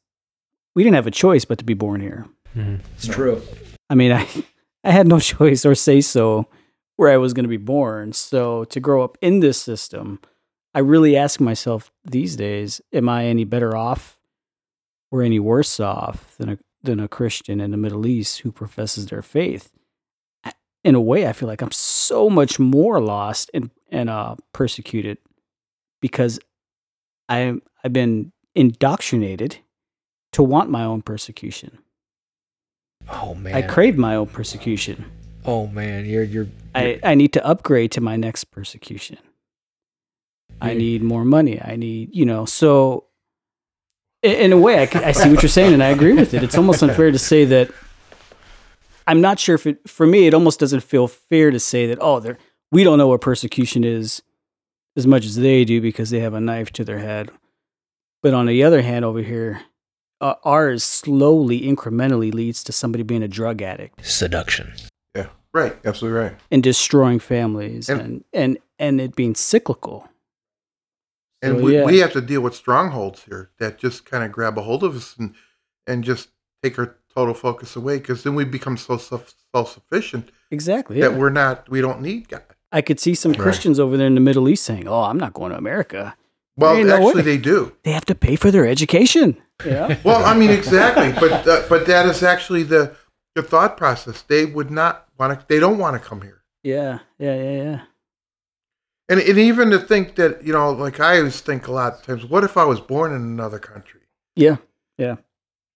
we 0.75 0.83
didn't 0.83 0.95
have 0.95 1.07
a 1.07 1.11
choice 1.11 1.43
but 1.43 1.57
to 1.57 1.65
be 1.65 1.73
born 1.73 1.99
here. 1.99 2.25
Mhm. 2.55 2.79
It's 2.95 3.07
true. 3.07 3.41
I 3.89 3.95
mean, 3.95 4.13
I 4.13 4.27
I 4.85 4.91
had 4.91 5.07
no 5.07 5.19
choice 5.33 5.65
or 5.65 5.75
say 5.75 5.99
so 5.99 6.47
where 6.95 7.11
I 7.11 7.17
was 7.17 7.33
going 7.33 7.43
to 7.43 7.49
be 7.49 7.57
born. 7.57 8.13
So 8.13 8.63
to 8.65 8.79
grow 8.79 9.03
up 9.03 9.17
in 9.21 9.41
this 9.41 9.61
system, 9.61 10.19
I 10.73 10.79
really 10.79 11.17
ask 11.17 11.39
myself 11.39 11.91
these 12.05 12.35
days, 12.35 12.81
am 12.93 13.09
I 13.09 13.25
any 13.25 13.43
better 13.43 13.75
off 13.75 14.19
or 15.11 15.21
any 15.21 15.39
worse 15.39 15.79
off 15.79 16.35
than 16.37 16.49
a 16.49 16.57
than 16.83 16.99
a 16.99 17.07
Christian 17.07 17.59
in 17.61 17.71
the 17.71 17.77
Middle 17.77 18.07
East 18.07 18.39
who 18.39 18.51
professes 18.51 19.07
their 19.07 19.21
faith? 19.21 19.71
In 20.83 20.95
a 20.95 21.01
way, 21.01 21.27
I 21.27 21.33
feel 21.33 21.47
like 21.47 21.61
I'm 21.61 21.71
so 21.71 22.29
much 22.29 22.57
more 22.57 22.99
lost 22.99 23.51
and 23.53 23.69
and 23.91 24.09
uh, 24.09 24.35
persecuted 24.53 25.17
because 26.01 26.39
I 27.29 27.55
I've 27.83 27.93
been 27.93 28.31
indoctrinated 28.55 29.57
to 30.31 30.41
want 30.43 30.69
my 30.69 30.83
own 30.83 31.01
persecution. 31.01 31.77
Oh 33.09 33.35
man. 33.35 33.53
I 33.53 33.61
crave 33.61 33.97
my 33.97 34.15
own 34.15 34.27
persecution. 34.27 35.05
oh 35.45 35.67
man. 35.67 36.05
You're 36.05 36.23
you're. 36.23 36.47
I, 36.73 36.99
I 37.03 37.15
need 37.15 37.33
to 37.33 37.45
upgrade 37.45 37.91
to 37.91 38.01
my 38.01 38.15
next 38.15 38.45
persecution. 38.45 39.17
I 40.61 40.73
need 40.73 41.01
more 41.03 41.25
money. 41.25 41.61
I 41.61 41.75
need, 41.75 42.09
you 42.13 42.25
know, 42.25 42.45
so 42.45 43.05
in 44.23 44.51
a 44.51 44.57
way, 44.57 44.79
I, 44.79 44.89
I 45.07 45.11
see 45.11 45.29
what 45.29 45.41
you're 45.41 45.49
saying 45.49 45.73
and 45.73 45.81
I 45.83 45.89
agree 45.89 46.13
with 46.13 46.33
it. 46.33 46.43
It's 46.43 46.57
almost 46.57 46.83
unfair 46.83 47.11
to 47.11 47.17
say 47.19 47.45
that 47.45 47.71
I'm 49.07 49.19
not 49.21 49.39
sure 49.39 49.55
if 49.55 49.65
it, 49.65 49.89
for 49.89 50.05
me, 50.05 50.27
it 50.27 50.33
almost 50.33 50.59
doesn't 50.59 50.81
feel 50.81 51.07
fair 51.07 51.49
to 51.51 51.59
say 51.59 51.87
that, 51.87 51.97
oh, 51.99 52.19
they're, 52.19 52.37
we 52.71 52.83
don't 52.83 52.97
know 52.99 53.07
what 53.07 53.21
persecution 53.21 53.83
is 53.83 54.21
as 54.95 55.07
much 55.07 55.25
as 55.25 55.35
they 55.37 55.65
do 55.65 55.81
because 55.81 56.11
they 56.11 56.19
have 56.19 56.33
a 56.35 56.39
knife 56.41 56.71
to 56.73 56.83
their 56.83 56.99
head. 56.99 57.31
But 58.21 58.33
on 58.35 58.45
the 58.45 58.63
other 58.63 58.83
hand, 58.83 59.03
over 59.03 59.21
here, 59.21 59.61
uh, 60.21 60.35
ours 60.43 60.83
slowly, 60.83 61.61
incrementally 61.61 62.31
leads 62.31 62.63
to 62.65 62.71
somebody 62.71 63.03
being 63.03 63.23
a 63.23 63.27
drug 63.27 63.63
addict 63.63 64.05
seduction. 64.05 64.71
Yeah, 65.15 65.29
right. 65.51 65.75
Absolutely 65.83 66.19
right. 66.19 66.35
and 66.51 66.61
destroying 66.61 67.17
families 67.17 67.89
And- 67.89 68.01
and 68.01 68.23
and 68.33 68.57
and, 68.77 69.01
it 69.01 69.15
being 69.15 69.33
cyclical. 69.33 70.07
And 71.41 71.57
So, 71.57 71.63
we, 71.63 71.75
yeah. 71.75 71.85
we 71.85 71.99
have 71.99 72.13
to 72.13 72.21
deal 72.21 72.41
with 72.41 72.55
strongholds 72.55 73.23
here 73.23 73.49
that 73.59 73.77
just 73.77 74.05
kind 74.05 74.23
of 74.23 74.31
grab 74.31 74.57
a 74.57 74.61
hold 74.61 74.83
of 74.83 74.95
us 74.95 75.15
and, 75.17 75.33
and 75.87 76.03
just 76.03 76.29
take 76.63 76.77
our 76.77 76.95
total 77.13 77.33
focus 77.33 77.75
away 77.75 77.97
because 77.97 78.23
then 78.23 78.35
we 78.35 78.45
become 78.45 78.77
so 78.77 78.97
self 78.97 79.33
sufficient 79.73 80.29
Exactly. 80.51 80.97
Yeah. 80.99 81.09
that 81.09 81.17
we're 81.17 81.29
not, 81.29 81.67
we 81.69 81.81
don't 81.81 82.01
need 82.01 82.27
God. 82.29 82.43
I 82.71 82.81
could 82.81 82.99
see 82.99 83.15
some 83.15 83.31
Right. 83.33 83.41
Christians 83.41 83.79
over 83.79 83.97
there 83.97 84.07
in 84.07 84.15
the 84.15 84.21
Middle 84.21 84.47
East 84.47 84.63
saying, 84.63 84.87
"Oh, 84.87 85.01
I'm 85.03 85.17
not 85.17 85.33
going 85.33 85.51
to 85.51 85.57
America. 85.57 86.15
Well, 86.55 86.81
no 86.83 86.95
actually, 87.07 87.23
they 87.23 87.37
do. 87.37 87.73
They 87.83 87.91
have 87.91 88.05
to 88.05 88.15
pay 88.15 88.35
for 88.37 88.49
their 88.51 88.65
education." 88.65 89.35
Yeah. 89.65 89.97
Well, 90.05 90.23
I 90.23 90.33
mean, 90.37 90.49
exactly. 90.51 91.11
But 91.11 91.45
uh, 91.47 91.63
but 91.67 91.85
that 91.87 92.05
is 92.05 92.23
actually 92.23 92.63
the 92.63 92.95
the 93.35 93.43
thought 93.43 93.75
process. 93.75 94.21
They 94.21 94.45
would 94.45 94.71
not 94.71 95.07
want 95.17 95.37
to. 95.37 95.45
They 95.47 95.59
don't 95.59 95.77
want 95.79 96.01
to 96.01 96.07
come 96.07 96.21
here. 96.21 96.43
yeah. 96.63 96.99
Yeah. 97.19 97.35
Yeah. 97.35 97.51
Yeah. 97.63 97.81
And 99.11 99.19
and 99.19 99.37
even 99.37 99.71
to 99.71 99.79
think 99.79 100.15
that 100.15 100.41
you 100.41 100.53
know, 100.53 100.71
like 100.71 101.01
I 101.01 101.17
always 101.17 101.41
think 101.41 101.67
a 101.67 101.73
lot 101.73 101.95
of 101.95 102.01
times, 102.01 102.25
what 102.25 102.45
if 102.45 102.55
I 102.55 102.63
was 102.63 102.79
born 102.79 103.11
in 103.11 103.21
another 103.21 103.59
country? 103.59 103.99
Yeah. 104.37 104.55
Yeah. 104.97 105.17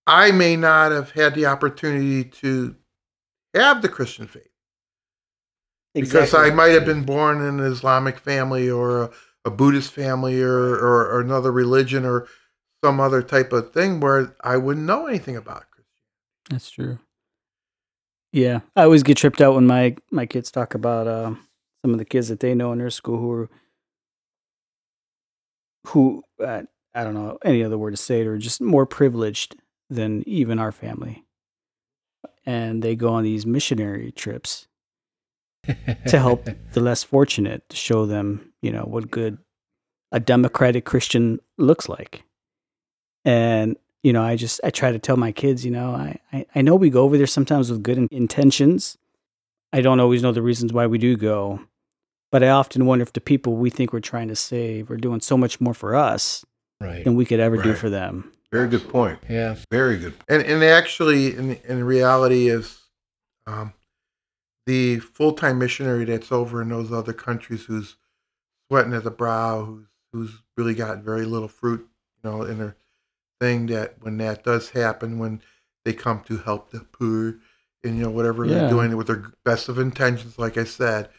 I 0.08 0.32
may 0.32 0.56
not 0.56 0.94
have 0.94 1.12
had 1.12 1.36
the 1.36 1.46
opportunity 1.46 2.24
to 2.24 2.78
have 3.54 3.82
the 3.82 3.90
Christian 3.90 4.26
faith 4.26 4.48
because 5.94 6.34
I 6.34 6.50
might 6.52 6.70
have 6.70 6.86
been 6.86 7.04
born 7.04 7.42
in 7.42 7.60
an 7.60 7.66
Islamic 7.66 8.20
family 8.20 8.70
or 8.70 9.04
a, 9.04 9.12
a 9.44 9.52
Buddhist 9.52 9.92
family 9.92 10.42
or, 10.42 10.58
or 10.58 11.06
or 11.12 11.20
another 11.20 11.52
religion 11.52 12.06
or 12.06 12.30
some 12.86 13.02
other 13.02 13.22
type 13.22 13.52
of 13.52 13.74
thing 13.74 14.00
where 14.00 14.34
I 14.46 14.56
wouldn't 14.56 14.86
know 14.86 15.08
anything 15.08 15.36
about 15.36 15.70
Christianity. 15.72 16.50
That's 16.50 16.72
true. 16.72 17.00
Yeah, 18.32 18.62
I 18.78 18.84
always 18.84 19.04
get 19.04 19.18
tripped 19.18 19.42
out 19.42 19.56
when 19.56 19.68
my 19.68 19.98
my 20.10 20.26
kids 20.26 20.52
talk 20.52 20.74
about 20.74 21.08
uh, 21.08 21.36
some 21.86 21.94
of 21.94 22.00
the 22.00 22.06
kids 22.06 22.30
that 22.30 22.40
they 22.40 22.56
know 22.56 22.72
in 22.72 22.80
their 22.80 22.90
school 22.90 23.20
who 23.20 23.32
are 23.32 23.50
who 25.90 26.24
uh, 26.44 26.64
I 26.96 27.04
don't 27.04 27.14
know 27.14 27.38
any 27.46 27.64
other 27.64 27.78
word 27.78 27.92
to 27.92 27.98
say 27.98 28.22
it, 28.22 28.26
or 28.26 28.40
just 28.40 28.60
more 28.60 28.88
privileged 28.88 29.56
than 29.88 30.28
even 30.28 30.58
our 30.58 30.72
family, 30.72 31.24
and 32.44 32.82
they 32.82 32.96
go 32.96 33.14
on 33.14 33.24
these 33.24 33.46
missionary 33.46 34.12
trips 34.12 34.68
to 36.08 36.18
help 36.18 36.50
the 36.74 36.80
less 36.80 37.04
fortunate 37.04 37.70
to 37.70 37.76
show 37.76 38.08
them 38.08 38.52
you 38.64 38.72
know 38.72 38.86
what 38.86 39.12
good 39.12 39.38
a 40.12 40.20
democratic 40.20 40.86
christian 40.86 41.40
looks 41.60 41.88
like. 41.88 42.24
And 43.26 43.78
you 44.02 44.12
know 44.12 44.24
i 44.24 44.36
just 44.36 44.60
i 44.64 44.72
try 44.72 44.92
to 44.92 44.98
tell 44.98 45.18
my 45.18 45.32
kids 45.32 45.64
you 45.64 45.72
know 45.72 45.92
i 45.92 46.20
i, 46.34 46.46
I 46.56 46.62
know 46.64 46.76
we 46.76 46.90
go 46.90 47.04
over 47.04 47.16
there 47.16 47.28
sometimes 47.28 47.70
with 47.72 47.84
good 47.84 48.00
in- 48.00 48.10
intentions. 48.10 48.98
I 49.72 49.82
don't 49.82 50.00
always 50.00 50.24
know 50.24 50.32
the 50.32 50.42
reasons 50.42 50.74
why 50.74 50.88
we 50.88 50.98
do 50.98 51.16
go 51.16 51.60
but 52.36 52.44
i 52.44 52.50
often 52.50 52.86
wonder 52.86 53.04
if 53.04 53.14
the 53.14 53.22
people 53.22 53.56
we 53.56 53.70
think 53.70 53.94
we're 53.94 54.00
trying 54.02 54.28
to 54.28 54.36
save 54.36 54.92
are 54.92 54.98
doing 54.98 55.22
so 55.22 55.38
much 55.38 55.62
more 55.62 55.74
for 55.74 55.96
us 55.96 56.44
Right. 56.82 57.06
than 57.06 57.16
we 57.16 57.26
could 57.26 57.40
ever 57.40 57.56
do 57.56 57.74
for 57.74 57.90
them 57.90 58.34
Very 58.52 58.68
good 58.68 58.88
point. 58.90 59.20
Yeah. 59.30 59.56
Very 59.72 59.98
good. 59.98 60.14
And 60.28 60.42
and 60.44 60.62
actually, 60.64 61.34
in 61.36 61.56
in 61.74 61.84
reality, 61.86 62.50
is 62.50 62.78
um, 63.48 63.74
the 64.66 65.00
full 65.00 65.34
time 65.34 65.58
missionary 65.60 66.04
that's 66.06 66.32
over 66.34 66.62
in 66.62 66.70
those 66.70 66.92
other 66.92 67.14
countries 67.14 67.64
who's 67.66 67.96
sweating 68.68 68.94
at 68.94 69.04
the 69.06 69.12
brow, 69.12 69.64
who's 69.66 69.86
who's 70.12 70.32
really 70.58 70.74
got 70.76 71.00
very 71.12 71.26
little 71.26 71.48
fruit, 71.48 71.88
you 72.24 72.30
know, 72.30 72.44
in 72.44 72.58
their 72.58 72.76
thing. 73.42 73.68
That 73.68 73.96
when 74.02 74.18
that 74.18 74.44
does 74.44 74.70
happen, 74.70 75.18
when 75.20 75.42
they 75.86 75.94
come 75.94 76.22
to 76.26 76.38
help 76.38 76.72
the 76.72 76.82
poor, 76.82 77.40
and 77.86 77.98
you 77.98 78.04
know 78.04 78.10
whatever 78.12 78.44
Yeah. 78.46 78.54
they're 78.60 78.70
doing 78.70 78.96
with 78.98 79.08
their 79.08 79.24
best 79.46 79.70
of 79.70 79.80
intentions, 79.80 80.38
like 80.40 80.58
I 80.58 80.66
said, 80.66 81.10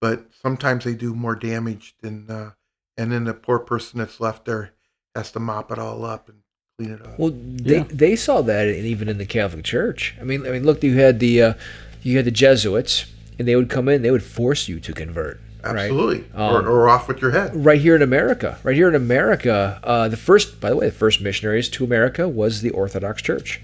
but 0.00 0.24
sometimes 0.42 0.84
they 0.84 0.94
do 0.94 1.14
more 1.14 1.34
damage 1.36 1.94
than, 2.00 2.28
uh, 2.30 2.50
and 2.96 3.12
then 3.12 3.24
the 3.24 3.34
poor 3.34 3.58
person 3.58 3.98
that's 3.98 4.20
left 4.20 4.44
there 4.44 4.72
has 5.14 5.30
to 5.32 5.40
mop 5.40 5.70
it 5.72 5.78
all 5.78 6.04
up 6.04 6.28
and 6.28 6.38
clean 6.78 6.92
it 6.94 7.02
up. 7.06 7.18
Well, 7.18 7.32
they 7.34 7.78
Yeah. 7.78 7.84
they 7.90 8.16
saw 8.16 8.42
that 8.42 8.68
in- 8.68 8.84
even 8.86 9.08
in 9.08 9.18
the 9.18 9.26
Catholic 9.26 9.64
Church. 9.64 10.14
I 10.20 10.24
mean, 10.24 10.46
I 10.46 10.50
mean, 10.50 10.64
look, 10.64 10.82
you 10.82 10.96
had 10.98 11.20
the 11.20 11.42
uh, 11.42 11.54
you 12.02 12.16
had 12.16 12.24
the 12.24 12.30
Jesuits, 12.30 13.06
and 13.38 13.46
they 13.46 13.56
would 13.56 13.68
come 13.68 13.88
in, 13.88 14.02
they 14.02 14.10
would 14.10 14.22
force 14.22 14.68
you 14.68 14.80
to 14.80 14.92
convert. 14.92 15.40
Right. 15.62 15.76
Absolutely. 15.90 16.24
Um, 16.34 16.54
or, 16.54 16.66
or 16.66 16.88
off 16.88 17.06
with 17.06 17.20
your 17.20 17.32
head. 17.32 17.54
Right 17.54 17.78
here 17.78 17.94
in 17.94 18.00
America, 18.00 18.58
right 18.62 18.74
here 18.74 18.88
in 18.88 18.94
America, 18.94 19.78
uh, 19.84 20.08
the 20.08 20.16
first, 20.16 20.58
by 20.58 20.70
the 20.70 20.76
way, 20.76 20.86
the 20.86 20.92
first 20.92 21.20
missionaries 21.20 21.68
to 21.70 21.84
America 21.84 22.26
was 22.26 22.62
the 22.62 22.70
Orthodox 22.70 23.20
Church, 23.20 23.60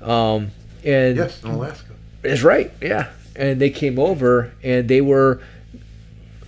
um, 0.00 0.52
and 0.84 1.18
Yes, 1.18 1.42
in 1.44 1.50
Alaska. 1.50 1.92
That's 2.22 2.42
right. 2.42 2.72
Yeah. 2.80 3.08
And 3.36 3.60
they 3.60 3.68
came 3.68 3.98
over 3.98 4.52
and 4.62 4.88
they 4.88 5.02
were, 5.02 5.40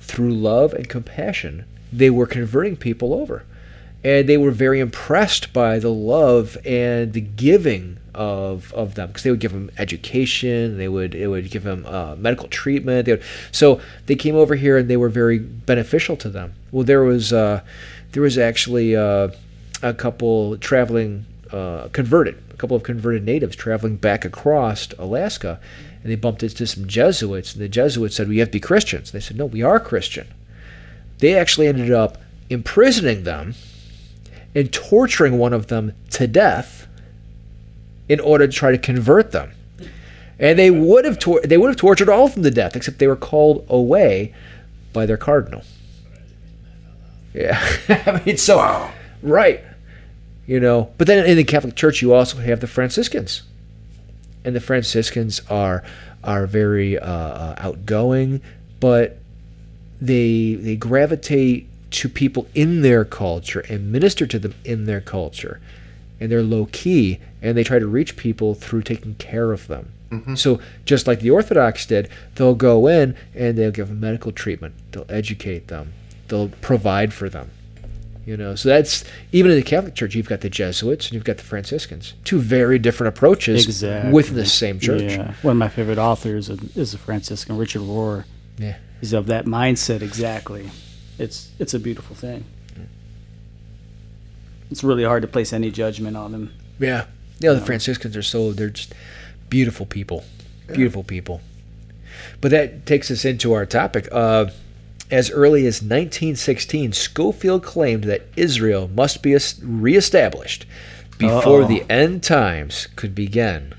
through 0.07 0.33
love 0.35 0.73
and 0.73 0.89
compassion, 0.89 1.65
they 1.93 2.11
were 2.11 2.27
converting 2.27 2.77
people 2.77 3.11
over. 3.13 3.45
and 4.05 4.29
they 4.29 4.37
were 4.37 4.53
very 4.53 4.79
impressed 4.79 5.53
by 5.53 5.79
the 5.81 5.91
love 5.91 6.57
and 6.65 7.13
the 7.13 7.21
giving 7.21 7.99
of 8.15 8.73
of 8.73 8.95
them 8.95 9.09
because 9.09 9.25
they 9.25 9.31
would 9.31 9.41
give 9.41 9.53
them 9.53 9.69
education, 9.79 10.79
they 10.79 10.89
would 10.89 11.13
it 11.15 11.27
would 11.27 11.51
give 11.51 11.65
them 11.65 11.85
uh, 11.87 12.15
medical 12.17 12.49
treatment. 12.49 13.05
They 13.07 13.13
would, 13.15 13.23
so 13.51 13.81
they 14.07 14.15
came 14.15 14.37
over 14.37 14.55
here 14.55 14.79
and 14.79 14.89
they 14.89 14.97
were 14.97 15.09
very 15.09 15.39
beneficial 15.41 16.17
to 16.19 16.29
them. 16.29 16.55
Well, 16.71 16.85
there 16.85 17.03
was 17.03 17.33
uh, 17.33 17.63
there 18.13 18.23
was 18.23 18.39
actually 18.39 18.95
uh, 18.95 19.29
a 19.83 19.93
couple 19.93 20.57
traveling 20.59 21.27
uh, 21.51 21.89
converted, 21.93 22.41
a 22.53 22.57
couple 22.57 22.77
of 22.77 22.83
converted 22.85 23.25
natives 23.25 23.57
traveling 23.57 23.97
back 23.97 24.25
across 24.25 24.89
Alaska, 24.99 25.59
and 26.07 26.13
they 26.13 26.17
bumped 26.17 26.45
into 26.45 26.69
some 26.69 26.87
Jesuits, 26.87 27.53
and 27.53 27.61
the 27.61 27.69
Jesuits 27.69 28.15
said, 28.15 28.29
"We 28.29 28.39
have 28.39 28.47
to 28.51 28.53
be 28.53 28.61
Christians." 28.61 29.11
They 29.11 29.19
said, 29.19 29.37
"No, 29.37 29.45
we 29.45 29.65
are 29.65 29.81
Christian." 29.81 30.29
They 31.19 31.35
actually 31.35 31.67
ended 31.67 31.91
up 31.91 32.23
imprisoning 32.49 33.25
them 33.25 33.57
and 34.55 34.73
torturing 34.73 35.37
one 35.37 35.53
of 35.53 35.67
them 35.67 35.95
to 36.11 36.29
death 36.29 36.87
in 38.09 38.21
order 38.21 38.47
to 38.47 38.53
try 38.53 38.71
to 38.71 38.79
convert 38.79 39.33
them. 39.33 39.51
And 40.39 40.57
they 40.57 40.71
would 40.71 41.05
have 41.05 41.19
tor- 41.19 41.41
they 41.43 41.59
would 41.59 41.71
have 41.71 41.77
tortured 41.77 42.09
all 42.09 42.27
of 42.27 42.35
them 42.35 42.45
to 42.45 42.53
death, 42.53 42.77
except 42.77 43.01
they 43.01 43.09
were 43.09 43.17
called 43.17 43.67
away 43.69 44.33
by 44.93 45.07
their 45.07 45.17
cardinal. 45.17 45.65
Yeah, 47.35 47.61
I 47.89 48.23
mean, 48.25 48.37
so 48.37 48.91
right, 49.25 49.61
you 50.47 50.61
know. 50.61 50.93
But 50.99 51.09
then 51.09 51.27
in 51.27 51.37
the 51.37 51.43
Catholic 51.43 51.75
Church, 51.75 52.01
you 52.01 52.15
also 52.15 52.39
have 52.39 52.61
the 52.61 52.69
Franciscans, 52.69 53.43
and 54.47 54.55
the 54.55 54.61
Franciscans 54.61 55.43
are 55.51 55.83
are 56.25 56.47
very 56.47 56.99
uh, 56.99 57.07
uh, 57.07 57.55
outgoing, 57.59 58.41
but 58.81 59.19
they 60.01 60.55
they 60.55 60.77
gravitate 60.77 61.69
to 61.91 62.09
people 62.09 62.47
in 62.55 62.81
their 62.81 63.05
culture 63.05 63.61
and 63.69 63.93
minister 63.93 64.27
to 64.27 64.39
them 64.39 64.55
in 64.65 64.87
their 64.87 65.01
culture. 65.01 65.61
And 66.19 66.33
they're 66.33 66.43
low 66.43 66.69
key 66.73 67.21
and 67.43 67.57
they 67.57 67.65
try 67.65 67.79
to 67.79 67.87
reach 67.87 68.17
people 68.17 68.55
through 68.55 68.83
taking 68.83 69.17
care 69.17 69.53
of 69.53 69.67
them. 69.67 69.93
So 70.37 70.61
just 70.85 71.07
like 71.07 71.21
the 71.21 71.31
orthodox 71.31 71.85
did 71.85 72.09
they'll 72.37 72.55
go 72.55 72.87
in 72.87 73.17
and 73.35 73.59
they'll 73.59 73.73
give 73.73 73.89
them 73.89 74.01
medical 74.01 74.33
treatment. 74.33 74.75
They'll 74.93 75.07
educate 75.09 75.67
them. 75.69 75.93
They'll 76.29 76.49
provide 76.49 77.13
for 77.13 77.29
them 77.29 77.51
you 78.27 78.37
know 78.37 78.55
so 78.55 78.69
that's 78.69 79.05
even 79.33 79.51
in 79.53 79.57
the 79.57 79.63
catholic 79.63 79.95
church 79.95 80.15
you've 80.15 80.29
got 80.29 80.41
the 80.43 80.51
jesuits 80.51 81.07
and 81.07 81.15
you've 81.15 81.25
got 81.25 81.37
the 81.39 81.43
franciscans 81.45 82.13
two 82.25 82.39
very 82.41 82.79
different 82.79 83.09
approaches 83.17 83.65
Exactly. 83.65 84.13
within 84.13 84.35
the 84.35 84.45
same 84.45 84.79
church 84.79 85.03
Yeah. 85.03 85.33
One 85.43 85.53
of 85.53 85.59
my 85.59 85.69
favorite 85.69 85.99
authors 85.99 86.51
is 86.51 86.93
a 86.93 86.99
Franciscan, 86.99 87.57
Richard 87.57 87.83
Rohr. 87.83 88.25
Yeah. 88.59 88.77
He's 89.01 89.13
of 89.13 89.27
that 89.27 89.45
mindset 89.47 90.03
exactly. 90.03 90.71
It's 91.19 91.51
it's 91.59 91.73
a 91.75 91.79
beautiful 91.79 92.15
thing. 92.17 92.45
It's 94.71 94.83
really 94.83 95.05
hard 95.05 95.23
to 95.23 95.29
place 95.29 95.53
any 95.53 95.71
judgment 95.71 96.17
on 96.17 96.33
them. 96.33 96.53
Yeah. 96.79 97.07
Yeah, 97.39 97.53
the 97.53 97.61
Franciscans 97.61 98.17
are 98.17 98.23
so 98.23 98.53
they're 98.53 98.71
just 98.71 98.95
beautiful 99.51 99.87
people. 99.87 100.25
Beautiful 100.73 101.05
people. 101.05 101.41
But 102.41 102.51
that 102.51 102.87
takes 102.87 103.11
us 103.11 103.25
into 103.25 103.53
our 103.53 103.67
topic. 103.67 104.09
Uh, 104.11 104.47
as 105.11 105.31
early 105.31 105.67
as 105.67 105.83
1916, 105.83 106.93
Scofield 106.93 107.63
claimed 107.63 108.05
that 108.05 108.23
Israel 108.37 108.89
must 108.89 109.23
be 109.23 109.35
es- 109.35 109.61
reestablished 109.63 110.65
before 111.19 111.63
Uh-oh. 111.63 111.69
the 111.69 111.85
end 111.91 112.23
times 112.23 112.89
could 112.97 113.15
begin. 113.15 113.75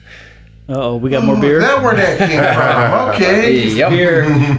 Uh 0.70 0.90
oh, 0.90 0.98
we 0.98 1.10
got 1.10 1.24
more 1.24 1.40
beer. 1.40 1.60
Is 1.60 1.64
that 1.64 1.82
where 1.82 1.96
that 1.96 2.18
came 2.18 2.40
from? 2.40 3.10
Okay. 3.16 3.70
Yep. 3.70 3.90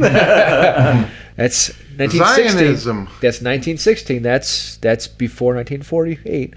That's 1.37 1.69
1916. 1.99 2.49
Zionism. 2.59 2.97
That's 3.21 3.43
1916. 3.43 4.23
That's 4.23 4.77
that's 4.79 5.07
before 5.07 5.55
1948. 5.55 6.55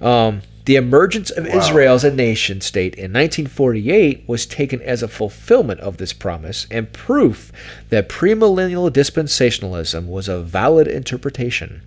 Um, 0.00 0.40
the 0.66 0.76
emergence 0.76 1.30
of 1.30 1.46
Israel 1.46 1.94
as 1.94 2.02
a 2.02 2.10
nation 2.10 2.60
state 2.60 2.94
in 2.96 3.12
1948 3.12 4.24
was 4.26 4.46
taken 4.46 4.82
as 4.82 5.00
a 5.00 5.08
fulfillment 5.08 5.78
of 5.78 5.96
this 5.96 6.12
promise 6.12 6.66
and 6.72 6.92
proof 6.92 7.52
that 7.88 8.08
premillennial 8.08 8.90
dispensationalism 8.90 10.06
was 10.06 10.28
a 10.28 10.42
valid 10.42 10.88
interpretation. 10.88 11.82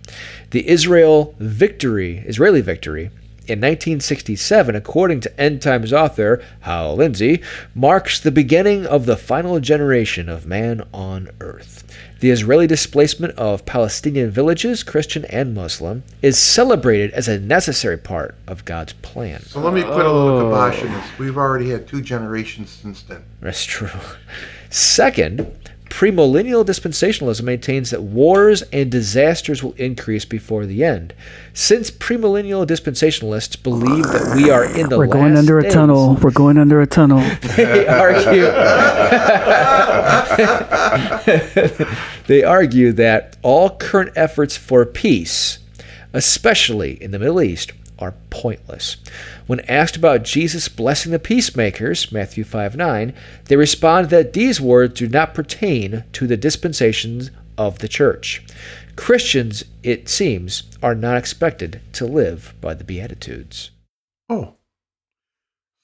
The 0.50 0.66
Israel 0.66 1.34
victory, 1.38 2.24
Israeli 2.26 2.62
victory, 2.62 3.10
in 3.46 3.58
1967, 3.58 4.74
according 4.74 5.20
to 5.20 5.40
End 5.40 5.60
Times 5.60 5.92
author 5.92 6.42
Hal 6.60 6.96
Lindsey, 6.96 7.42
marks 7.74 8.18
the 8.18 8.30
beginning 8.30 8.86
of 8.86 9.06
the 9.06 9.16
final 9.16 9.60
generation 9.60 10.28
of 10.28 10.46
man 10.46 10.84
on 10.94 11.28
earth. 11.40 11.84
The 12.20 12.30
Israeli 12.30 12.66
displacement 12.66 13.32
of 13.38 13.64
Palestinian 13.64 14.30
villages, 14.30 14.82
Christian 14.82 15.24
and 15.26 15.54
Muslim, 15.54 16.02
is 16.20 16.38
celebrated 16.38 17.12
as 17.12 17.28
a 17.28 17.40
necessary 17.40 17.96
part 17.96 18.34
of 18.46 18.66
God's 18.66 18.92
plan. 18.92 19.40
So 19.40 19.58
let 19.60 19.72
me 19.72 19.82
put 19.82 20.04
a 20.04 20.12
little 20.12 20.38
oh. 20.38 20.44
kibosh 20.44 20.82
on 20.82 20.92
this. 20.92 21.18
We've 21.18 21.38
already 21.38 21.70
had 21.70 21.88
two 21.88 22.02
generations 22.02 22.68
since 22.68 23.00
then. 23.02 23.24
That's 23.40 23.64
true. 23.64 23.88
Second, 24.68 25.69
premillennial 25.90 26.64
dispensationalism 26.64 27.42
maintains 27.42 27.90
that 27.90 28.02
wars 28.02 28.62
and 28.72 28.90
disasters 28.90 29.62
will 29.62 29.74
increase 29.74 30.24
before 30.24 30.64
the 30.64 30.82
end. 30.82 31.12
Since 31.52 31.90
premillennial 31.90 32.66
dispensationalists 32.66 33.62
believe 33.62 34.04
that 34.04 34.34
we 34.34 34.50
are 34.50 34.64
in 34.64 34.88
the 34.88 34.96
We're 34.96 35.08
going 35.08 35.36
under 35.36 35.58
a 35.58 35.64
days, 35.64 35.74
tunnel. 35.74 36.14
We're 36.14 36.30
going 36.30 36.56
under 36.56 36.80
a 36.80 36.86
tunnel. 36.86 37.18
they 37.56 37.86
argue 37.86 38.42
they 42.28 42.44
argue 42.44 42.92
that 42.92 43.36
all 43.42 43.76
current 43.76 44.12
efforts 44.16 44.56
for 44.56 44.86
peace, 44.86 45.58
especially 46.12 47.02
in 47.02 47.10
the 47.10 47.18
Middle 47.18 47.42
East, 47.42 47.72
are 48.00 48.14
pointless. 48.30 48.96
When 49.46 49.60
asked 49.60 49.96
about 49.96 50.24
Jesus 50.24 50.68
blessing 50.68 51.12
the 51.12 51.18
peacemakers, 51.18 52.10
Matthew 52.10 52.44
5 52.44 52.76
9, 52.76 53.14
they 53.46 53.56
respond 53.56 54.10
that 54.10 54.32
these 54.32 54.60
words 54.60 54.98
do 54.98 55.08
not 55.08 55.34
pertain 55.34 56.04
to 56.12 56.26
the 56.26 56.36
dispensations 56.36 57.30
of 57.58 57.80
the 57.80 57.88
church. 57.88 58.42
Christians, 58.96 59.64
it 59.82 60.08
seems, 60.08 60.64
are 60.82 60.94
not 60.94 61.16
expected 61.16 61.80
to 61.92 62.06
live 62.06 62.54
by 62.60 62.74
the 62.74 62.84
Beatitudes. 62.84 63.70
Oh. 64.28 64.54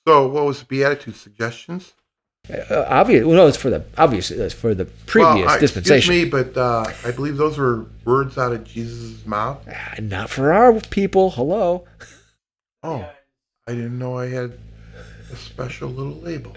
So 0.07 0.29
what 0.29 0.45
was 0.45 0.61
the 0.61 0.67
Beatitude 0.67 1.17
suggestions? 1.17 1.93
Uh, 2.49 2.85
obvious, 2.89 3.25
well, 3.25 3.37
no, 3.37 3.47
it's 3.47 3.57
for 3.57 3.71
the 3.71 3.85
obviously 3.99 4.37
it's 4.39 4.55
for 4.55 4.75
the 4.75 4.85
previous 4.85 5.47
well, 5.47 5.49
uh, 5.49 5.59
dispensation. 5.59 6.15
Excuse 6.15 6.25
me, 6.25 6.31
but 6.31 6.57
uh, 6.57 6.87
I 7.05 7.11
believe 7.11 7.37
those 7.37 7.59
were 7.59 7.87
words 8.05 8.39
out 8.39 8.53
of 8.53 8.65
Jesus' 8.65 9.27
mouth. 9.27 9.67
Ah, 9.69 9.95
Not 10.01 10.31
for 10.31 10.53
our 10.53 10.81
people. 10.81 11.31
Hello. 11.31 11.85
Oh, 12.83 13.09
I 13.67 13.73
didn't 13.73 13.99
know 13.99 14.17
I 14.19 14.27
had 14.27 14.57
a 15.33 15.37
special 15.37 15.89
little 15.89 16.15
label. 16.21 16.57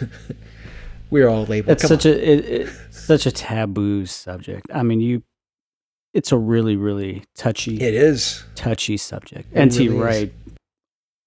We're 1.10 1.28
all 1.28 1.44
labeled. 1.44 1.72
It's 1.72 1.82
Come 1.82 1.88
such 1.88 2.06
a 2.06 2.30
it, 2.32 2.44
it's 2.44 2.98
such 3.00 3.26
a 3.26 3.30
taboo 3.30 4.06
subject. 4.06 4.66
I 4.74 4.82
mean, 4.82 5.00
you. 5.00 5.22
It's 6.14 6.32
a 6.32 6.38
really 6.38 6.76
really 6.76 7.24
touchy 7.36 7.76
on. 7.76 7.82
It 7.82 7.94
is. 7.94 8.42
touchy 8.56 8.96
subject. 8.96 9.52
It 9.52 9.58
N.T. 9.58 9.88
really 9.88 9.98
is. 9.98 10.02
Wright 10.02 10.32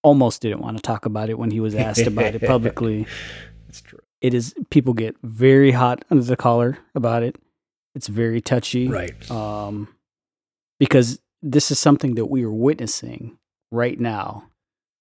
almost 0.04 0.42
didn't 0.42 0.62
want 0.62 0.78
to 0.78 0.82
talk 0.82 1.06
about 1.06 1.30
it 1.30 1.38
when 1.38 1.52
he 1.52 1.60
was 1.60 1.76
asked 1.76 2.08
about 2.08 2.36
it 2.36 2.42
publicly. 2.46 3.06
It's 3.70 3.82
true. 3.82 4.00
It 4.22 4.34
is 4.34 4.54
people 4.70 4.94
get 4.94 5.16
very 5.24 5.72
hot 5.72 6.06
under 6.12 6.24
the 6.24 6.36
collar 6.36 6.78
about 6.94 7.24
it. 7.24 7.36
It's 7.96 8.08
very 8.08 8.40
touchy, 8.40 8.88
Right. 8.88 9.30
Um, 9.30 9.90
because 10.80 11.20
this 11.42 11.72
is 11.72 11.80
something 11.80 12.16
that 12.16 12.28
we 12.28 12.44
are 12.44 12.52
witnessing 12.52 13.38
right 13.72 14.00
now, 14.00 14.46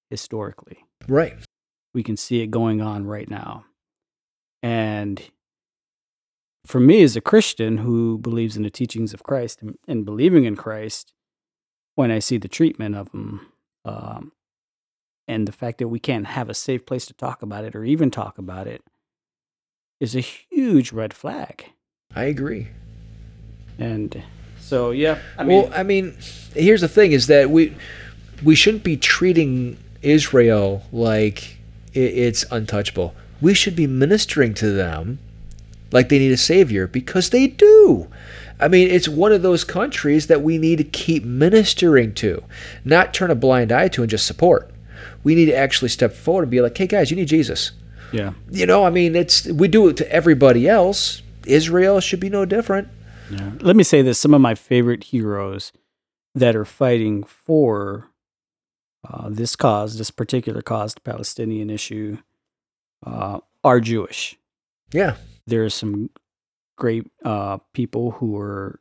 historically. 0.08 0.84
Right. 1.06 1.34
We 1.94 2.02
can 2.02 2.16
see 2.16 2.40
it 2.40 2.50
going 2.50 2.80
on 2.80 3.06
right 3.06 3.28
now, 3.28 3.64
and 4.62 5.22
for 6.66 6.80
me 6.80 7.02
as 7.02 7.16
a 7.16 7.20
Christian 7.20 7.78
who 7.78 8.18
believes 8.18 8.56
in 8.56 8.62
the 8.62 8.70
teachings 8.70 9.12
of 9.14 9.22
Christ 9.22 9.62
and, 9.62 9.78
and 9.88 10.04
believing 10.04 10.44
in 10.44 10.56
Christ, 10.56 11.12
when 11.94 12.10
I 12.10 12.18
see 12.18 12.38
the 12.38 12.48
treatment 12.48 12.94
of 12.94 13.10
them, 13.12 13.52
um, 13.84 14.32
and 15.26 15.48
the 15.48 15.52
fact 15.52 15.78
that 15.78 15.88
we 15.88 15.98
can't 15.98 16.26
have 16.26 16.48
a 16.48 16.54
safe 16.54 16.84
place 16.86 17.06
to 17.06 17.14
talk 17.14 17.42
about 17.42 17.64
it 17.64 17.74
or 17.74 17.84
even 17.84 18.10
talk 18.10 18.38
about 18.38 18.66
it 18.66 18.82
is 20.00 20.16
a 20.16 20.20
huge 20.20 20.92
red 20.92 21.14
flag. 21.14 21.66
I 22.16 22.24
agree. 22.24 22.68
And 23.78 24.22
so, 24.58 24.90
yeah, 24.90 25.18
I 25.38 25.44
mean, 25.44 25.62
well, 25.62 25.72
I 25.74 25.82
mean, 25.82 26.16
here's 26.54 26.80
the 26.80 26.88
thing: 26.88 27.12
is 27.12 27.28
that 27.28 27.50
we 27.50 27.76
we 28.42 28.54
shouldn't 28.54 28.82
be 28.82 28.96
treating 28.96 29.76
Israel 30.02 30.82
like 30.90 31.58
it's 31.92 32.44
untouchable. 32.50 33.14
We 33.40 33.54
should 33.54 33.76
be 33.76 33.86
ministering 33.86 34.54
to 34.54 34.70
them 34.70 35.18
like 35.92 36.08
they 36.08 36.18
need 36.18 36.32
a 36.32 36.36
savior 36.36 36.86
because 36.86 37.30
they 37.30 37.46
do. 37.46 38.08
I 38.60 38.68
mean, 38.68 38.90
it's 38.90 39.08
one 39.08 39.32
of 39.32 39.42
those 39.42 39.64
countries 39.64 40.26
that 40.26 40.42
we 40.42 40.58
need 40.58 40.76
to 40.76 40.84
keep 40.84 41.24
ministering 41.24 42.12
to, 42.14 42.44
not 42.84 43.14
turn 43.14 43.30
a 43.30 43.34
blind 43.34 43.72
eye 43.72 43.88
to 43.88 44.02
and 44.02 44.10
just 44.10 44.26
support. 44.26 44.70
We 45.24 45.34
need 45.34 45.46
to 45.46 45.56
actually 45.56 45.88
step 45.88 46.12
forward 46.12 46.42
and 46.42 46.50
be 46.50 46.60
like, 46.60 46.76
"Hey, 46.76 46.86
guys, 46.86 47.10
you 47.10 47.16
need 47.16 47.28
Jesus." 47.28 47.72
Yeah, 48.12 48.32
You 48.50 48.66
know, 48.66 48.84
I 48.84 48.90
mean, 48.90 49.14
it's 49.16 49.46
we 49.46 49.68
do 49.68 49.88
it 49.88 49.96
to 49.98 50.12
everybody 50.12 50.68
else. 50.68 51.22
Israel 51.46 52.00
should 52.00 52.20
be 52.20 52.30
no 52.30 52.44
different. 52.44 52.88
yeah. 53.30 53.52
Let 53.60 53.76
me 53.76 53.82
say 53.82 54.02
this: 54.02 54.18
some 54.18 54.34
of 54.34 54.40
my 54.40 54.54
favorite 54.54 55.04
heroes 55.04 55.72
that 56.34 56.54
are 56.54 56.64
fighting 56.64 57.24
for 57.24 58.10
uh, 59.08 59.28
this 59.30 59.56
cause, 59.56 59.98
this 59.98 60.10
particular 60.10 60.62
cause, 60.62 60.94
the 60.94 61.00
Palestinian 61.00 61.70
issue, 61.70 62.18
uh, 63.06 63.38
are 63.64 63.80
Jewish. 63.80 64.36
Yeah. 64.92 65.16
There 65.46 65.64
are 65.64 65.70
some 65.70 66.10
great 66.76 67.10
uh, 67.24 67.58
people 67.74 68.12
who 68.12 68.36
are 68.38 68.80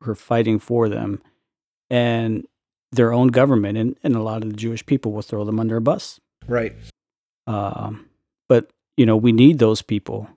who 0.00 0.10
are 0.12 0.14
fighting 0.16 0.58
for 0.58 0.88
them, 0.88 1.22
and 1.90 2.46
their 2.92 3.12
own 3.12 3.28
government, 3.28 3.76
and, 3.76 3.96
and 4.02 4.14
a 4.14 4.22
lot 4.22 4.42
of 4.42 4.50
the 4.50 4.56
Jewish 4.56 4.84
people 4.86 5.12
will 5.12 5.22
throw 5.22 5.44
them 5.44 5.58
under 5.58 5.76
a 5.76 5.80
bus. 5.80 6.20
Right. 6.46 6.74
Um, 7.46 8.05
but 8.05 8.05
you 8.96 9.06
know, 9.06 9.16
we 9.16 9.32
need 9.32 9.58
those 9.58 9.82
people 9.82 10.28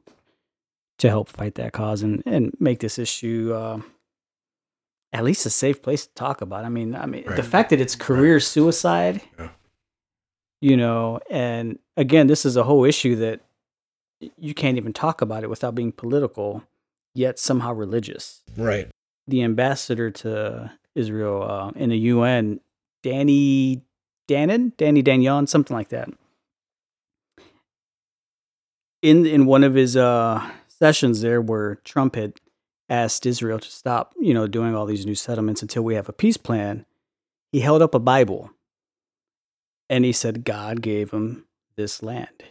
to 0.99 1.10
help 1.10 1.30
fight 1.30 1.55
that 1.55 1.72
cause 1.74 2.01
and, 2.01 2.22
and 2.26 2.53
make 2.60 2.80
this 2.80 2.99
issue 2.99 3.53
uh, 3.55 3.80
at 5.14 5.24
least 5.24 5.45
a 5.45 5.49
safe 5.49 5.82
place 5.82 6.05
to 6.07 6.14
talk 6.14 6.41
about. 6.41 6.66
I 6.66 6.70
mean, 6.70 6.93
I 6.95 7.05
mean, 7.05 7.24
the 7.36 7.43
fact 7.43 7.70
that 7.70 7.80
it's 7.82 7.95
career 7.95 8.39
suicide, 8.39 9.22
Yeah. 9.39 9.49
you 10.62 10.76
know, 10.76 11.20
and 11.30 11.80
again, 11.95 12.28
this 12.28 12.45
is 12.45 12.57
a 12.57 12.64
whole 12.64 12.84
issue 12.84 13.16
that 13.18 13.39
you 14.38 14.53
can't 14.53 14.76
even 14.78 14.91
talk 14.91 15.22
about 15.22 15.43
it 15.43 15.49
without 15.49 15.74
being 15.76 15.93
political, 15.93 16.64
yet 17.16 17.39
somehow 17.39 17.72
religious. 17.74 18.41
Right. 18.57 18.89
The 19.28 19.43
ambassador 19.43 20.12
to 20.12 20.72
Israel 20.95 21.43
uh, 21.49 21.72
in 21.76 21.89
the 21.91 21.97
UN, 21.97 22.60
Danny 23.03 23.84
Danon, 24.28 24.76
Danny 24.76 25.01
Danyon, 25.01 25.47
something 25.47 25.76
like 25.76 25.89
that. 25.89 26.10
In 29.02 29.26
in 29.26 29.45
one 29.45 29.64
of 29.64 29.76
his 29.76 29.95
uh, 29.95 30.50
sessions 30.68 31.22
there, 31.22 31.41
where 31.41 31.76
Trump 31.86 32.16
had 32.16 32.34
asked 32.89 33.26
Israel 33.26 33.60
to 33.60 33.72
stop, 33.72 34.14
you 34.20 34.34
know, 34.34 34.47
doing 34.47 34.76
all 34.76 34.86
these 34.86 35.06
new 35.06 35.16
settlements 35.16 35.62
until 35.62 35.84
we 35.84 35.95
have 35.95 36.10
a 36.10 36.14
peace 36.14 36.38
plan, 36.38 36.86
he 37.52 37.62
held 37.62 37.82
up 37.82 37.93
a 37.95 38.00
Bible, 38.00 38.52
and 39.89 40.04
he 40.04 40.12
said 40.12 40.43
God 40.43 40.82
gave 40.82 41.12
him 41.12 41.45
this 41.78 42.04
land, 42.04 42.43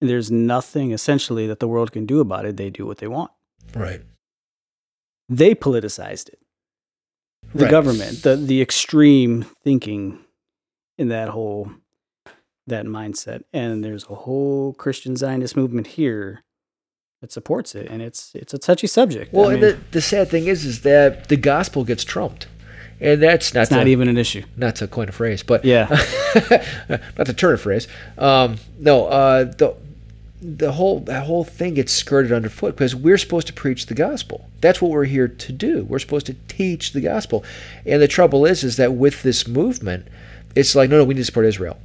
and 0.00 0.08
there's 0.08 0.30
nothing 0.30 0.92
essentially 0.92 1.46
that 1.48 1.58
the 1.58 1.68
world 1.68 1.90
can 1.92 2.06
do 2.06 2.20
about 2.20 2.44
it. 2.46 2.56
They 2.56 2.70
do 2.70 2.86
what 2.86 2.98
they 2.98 3.08
want. 3.08 3.32
Right. 3.74 4.02
They 5.28 5.54
politicized 5.54 6.28
it 6.28 6.38
the 7.54 7.64
Right. 7.64 7.70
government, 7.70 8.22
the 8.22 8.36
the 8.36 8.62
extreme 8.62 9.44
thinking 9.64 10.24
in 10.98 11.08
that 11.08 11.30
whole 11.30 11.70
that 12.68 12.86
mindset, 12.86 13.42
and 13.52 13.84
there's 13.84 14.04
a 14.04 14.14
whole 14.14 14.74
Christian 14.74 15.16
Zionist 15.16 15.56
movement 15.56 15.88
here 15.88 16.44
that 17.20 17.32
supports 17.32 17.74
it, 17.74 17.88
and 17.88 18.00
it's 18.00 18.32
it's 18.34 18.54
a 18.54 18.58
touchy 18.58 18.86
subject. 18.86 19.32
Well, 19.32 19.48
I 19.48 19.54
and 19.54 19.62
mean, 19.62 19.70
the, 19.72 19.78
the 19.92 20.00
sad 20.00 20.28
thing 20.28 20.46
is, 20.46 20.64
is 20.64 20.82
that 20.82 21.28
the 21.28 21.36
gospel 21.36 21.84
gets 21.84 22.04
trumped, 22.04 22.46
and 23.00 23.22
that's 23.22 23.54
not 23.54 23.62
it's 23.62 23.68
to, 23.70 23.76
not 23.76 23.88
even 23.88 24.08
an 24.08 24.16
issue. 24.16 24.44
not 24.56 24.76
to 24.76 24.86
coin 24.86 25.08
a 25.08 25.12
phrase, 25.12 25.42
but 25.42 25.64
Yeah, 25.64 25.88
not 26.88 27.26
to 27.26 27.32
turn 27.32 27.54
a 27.54 27.58
phrase. 27.58 27.88
Um, 28.16 28.56
no, 28.78 29.06
uh, 29.06 29.44
the 29.44 29.74
the 30.40 30.72
whole 30.72 31.00
that 31.00 31.26
whole 31.26 31.44
thing 31.44 31.74
gets 31.74 31.92
skirted 31.92 32.30
underfoot 32.30 32.76
because 32.76 32.94
we're 32.94 33.18
supposed 33.18 33.48
to 33.48 33.52
preach 33.52 33.86
the 33.86 33.94
gospel. 33.94 34.48
That's 34.60 34.80
what 34.80 34.90
we're 34.92 35.04
here 35.04 35.28
to 35.28 35.52
do. 35.52 35.84
We're 35.84 35.98
supposed 35.98 36.26
to 36.26 36.36
teach 36.46 36.92
the 36.92 37.00
gospel, 37.00 37.44
and 37.84 38.00
the 38.00 38.08
trouble 38.08 38.46
is, 38.46 38.62
is 38.62 38.76
that 38.76 38.94
with 38.94 39.22
this 39.22 39.48
movement, 39.48 40.06
it's 40.54 40.74
like 40.74 40.90
no, 40.90 40.98
no, 40.98 41.04
we 41.04 41.14
need 41.14 41.22
to 41.22 41.24
support 41.24 41.46
Israel. 41.46 41.78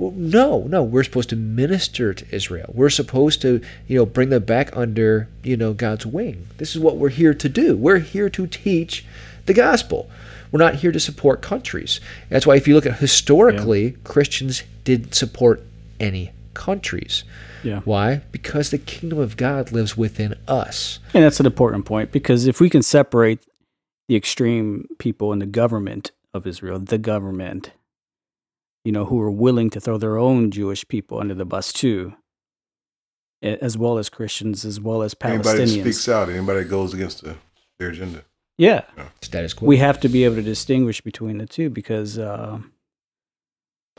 Well, 0.00 0.12
no, 0.12 0.62
no, 0.62 0.82
we're 0.82 1.04
supposed 1.04 1.28
to 1.28 1.36
minister 1.36 2.14
to 2.14 2.34
Israel. 2.34 2.70
We're 2.72 2.88
supposed 2.88 3.42
to, 3.42 3.60
you 3.86 3.98
know, 3.98 4.06
bring 4.06 4.30
them 4.30 4.44
back 4.44 4.74
under, 4.74 5.28
you 5.42 5.58
know, 5.58 5.74
God's 5.74 6.06
wing. 6.06 6.46
This 6.56 6.74
is 6.74 6.80
what 6.80 6.96
we're 6.96 7.10
here 7.10 7.34
to 7.34 7.48
do. 7.50 7.76
We're 7.76 7.98
here 7.98 8.30
to 8.30 8.46
teach 8.46 9.04
the 9.44 9.52
gospel. 9.52 10.08
We're 10.50 10.58
not 10.58 10.76
here 10.76 10.90
to 10.90 10.98
support 10.98 11.42
countries. 11.42 12.00
That's 12.30 12.46
why 12.46 12.56
if 12.56 12.66
you 12.66 12.74
look 12.74 12.86
at 12.86 12.96
historically, 12.96 13.98
Christians 14.04 14.62
didn't 14.84 15.14
support 15.14 15.62
any 16.00 16.30
countries. 16.54 17.24
yeah, 17.62 17.80
Why? 17.84 18.22
Because 18.32 18.70
the 18.70 18.78
kingdom 18.78 19.18
of 19.18 19.36
God 19.36 19.70
lives 19.70 19.98
within 19.98 20.34
us. 20.48 20.98
and 21.12 21.22
that's 21.22 21.40
an 21.40 21.46
important 21.46 21.84
point 21.84 22.10
because 22.10 22.46
if 22.46 22.58
we 22.58 22.70
can 22.70 22.80
separate 22.82 23.40
the 24.08 24.16
extreme 24.16 24.88
people 24.98 25.30
in 25.34 25.40
the 25.40 25.46
government 25.46 26.10
of 26.32 26.46
Israel, 26.46 26.78
the 26.78 26.96
government, 26.96 27.72
you 28.84 28.92
know, 28.92 29.04
who 29.04 29.20
are 29.20 29.30
willing 29.30 29.70
to 29.70 29.80
throw 29.80 29.98
their 29.98 30.16
own 30.18 30.50
Jewish 30.50 30.86
people 30.88 31.18
under 31.18 31.34
the 31.34 31.44
bus 31.44 31.72
too, 31.72 32.14
as 33.42 33.76
well 33.78 33.98
as 33.98 34.08
Christians, 34.08 34.64
as 34.64 34.80
well 34.80 35.02
as 35.02 35.14
Palestinians. 35.14 35.46
Anybody 35.46 35.64
that 35.64 35.68
speaks 35.82 36.08
out, 36.08 36.28
anybody 36.28 36.60
that 36.60 36.68
goes 36.70 36.94
against 36.94 37.22
the, 37.22 37.36
their 37.78 37.88
agenda. 37.90 38.24
yeah, 38.58 38.82
Status 39.22 39.54
quo. 39.54 39.66
we 39.68 39.76
have 39.78 40.00
to 40.00 40.08
be 40.08 40.24
able 40.24 40.36
to 40.36 40.42
distinguish 40.42 41.00
between 41.00 41.38
the 41.38 41.46
two 41.46 41.70
because 41.70 42.18
uh, 42.18 42.58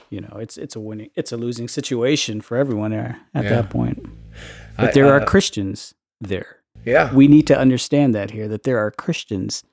you 0.09 0.21
know 0.21 0.37
it's 0.39 0.57
it's 0.57 0.75
a 0.75 0.79
winning 0.79 1.09
it's 1.15 1.31
a 1.31 1.37
losing 1.37 1.67
situation 1.67 2.41
for 2.41 2.57
everyone 2.57 2.91
there 2.91 3.19
at 3.33 3.43
Yeah. 3.45 3.49
that 3.61 3.69
point 3.69 4.05
but 4.77 4.89
I- 4.89 4.91
there 4.93 5.07
are 5.13 5.21
uh, 5.21 5.25
christians 5.25 5.93
there 6.19 6.57
yeah, 6.83 7.13
we 7.13 7.27
need 7.27 7.45
to 7.47 7.57
understand 7.57 8.15
that 8.15 8.31
here 8.31 8.47
that 8.47 8.63
there 8.63 8.77
are 8.79 8.91
christians 8.91 9.63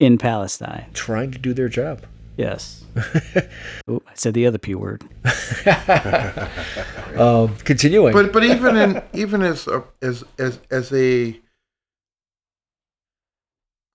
in 0.00 0.18
palestine 0.18 0.86
trying 0.94 1.30
to 1.30 1.38
do 1.38 1.52
their 1.54 1.68
job. 1.68 2.04
Yes 2.36 2.84
Oop, 3.90 4.04
i 4.08 4.14
said 4.14 4.34
the 4.34 4.46
other 4.46 4.58
p 4.58 4.74
word 4.74 5.04
um, 7.16 7.54
continuing. 7.58 8.12
But 8.12 8.32
but 8.32 8.44
even 8.44 8.76
in 8.76 9.02
even 9.12 9.42
as 9.42 9.66
a, 9.66 9.84
as 10.00 10.24
as 10.38 10.58
as 10.70 10.92
a 10.92 11.38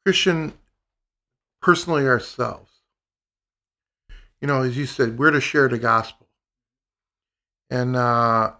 Christian, 0.06 0.54
personally 1.62 2.08
ourselves, 2.08 2.72
you 4.42 4.48
know, 4.48 4.64
as 4.64 4.78
you 4.78 4.86
said, 4.86 5.18
we're 5.18 5.32
to 5.32 5.42
share 5.42 5.68
the 5.68 5.78
gospel, 5.78 6.28
and 7.70 7.96
uh, 7.96 8.52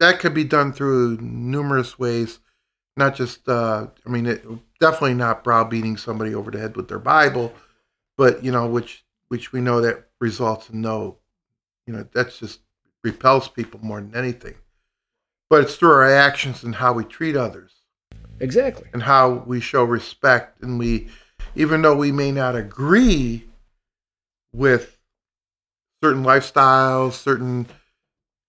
that 0.00 0.20
could 0.20 0.34
be 0.34 0.44
done 0.44 0.72
through 0.72 1.18
numerous 1.20 1.98
ways. 1.98 2.38
Not 2.98 3.14
just, 3.14 3.46
uh, 3.46 3.88
I 4.06 4.08
mean, 4.08 4.24
it, 4.26 4.46
definitely 4.80 5.14
not 5.14 5.44
browbeating 5.44 5.98
somebody 5.98 6.34
over 6.34 6.50
the 6.50 6.58
head 6.58 6.76
with 6.76 6.88
their 6.88 6.98
Bible, 6.98 7.52
but 8.16 8.44
you 8.44 8.52
know, 8.52 8.66
which 8.66 9.04
which 9.28 9.52
we 9.52 9.60
know 9.60 9.80
that 9.80 10.06
results 10.20 10.70
in 10.70 10.80
no, 10.80 11.18
you 11.86 11.92
know, 11.94 12.06
that's 12.12 12.38
just 12.38 12.60
repels 13.02 13.48
people 13.48 13.80
more 13.82 14.00
than 14.00 14.14
anything. 14.16 14.54
But 15.48 15.62
it's 15.62 15.76
through 15.76 15.90
our 15.90 16.10
actions 16.10 16.64
and 16.64 16.74
how 16.74 16.92
we 16.92 17.04
treat 17.04 17.36
others 17.36 17.72
exactly. 18.40 18.88
and 18.92 19.02
how 19.02 19.44
we 19.46 19.60
show 19.60 19.84
respect. 19.84 20.62
And 20.62 20.78
we, 20.78 21.08
even 21.54 21.82
though 21.82 21.96
we 21.96 22.10
may 22.10 22.32
not 22.32 22.56
agree 22.56 23.48
with 24.52 24.98
certain 26.02 26.24
lifestyles, 26.24 27.12
certain, 27.12 27.66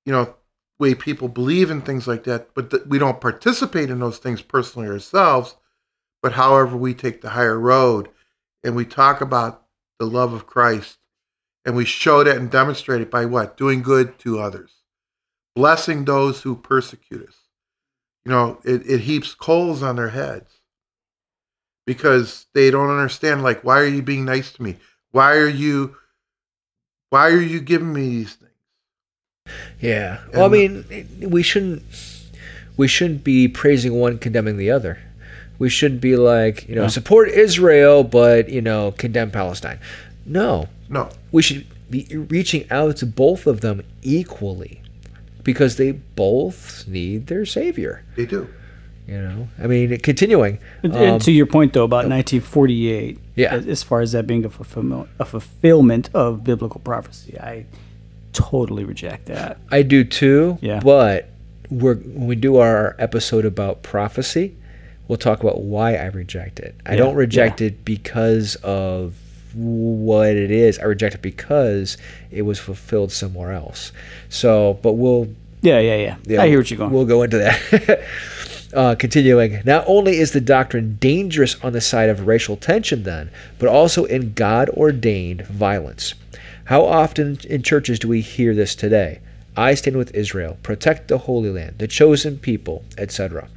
you 0.05 0.11
know, 0.11 0.35
way 0.79 0.95
people 0.95 1.27
believe 1.27 1.71
in 1.71 1.81
things 1.81 2.07
like 2.07 2.23
that, 2.23 2.53
but 2.53 2.71
th- 2.71 2.83
we 2.87 2.99
don't 2.99 3.21
participate 3.21 3.89
in 3.89 3.99
those 3.99 4.17
things 4.17 4.41
personally 4.41 4.87
ourselves. 4.87 5.55
But 6.21 6.33
however, 6.33 6.75
we 6.75 6.93
take 6.93 7.21
the 7.21 7.29
higher 7.29 7.59
road 7.59 8.09
and 8.63 8.75
we 8.75 8.85
talk 8.85 9.21
about 9.21 9.63
the 9.99 10.05
love 10.05 10.33
of 10.33 10.47
Christ 10.47 10.97
and 11.65 11.75
we 11.75 11.85
show 11.85 12.23
that 12.23 12.37
and 12.37 12.49
demonstrate 12.49 13.01
it 13.01 13.11
by 13.11 13.25
what? 13.25 13.57
Doing 13.57 13.81
good 13.81 14.17
to 14.19 14.39
others, 14.39 14.71
blessing 15.55 16.05
those 16.05 16.41
who 16.41 16.55
persecute 16.55 17.27
us. 17.27 17.35
You 18.25 18.31
know, 18.31 18.59
it, 18.63 18.89
it 18.89 18.99
heaps 19.01 19.33
coals 19.33 19.83
on 19.83 19.95
their 19.95 20.09
heads 20.09 20.61
because 21.85 22.45
they 22.53 22.71
don't 22.71 22.89
understand, 22.89 23.43
like, 23.43 23.63
why 23.63 23.79
are 23.79 23.87
you 23.87 24.01
being 24.01 24.25
nice 24.25 24.51
to 24.53 24.61
me? 24.61 24.77
Why 25.11 25.35
are 25.35 25.47
you, 25.47 25.95
why 27.09 27.29
are 27.29 27.41
you 27.41 27.61
giving 27.61 27.93
me 27.93 28.09
these 28.09 28.35
things? 28.35 28.51
Yeah. 29.79 30.19
Well, 30.33 30.45
I 30.45 30.49
mean, 30.49 31.07
we 31.21 31.41
shouldn't 31.41 31.83
we 32.77 32.87
shouldn't 32.87 33.23
be 33.23 33.47
praising 33.47 33.93
one, 33.93 34.19
condemning 34.19 34.57
the 34.57 34.71
other. 34.71 34.99
We 35.59 35.69
shouldn't 35.69 36.01
be 36.01 36.15
like, 36.15 36.67
you 36.69 36.75
know, 36.75 36.83
Yeah. 36.83 36.87
support 36.87 37.29
Israel, 37.29 38.03
but 38.03 38.49
you 38.49 38.61
know, 38.61 38.91
condemn 38.97 39.31
Palestine. 39.31 39.79
No, 40.25 40.67
No, 40.89 41.09
we 41.31 41.41
should 41.41 41.65
be 41.89 42.05
reaching 42.29 42.65
out 42.69 42.97
to 42.97 43.05
both 43.05 43.47
of 43.47 43.61
them 43.61 43.81
equally, 44.03 44.81
because 45.43 45.77
they 45.77 45.91
both 45.91 46.85
need 46.87 47.27
their 47.27 47.45
savior. 47.45 48.03
they 48.15 48.25
do. 48.25 48.47
You 49.07 49.21
know, 49.21 49.47
I 49.57 49.67
mean, 49.67 49.97
continuing. 49.99 50.59
And- 50.83 50.93
um, 50.93 51.01
and 51.01 51.21
to 51.21 51.31
your 51.31 51.45
point 51.45 51.71
though 51.71 51.85
about 51.85 52.09
1948 52.09 53.17
Yeah. 53.35 53.53
as- 53.55 53.65
as 53.67 53.81
far 53.83 54.01
as 54.01 54.11
that 54.11 54.27
being 54.27 54.43
a 54.43 54.49
fulfillment, 54.49 55.07
a 55.17 55.23
fulfillment 55.25 56.09
of 56.13 56.43
biblical 56.43 56.81
prophecy 56.81 57.39
i 57.39 57.63
totally 58.33 58.83
reject 58.83 59.25
that 59.27 59.57
I 59.71 59.81
do 59.81 60.03
too. 60.03 60.57
Yeah. 60.61 60.81
But 60.83 61.29
we're 61.69 61.95
when 61.95 62.27
we 62.27 62.35
do 62.35 62.57
our 62.57 62.95
episode 62.99 63.45
about 63.45 63.81
prophecy, 63.81 64.55
we'll 65.07 65.17
talk 65.17 65.41
about 65.41 65.61
why 65.61 65.95
I 65.95 66.05
reject 66.05 66.59
it. 66.59 66.75
I 66.85 66.91
Yeah, 66.91 66.97
don't 66.97 67.15
reject 67.15 67.61
it 67.61 67.85
because 67.85 68.55
of 68.57 69.15
what 69.53 70.29
it 70.29 70.51
is. 70.51 70.77
I 70.79 70.83
reject 70.83 71.15
it 71.15 71.21
because 71.21 71.97
it 72.31 72.43
was 72.43 72.59
fulfilled 72.59 73.11
somewhere 73.11 73.51
else. 73.51 73.91
So, 74.29 74.79
but 74.81 74.93
we'll 74.93 75.29
yeah 75.61 75.79
yeah 75.79 75.95
yeah, 75.95 76.15
yeah, 76.25 76.41
i 76.43 76.47
hear 76.47 76.59
what 76.59 76.69
you're 76.69 76.77
going 76.77 76.91
We'll 76.91 77.05
go 77.05 77.23
into 77.23 77.37
that. 77.37 78.03
Uh, 78.73 78.95
continuing, 78.95 79.61
not 79.63 79.85
only 79.87 80.17
is 80.17 80.33
the 80.33 80.41
doctrine 80.41 80.97
dangerous 80.99 81.55
on 81.63 81.71
the 81.71 81.79
side 81.79 82.09
of 82.09 82.27
racial 82.27 82.57
tension, 82.57 83.03
then, 83.03 83.31
but 83.59 83.69
also 83.69 84.03
in 84.03 84.33
God 84.33 84.67
ordained 84.71 85.47
violence. 85.47 86.13
How 86.65 86.83
often 86.83 87.39
in 87.49 87.63
churches 87.63 87.97
do 87.97 88.09
we 88.09 88.19
hear 88.19 88.53
this 88.53 88.75
today? 88.75 89.21
I 89.55 89.73
stand 89.73 89.95
with 89.95 90.13
Israel, 90.13 90.57
protect 90.63 91.07
the 91.07 91.17
Holy 91.17 91.49
Land, 91.49 91.75
the 91.79 91.87
chosen 91.87 92.37
people, 92.37 92.83
etc. 92.97 93.47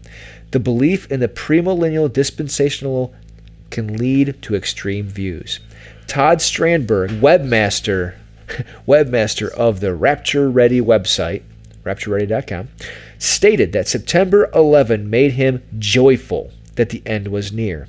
The 0.50 0.60
belief 0.60 1.10
in 1.10 1.20
the 1.20 1.28
premillennial 1.28 2.12
dispensational 2.12 3.14
can 3.70 3.96
lead 3.96 4.40
to 4.42 4.56
extreme 4.56 5.06
views. 5.06 5.60
Todd 6.06 6.38
Strandberg, 6.38 7.20
webmaster, 7.20 8.16
webmaster 8.86 9.48
of 9.52 9.80
the 9.80 9.94
Rapture 9.94 10.50
Ready 10.50 10.80
website, 10.80 11.42
raptureready.com, 11.84 12.68
stated 13.18 13.72
that 13.72 13.86
September 13.86 14.50
11 14.54 15.08
made 15.08 15.32
him 15.32 15.62
joyful 15.78 16.50
that 16.74 16.90
the 16.90 17.02
end 17.06 17.28
was 17.28 17.52
near. 17.52 17.86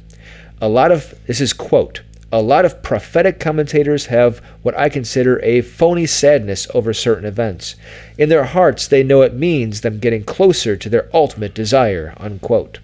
A 0.61 0.69
lot 0.69 0.91
of 0.91 1.15
this 1.25 1.41
is 1.41 1.53
quote 1.53 2.01
a 2.31 2.41
lot 2.41 2.65
of 2.65 2.81
prophetic 2.81 3.39
commentators 3.39 4.05
have 4.05 4.39
what 4.61 4.77
I 4.77 4.89
consider 4.89 5.39
a 5.43 5.61
phony 5.61 6.05
sadness 6.05 6.67
over 6.73 6.93
certain 6.93 7.25
events. 7.25 7.75
In 8.17 8.29
their 8.29 8.45
hearts, 8.45 8.87
they 8.87 9.03
know 9.03 9.21
it 9.21 9.33
means 9.33 9.81
them 9.81 9.99
getting 9.99 10.23
closer 10.23 10.77
to 10.77 10.89
their 10.89 11.09
ultimate 11.13 11.53
desire. 11.53 12.13
Unquote. 12.17 12.79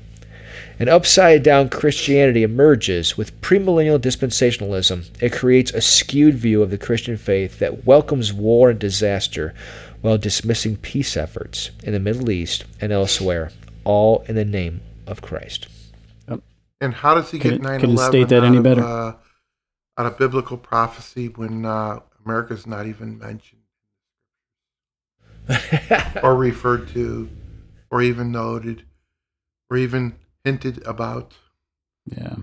An 0.80 0.90
upside 0.90 1.42
down 1.42 1.70
Christianity 1.70 2.44
emerges 2.44 3.18
with 3.18 3.40
premillennial 3.42 3.98
dispensationalism. 3.98 5.06
It 5.22 5.34
creates 5.34 5.72
a 5.72 5.82
skewed 5.82 6.36
view 6.36 6.62
of 6.62 6.70
the 6.70 6.78
Christian 6.78 7.18
faith 7.18 7.58
that 7.60 7.86
welcomes 7.86 8.32
war 8.32 8.70
and 8.70 8.80
disaster 8.80 9.56
while 10.02 10.20
dismissing 10.20 10.78
peace 10.78 11.18
efforts 11.18 11.72
in 11.84 11.94
the 11.94 12.00
Middle 12.00 12.30
East 12.30 12.66
and 12.80 12.92
elsewhere, 12.92 13.50
all 13.86 14.24
in 14.28 14.36
the 14.36 14.46
name 14.46 14.82
of 15.08 15.22
Christ. 15.22 15.68
And 16.80 16.94
how 16.94 17.16
does 17.16 17.32
he 17.32 17.40
get 17.40 17.44
Couldn't- 17.54 17.64
9 17.64 17.80
couldn't 17.80 17.96
11 17.96 18.12
state 18.12 18.30
that 18.30 18.44
out, 18.44 18.48
any 18.48 18.58
of, 18.58 18.64
better. 18.64 18.84
Uh, 18.84 19.14
out 19.98 20.06
of 20.06 20.18
biblical 20.18 20.58
prophecy 20.58 21.28
when 21.30 21.66
uh, 21.66 22.00
is 22.50 22.68
not 22.68 22.86
even 22.86 23.18
mentioned 23.18 23.62
or 26.24 26.36
referred 26.36 26.88
to 26.90 27.30
or 27.90 28.02
even 28.02 28.32
noted 28.32 28.84
or 29.70 29.78
even 29.78 30.16
hinted 30.44 30.86
about? 30.86 31.34
Yeah. 32.06 32.36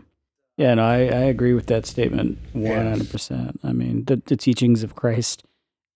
Yeah, 0.57 0.75
no, 0.75 0.85
I, 0.85 0.99
I 0.99 1.25
agree 1.25 1.53
with 1.53 1.67
that 1.67 1.85
statement 1.85 2.39
100%. 2.55 3.59
I 3.63 3.73
mean, 3.73 4.05
the, 4.05 4.23
the 4.25 4.37
teachings 4.37 4.83
of 4.83 4.95
Christ 4.95 5.45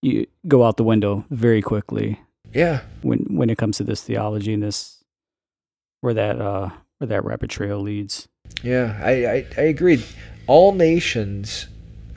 you 0.01 0.25
go 0.47 0.63
out 0.63 0.77
the 0.77 0.83
window 0.83 1.25
very 1.29 1.61
quickly 1.61 2.19
yeah, 2.53 2.81
when 3.01 3.19
when 3.29 3.49
it 3.49 3.57
comes 3.57 3.77
to 3.77 3.83
this 3.83 4.01
theology 4.01 4.53
and 4.53 4.63
this 4.63 5.03
where 6.01 6.13
that 6.13 6.41
uh 6.41 6.69
where 6.97 7.07
that 7.07 7.23
rabbit 7.23 7.49
trail 7.49 7.79
leads. 7.79 8.27
yeah, 8.63 8.99
I, 9.03 9.25
I, 9.25 9.45
I 9.57 9.61
agree. 9.61 10.03
All 10.49 10.71
nations 10.71 11.67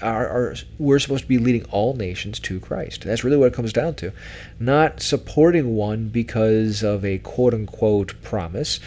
are, 0.01 0.27
are 0.27 0.55
we're 0.79 0.99
supposed 0.99 1.25
to 1.25 1.29
be 1.29 1.37
leading 1.37 1.65
all 1.67 1.93
nations 1.93 2.41
to 2.41 2.59
Christ. 2.61 3.03
That's 3.03 3.23
really 3.25 3.37
what 3.37 3.49
it 3.49 3.55
comes 3.55 3.75
down 3.75 3.95
to. 3.97 4.11
Not 4.59 5.03
supporting 5.03 5.77
one 5.77 6.09
because 6.09 6.83
of 6.83 7.05
a 7.05 7.19
quote 7.19 7.53
unquote 7.53 8.15
promise, 8.23 8.81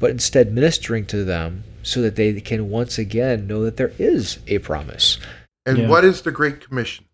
but 0.00 0.10
instead 0.10 0.50
ministering 0.50 1.04
to 1.08 1.24
them 1.24 1.64
so 1.82 2.00
that 2.00 2.16
they 2.16 2.40
can 2.40 2.70
once 2.70 2.96
again 2.96 3.46
know 3.46 3.64
that 3.64 3.76
there 3.76 3.92
is 3.98 4.38
a 4.46 4.60
promise. 4.60 5.18
And 5.66 5.76
Yeah. 5.76 5.88
what 5.88 6.02
is 6.02 6.22
the 6.22 6.32
Great 6.32 6.62
Commission? 6.62 7.04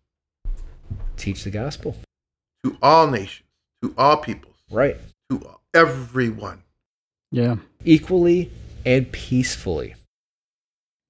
Teach 1.17 1.43
the 1.43 1.51
gospel. 1.51 1.97
To 2.63 2.77
all 2.81 3.07
nations, 3.11 3.49
to 3.81 3.93
all 3.97 4.15
peoples, 4.17 4.55
Right. 4.71 4.95
to 5.29 5.57
everyone. 5.73 6.63
Yeah. 7.29 7.57
Equally 7.83 8.51
and 8.85 9.11
peacefully. 9.11 9.95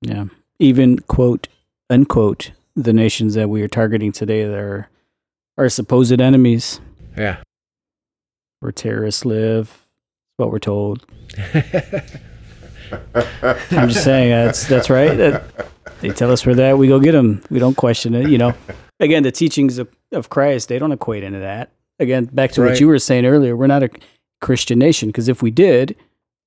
Yeah. 0.01 0.25
Even 0.59 0.99
quote 0.99 1.47
unquote 1.89 2.51
the 2.75 2.93
nations 2.93 3.33
that 3.35 3.49
we 3.49 3.61
are 3.61 3.67
targeting 3.67 4.11
today 4.11 4.45
that 4.45 4.57
are 4.57 4.89
our 5.57 5.69
supposed 5.69 6.19
enemies 6.19 6.79
Yeah. 7.17 7.37
where 8.59 8.71
terrorists 8.71 9.25
live. 9.25 9.79
What 10.37 10.51
we're 10.51 10.59
told. 10.59 11.05
I'm 13.71 13.89
just 13.89 14.03
saying 14.03 14.29
that's 14.31 14.67
that's 14.67 14.89
right. 14.89 15.15
That, 15.15 15.43
they 16.01 16.09
tell 16.09 16.31
us 16.31 16.45
where 16.45 16.55
that 16.55 16.77
we 16.77 16.87
go 16.87 16.99
get 16.99 17.11
them. 17.13 17.41
We 17.49 17.59
don't 17.59 17.75
question 17.77 18.13
it. 18.15 18.29
You 18.29 18.37
know, 18.37 18.53
again, 18.99 19.23
the 19.23 19.31
teachings 19.31 19.77
of, 19.77 19.87
of 20.11 20.29
Christ 20.29 20.69
they 20.69 20.79
don't 20.79 20.91
equate 20.91 21.23
into 21.23 21.39
that. 21.39 21.71
Again, 21.99 22.25
back 22.25 22.51
to 22.53 22.61
Right. 22.61 22.71
what 22.71 22.79
you 22.79 22.87
were 22.87 22.99
saying 22.99 23.25
earlier. 23.25 23.55
We're 23.55 23.67
not 23.67 23.83
a 23.83 23.89
Christian 24.41 24.79
nation 24.79 25.09
because 25.09 25.27
if 25.27 25.41
we 25.43 25.51
did, 25.51 25.95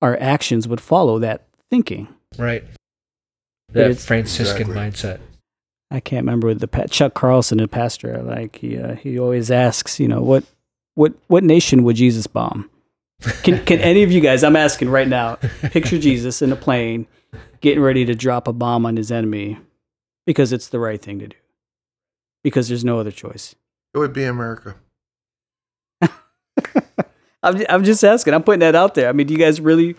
our 0.02 0.16
actions 0.20 0.66
would 0.68 0.80
follow 0.80 1.18
that 1.20 1.46
thinking. 1.70 2.08
right. 2.38 2.64
But 3.68 3.74
That 3.74 3.90
it's- 3.90 4.04
Franciscan 4.04 4.70
Exactly. 4.70 4.76
mindset. 4.76 5.20
I 5.90 6.00
can't 6.00 6.24
remember 6.26 6.52
the 6.54 6.66
pa- 6.66 6.86
Chuck 6.90 7.14
Carlson, 7.14 7.58
the 7.58 7.68
pastor. 7.68 8.20
Like 8.22 8.56
he 8.56 8.76
uh, 8.78 8.96
he 8.96 9.18
always 9.20 9.50
asks, 9.52 10.00
you 10.00 10.08
know, 10.08 10.20
what 10.20 10.42
what 10.94 11.14
what 11.28 11.44
nation 11.44 11.84
would 11.84 11.94
Jesus 11.96 12.26
bomb? 12.26 12.68
Can 13.44 13.64
can 13.64 13.78
any 13.80 14.02
of 14.02 14.10
you 14.10 14.20
guys? 14.20 14.42
I'm 14.42 14.56
asking 14.56 14.88
right 14.88 15.06
now. 15.06 15.36
Picture 15.70 15.98
Jesus 15.98 16.42
in 16.42 16.50
a 16.52 16.56
plane, 16.56 17.06
getting 17.60 17.82
ready 17.82 18.04
to 18.04 18.14
drop 18.16 18.48
a 18.48 18.52
bomb 18.52 18.84
on 18.84 18.96
his 18.96 19.12
enemy, 19.12 19.58
because 20.26 20.52
it's 20.52 20.68
the 20.68 20.80
right 20.80 21.00
thing 21.00 21.20
to 21.20 21.28
do. 21.28 21.36
Because 22.42 22.66
there's 22.68 22.84
no 22.84 22.98
other 22.98 23.12
choice. 23.12 23.54
It 23.94 23.98
would 23.98 24.12
be 24.12 24.24
America. 24.24 24.74
I'm 27.42 27.64
I'm 27.68 27.84
just 27.84 28.02
asking. 28.02 28.34
I'm 28.34 28.42
putting 28.42 28.60
that 28.60 28.74
out 28.74 28.94
there. 28.94 29.08
I 29.08 29.12
mean, 29.12 29.26
do 29.28 29.34
you 29.34 29.38
guys 29.40 29.60
really 29.60 29.94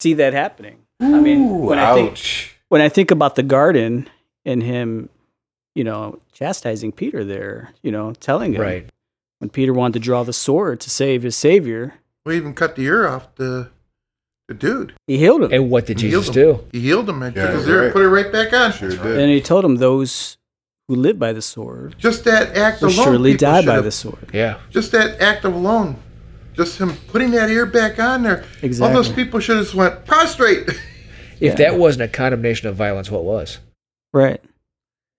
see 0.00 0.14
that 0.14 0.32
happening? 0.32 0.78
I 1.00 1.20
mean, 1.20 1.48
Ooh, 1.48 1.54
when 1.66 1.78
I 1.78 1.94
think 1.94 2.10
ouch. 2.12 2.56
When 2.70 2.80
I 2.80 2.88
think 2.88 3.10
about 3.10 3.34
the 3.34 3.42
garden 3.42 4.08
and 4.46 4.62
him, 4.62 5.10
you 5.74 5.84
know, 5.84 6.18
chastising 6.32 6.92
Peter 6.92 7.22
there, 7.24 7.74
you 7.82 7.92
know, 7.92 8.14
telling 8.14 8.54
him 8.54 8.62
Right. 8.62 8.88
when 9.38 9.50
Peter 9.50 9.72
wanted 9.74 9.94
to 9.94 9.98
draw 10.00 10.22
the 10.24 10.32
sword 10.32 10.80
to 10.80 10.88
save 10.90 11.22
his 11.22 11.36
savior, 11.36 11.94
We 12.24 12.36
even 12.36 12.54
cut 12.54 12.76
the 12.76 12.82
ear 12.84 13.06
off 13.06 13.34
the 13.34 13.68
the 14.48 14.54
dude. 14.54 14.94
he 15.06 15.16
healed 15.18 15.42
him. 15.44 15.52
And 15.52 15.70
what 15.70 15.86
did 15.86 16.00
He 16.00 16.08
Jesus 16.10 16.34
healed 16.34 16.62
do? 16.72 16.78
He 16.78 16.80
healed 16.80 17.08
him 17.08 17.22
and 17.22 17.36
Yeah, 17.36 17.46
took 17.48 17.54
his 17.56 17.68
ear 17.68 17.76
right. 17.78 17.84
and 17.84 17.92
put 17.92 18.02
it 18.02 18.08
right 18.08 18.32
back 18.32 18.52
on. 18.52 18.72
Sure 18.72 18.88
did. 18.90 19.00
and 19.18 19.30
he 19.30 19.40
told 19.40 19.64
him 19.64 19.76
those 19.76 20.38
who 20.88 20.96
live 20.96 21.20
by 21.20 21.32
the 21.32 21.40
sword 21.42 21.94
Just 21.98 22.24
that 22.24 22.56
act 22.56 22.80
will 22.82 22.88
alone. 22.88 23.04
surely 23.04 23.32
people 23.34 23.46
die 23.52 23.64
by 23.66 23.74
have- 23.74 23.84
the 23.84 23.92
sword. 23.92 24.28
Yeah. 24.32 24.56
Just 24.70 24.90
that 24.92 25.20
act 25.20 25.44
of 25.44 25.54
alone. 25.54 25.96
Just 26.52 26.78
him 26.80 26.94
putting 27.08 27.30
that 27.30 27.48
ear 27.48 27.64
back 27.64 28.00
on 28.00 28.24
there. 28.24 28.44
Exactly. 28.60 28.88
All 28.96 29.02
those 29.02 29.12
people 29.12 29.38
should 29.38 29.56
have 29.56 29.66
just 29.66 29.74
went 29.76 30.04
prostrate. 30.04 30.68
If 31.40 31.58
Yeah. 31.58 31.70
that 31.70 31.78
wasn't 31.78 32.02
a 32.04 32.08
condemnation 32.08 32.68
of 32.68 32.76
violence, 32.76 33.10
what 33.10 33.24
was? 33.24 33.58
Right. 34.12 34.40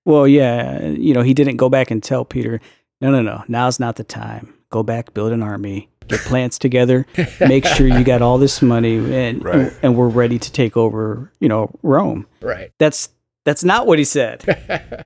Well, 0.06 0.28
yeah, 0.28 0.86
you 0.88 1.14
know, 1.14 1.22
he 1.22 1.34
didn't 1.34 1.58
go 1.58 1.70
back 1.70 1.92
and 1.92 2.02
tell 2.02 2.26
Peter, 2.26 2.60
no, 3.02 3.12
no, 3.12 3.22
no, 3.22 3.44
now's 3.48 3.80
not 3.80 3.96
the 3.98 4.04
time. 4.04 4.54
Go 4.70 4.84
back, 4.84 5.14
build 5.14 5.32
an 5.32 5.44
army, 5.44 5.90
get 6.08 6.20
plants 6.22 6.58
together, 6.58 7.06
make 7.40 7.66
sure 7.66 7.88
you 7.88 8.04
got 8.04 8.22
all 8.22 8.38
this 8.38 8.62
money, 8.62 8.98
and 9.14 9.44
Right. 9.46 9.72
and 9.84 9.96
we're 9.96 10.08
ready 10.10 10.40
to 10.40 10.52
take 10.52 10.76
over, 10.78 11.32
you 11.40 11.48
know, 11.50 11.72
Rome. 11.84 12.26
Right. 12.42 12.72
That's 12.80 13.10
that's 13.46 13.64
not 13.64 13.86
what 13.88 14.00
he 14.00 14.06
said. 14.06 15.06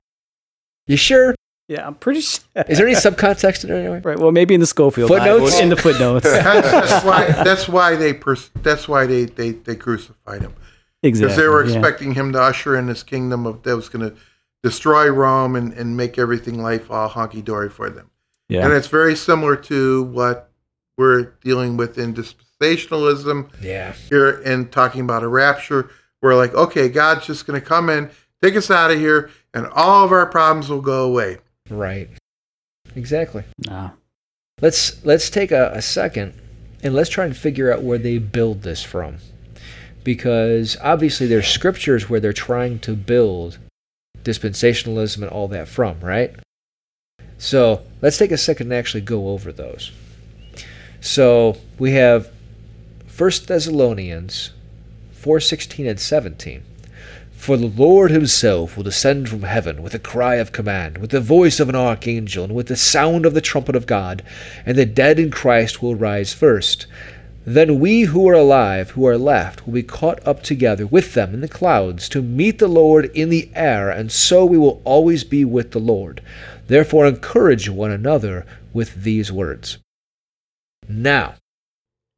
You 0.88 0.96
sure? 0.96 1.34
Yeah, 1.68 1.84
I'm 1.84 1.96
pretty 1.96 2.20
sure. 2.20 2.44
Is 2.68 2.78
there 2.78 2.86
any 2.86 2.94
subcontext 2.94 3.64
in 3.64 3.70
there 3.70 3.80
anyway? 3.80 4.00
Right. 4.04 4.16
Well, 4.18 4.30
maybe 4.30 4.54
in 4.54 4.60
the 4.60 4.66
Scofield 4.68 5.08
Footnotes? 5.08 5.50
Bible, 5.54 5.62
in 5.64 5.68
the 5.68 5.76
footnotes. 5.76 6.22
that's, 6.24 6.70
that's 6.70 7.04
why. 7.04 7.26
That's 7.42 7.68
why 7.68 7.96
they. 7.96 8.12
Pers- 8.12 8.50
that's 8.62 8.86
why 8.86 9.04
they, 9.06 9.24
they, 9.24 9.50
they 9.50 9.74
crucified 9.74 10.42
him 10.42 10.54
exactly. 11.02 11.28
because 11.28 11.36
they 11.36 11.48
were 11.48 11.64
yeah. 11.64 11.72
expecting 11.78 12.14
him 12.14 12.32
to 12.32 12.40
usher 12.40 12.76
in 12.76 12.86
this 12.86 13.02
kingdom 13.02 13.46
of 13.46 13.62
that 13.62 13.76
was 13.76 13.88
going 13.88 14.10
to 14.10 14.16
destroy 14.62 15.08
Rome 15.08 15.56
and, 15.56 15.72
and 15.72 15.96
make 15.96 16.18
everything 16.18 16.62
life 16.62 16.90
all 16.90 17.08
honky 17.08 17.44
dory 17.44 17.70
for 17.70 17.90
them. 17.90 18.10
Yeah. 18.48 18.64
And 18.64 18.72
it's 18.72 18.88
very 18.88 19.16
similar 19.16 19.56
to 19.56 20.04
what 20.04 20.50
we're 20.96 21.32
dealing 21.42 21.76
with 21.76 21.98
in 21.98 22.14
dispensationalism 22.14 23.50
Yeah. 23.62 23.92
here 23.92 24.40
and 24.42 24.70
talking 24.70 25.02
about 25.02 25.22
a 25.22 25.28
rapture. 25.28 25.90
We're 26.22 26.34
like, 26.34 26.54
okay, 26.54 26.88
God's 26.88 27.26
just 27.26 27.46
going 27.46 27.60
to 27.60 27.66
come 27.66 27.90
in, 27.90 28.10
take 28.42 28.56
us 28.56 28.70
out 28.70 28.90
of 28.90 28.98
here, 28.98 29.30
and 29.52 29.66
all 29.68 30.04
of 30.04 30.12
our 30.12 30.26
problems 30.26 30.68
will 30.68 30.80
go 30.80 31.04
away. 31.04 31.38
Right. 31.68 32.08
Exactly. 32.94 33.44
No. 33.66 33.92
Let's 34.62 35.04
let's 35.04 35.28
take 35.28 35.52
a, 35.52 35.70
a 35.74 35.82
second 35.82 36.32
and 36.82 36.94
let's 36.94 37.10
try 37.10 37.26
and 37.26 37.36
figure 37.36 37.70
out 37.70 37.82
where 37.82 37.98
they 37.98 38.18
build 38.18 38.62
this 38.62 38.82
from. 38.82 39.18
Because 40.06 40.76
obviously 40.82 41.26
there's 41.26 41.48
scriptures 41.48 42.08
where 42.08 42.20
they're 42.20 42.32
trying 42.32 42.78
to 42.78 42.94
build 42.94 43.58
dispensationalism 44.22 45.16
and 45.16 45.30
all 45.30 45.48
that 45.48 45.66
from, 45.66 45.98
right? 45.98 46.32
So 47.38 47.82
let's 48.00 48.16
take 48.16 48.30
a 48.30 48.38
second 48.38 48.68
and 48.68 48.74
actually 48.74 49.00
go 49.00 49.30
over 49.30 49.50
those. 49.50 49.90
So 51.00 51.56
we 51.76 51.90
have 51.94 52.30
1 53.18 53.48
Thessalonians 53.48 54.52
4:16 55.12 55.88
and 55.88 55.98
17. 55.98 56.62
For 57.32 57.56
the 57.56 57.66
Lord 57.66 58.12
himself 58.12 58.76
will 58.76 58.84
descend 58.84 59.28
from 59.28 59.42
heaven 59.42 59.82
with 59.82 59.92
a 59.92 59.98
cry 59.98 60.36
of 60.36 60.52
command, 60.52 60.98
with 60.98 61.10
the 61.10 61.20
voice 61.20 61.58
of 61.58 61.68
an 61.68 61.74
archangel, 61.74 62.44
and 62.44 62.54
with 62.54 62.68
the 62.68 62.76
sound 62.76 63.26
of 63.26 63.34
the 63.34 63.40
trumpet 63.40 63.74
of 63.74 63.86
God, 63.86 64.22
and 64.64 64.78
the 64.78 64.86
dead 64.86 65.18
in 65.18 65.32
Christ 65.32 65.82
will 65.82 65.96
rise 65.96 66.32
first. 66.32 66.86
Then 67.48 67.78
we 67.78 68.02
who 68.02 68.28
are 68.28 68.34
alive, 68.34 68.90
who 68.90 69.06
are 69.06 69.16
left, 69.16 69.66
will 69.66 69.74
be 69.74 69.84
caught 69.84 70.18
up 70.26 70.42
together 70.42 70.84
with 70.84 71.14
them 71.14 71.32
in 71.32 71.40
the 71.42 71.48
clouds 71.48 72.08
to 72.08 72.20
meet 72.20 72.58
the 72.58 72.66
Lord 72.66 73.04
in 73.14 73.30
the 73.30 73.48
air, 73.54 73.88
and 73.88 74.10
so 74.10 74.44
we 74.44 74.58
will 74.58 74.82
always 74.84 75.22
be 75.22 75.44
with 75.44 75.70
the 75.70 75.78
Lord. 75.78 76.20
Therefore, 76.66 77.06
encourage 77.06 77.68
one 77.70 77.92
another 77.92 78.44
with 78.72 79.04
these 79.04 79.30
words. 79.30 79.78
Now, 80.88 81.34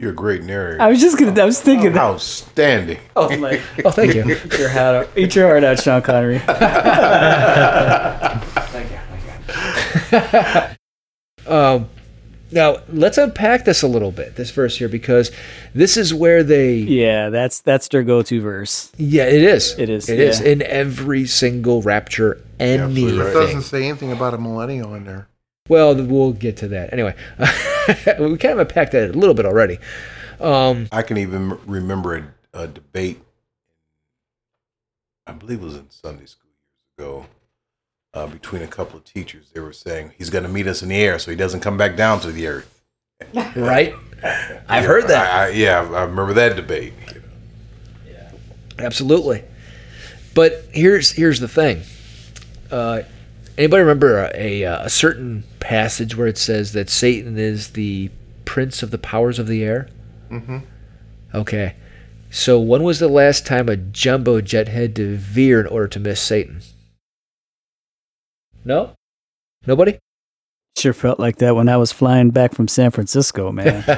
You're 0.00 0.12
a 0.12 0.14
great 0.14 0.44
narrator. 0.44 0.80
I 0.80 0.88
was 0.88 1.00
just 1.00 1.18
gonna. 1.18 1.38
I 1.38 1.44
was 1.44 1.60
thinking. 1.60 1.92
that. 1.92 2.00
Outstanding. 2.00 2.98
Oh 3.14 3.36
my! 3.36 3.60
oh, 3.84 3.90
thank 3.90 4.14
you. 4.14 4.24
Eat 4.46 4.58
your 4.58 4.70
heart 4.70 4.94
out. 4.94 5.08
Eat 5.14 5.34
your 5.36 5.46
heart 5.48 5.62
out, 5.64 5.78
Sean 5.78 6.00
Connery. 6.00 6.38
Thank 10.08 10.68
Um, 11.46 11.88
now, 12.50 12.78
let's 12.88 13.18
unpack 13.18 13.64
this 13.64 13.82
a 13.82 13.88
little 13.88 14.10
bit, 14.10 14.36
this 14.36 14.50
verse 14.50 14.76
here, 14.78 14.88
because 14.88 15.30
this 15.74 15.96
is 15.96 16.14
where 16.14 16.42
they. 16.42 16.76
yeah, 16.76 17.28
that's 17.30 17.60
that's 17.60 17.88
their 17.88 18.02
go-to 18.02 18.40
verse. 18.40 18.90
Yeah, 18.96 19.24
it 19.24 19.42
is. 19.42 19.78
It 19.78 19.90
is, 19.90 20.08
It 20.08 20.18
is 20.18 20.40
yeah. 20.40 20.48
in 20.48 20.62
every 20.62 21.26
single 21.26 21.82
rapture. 21.82 22.42
absolutely 22.58 23.20
Anything. 23.20 23.20
It 23.20 23.32
doesn't 23.34 23.62
say 23.62 23.88
anything 23.88 24.12
about 24.12 24.34
a 24.34 24.38
millennial 24.38 24.94
in 24.94 25.04
there. 25.04 25.28
Well, 25.68 25.94
we'll 25.94 26.32
get 26.32 26.56
to 26.58 26.68
that. 26.68 26.92
Anyway, 26.92 27.14
we 27.38 28.38
kind 28.38 28.54
of 28.54 28.58
unpacked 28.60 28.92
that 28.92 29.10
a 29.10 29.12
little 29.12 29.34
bit 29.34 29.44
already. 29.44 29.78
Um, 30.40 30.88
I 30.90 31.02
can 31.02 31.18
even 31.18 31.58
remember 31.66 32.16
a, 32.16 32.62
a 32.62 32.68
debate. 32.68 33.20
I 35.26 35.32
believe 35.32 35.60
it 35.60 35.64
was 35.64 35.76
in 35.76 35.90
Sunday 35.90 36.24
school 36.24 36.48
years 36.48 37.08
ago, 37.08 37.26
uh, 38.18 38.26
between 38.26 38.62
a 38.62 38.66
couple 38.66 38.98
of 38.98 39.04
teachers. 39.04 39.50
They 39.54 39.60
were 39.60 39.72
saying 39.72 40.12
he's 40.18 40.30
going 40.30 40.42
to 40.44 40.50
meet 40.50 40.66
us 40.66 40.82
in 40.82 40.88
the 40.88 40.96
air, 40.96 41.18
so 41.18 41.30
he 41.30 41.36
doesn't 41.36 41.60
come 41.60 41.76
back 41.76 41.96
down 41.96 42.20
to 42.20 42.32
the 42.32 42.46
earth. 42.48 42.82
right? 43.56 43.94
I've 44.68 44.84
heard 44.84 45.08
that. 45.08 45.32
I, 45.32 45.46
I, 45.46 45.48
yeah, 45.50 45.78
I 45.78 46.02
remember 46.02 46.34
that 46.34 46.56
debate. 46.56 46.92
Yeah. 48.06 48.30
Absolutely. 48.78 49.44
But 50.34 50.64
here's 50.72 51.12
here's 51.12 51.40
the 51.40 51.48
thing. 51.48 51.82
Uh, 52.70 53.02
anybody 53.56 53.80
remember 53.80 54.30
a, 54.34 54.62
a, 54.62 54.64
uh, 54.64 54.84
a 54.84 54.90
certain 54.90 55.44
passage 55.60 56.16
where 56.16 56.26
it 56.26 56.38
says 56.38 56.72
that 56.72 56.90
Satan 56.90 57.38
is 57.38 57.70
the 57.70 58.10
prince 58.44 58.82
of 58.82 58.90
the 58.90 58.98
powers 58.98 59.38
of 59.38 59.46
the 59.46 59.64
air? 59.64 59.88
Mm-hmm. 60.30 60.58
Okay. 61.34 61.74
So 62.30 62.60
when 62.60 62.82
was 62.82 62.98
the 62.98 63.08
last 63.08 63.46
time 63.46 63.68
a 63.68 63.76
jumbo 63.76 64.40
jet 64.40 64.68
had 64.68 64.94
to 64.96 65.16
veer 65.16 65.60
in 65.60 65.66
order 65.66 65.88
to 65.88 66.00
miss 66.00 66.20
Satan? 66.20 66.60
No? 68.64 68.94
Nobody? 69.66 69.98
Sure 70.76 70.92
felt 70.92 71.18
like 71.18 71.36
that 71.38 71.56
when 71.56 71.68
I 71.68 71.76
was 71.76 71.90
flying 71.90 72.30
back 72.30 72.54
from 72.54 72.68
San 72.68 72.92
Francisco, 72.92 73.50
man. 73.50 73.82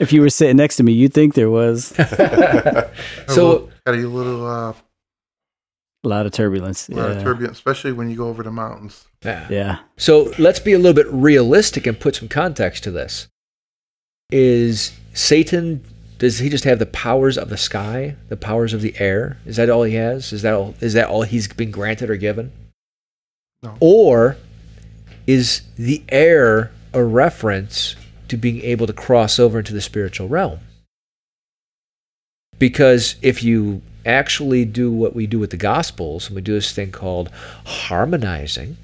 if 0.00 0.12
you 0.12 0.20
were 0.20 0.28
sitting 0.28 0.56
next 0.56 0.76
to 0.76 0.82
me, 0.82 0.92
you'd 0.92 1.14
think 1.14 1.34
there 1.34 1.50
was 1.50 1.88
So 3.28 3.70
got 3.86 3.94
a 3.94 4.08
little 4.08 4.44
uh, 4.44 4.72
a 4.72 6.08
lot 6.08 6.26
of 6.26 6.32
turbulence. 6.32 6.88
lot 6.88 7.12
of 7.12 7.22
turbulence, 7.22 7.58
especially 7.58 7.92
when 7.92 8.10
you 8.10 8.16
go 8.16 8.26
over 8.26 8.42
the 8.42 8.50
mountains. 8.50 9.06
yeah. 9.24 9.46
yeah. 9.48 9.78
So 9.96 10.32
let's 10.38 10.58
be 10.58 10.72
a 10.72 10.78
little 10.78 10.94
bit 10.94 11.10
realistic 11.12 11.86
and 11.86 11.98
put 11.98 12.16
some 12.16 12.28
context 12.28 12.82
to 12.84 12.90
this. 12.90 13.28
Is 14.32 14.98
Satan 15.12 15.84
does 16.18 16.38
he 16.38 16.48
just 16.48 16.64
have 16.64 16.78
the 16.78 16.86
powers 16.86 17.36
of 17.36 17.50
the 17.50 17.56
sky, 17.56 18.16
the 18.28 18.36
powers 18.36 18.72
of 18.72 18.82
the 18.82 18.94
air? 18.98 19.38
Is 19.46 19.56
that 19.56 19.68
all 19.68 19.82
he 19.82 19.94
has? 19.94 20.32
Is 20.32 20.42
that 20.42 20.54
all 20.54 20.74
is 20.80 20.94
that 20.94 21.08
all 21.08 21.22
he's 21.22 21.46
been 21.48 21.70
granted 21.70 22.10
or 22.10 22.16
given? 22.16 22.50
No. 23.64 23.76
Or 23.80 24.36
is 25.26 25.62
the 25.76 26.02
air 26.10 26.70
a 26.92 27.02
reference 27.02 27.96
to 28.28 28.36
being 28.36 28.60
able 28.60 28.86
to 28.86 28.92
cross 28.92 29.38
over 29.38 29.58
into 29.58 29.72
the 29.72 29.80
spiritual 29.80 30.28
realm? 30.28 30.60
Because 32.58 33.16
if 33.22 33.42
you 33.42 33.80
actually 34.04 34.66
do 34.66 34.92
what 34.92 35.16
we 35.16 35.26
do 35.26 35.38
with 35.38 35.50
the 35.50 35.56
gospels, 35.56 36.26
and 36.26 36.36
we 36.36 36.42
do 36.42 36.52
this 36.52 36.72
thing 36.72 36.92
called 36.92 37.30
harmonizing, 37.64 38.76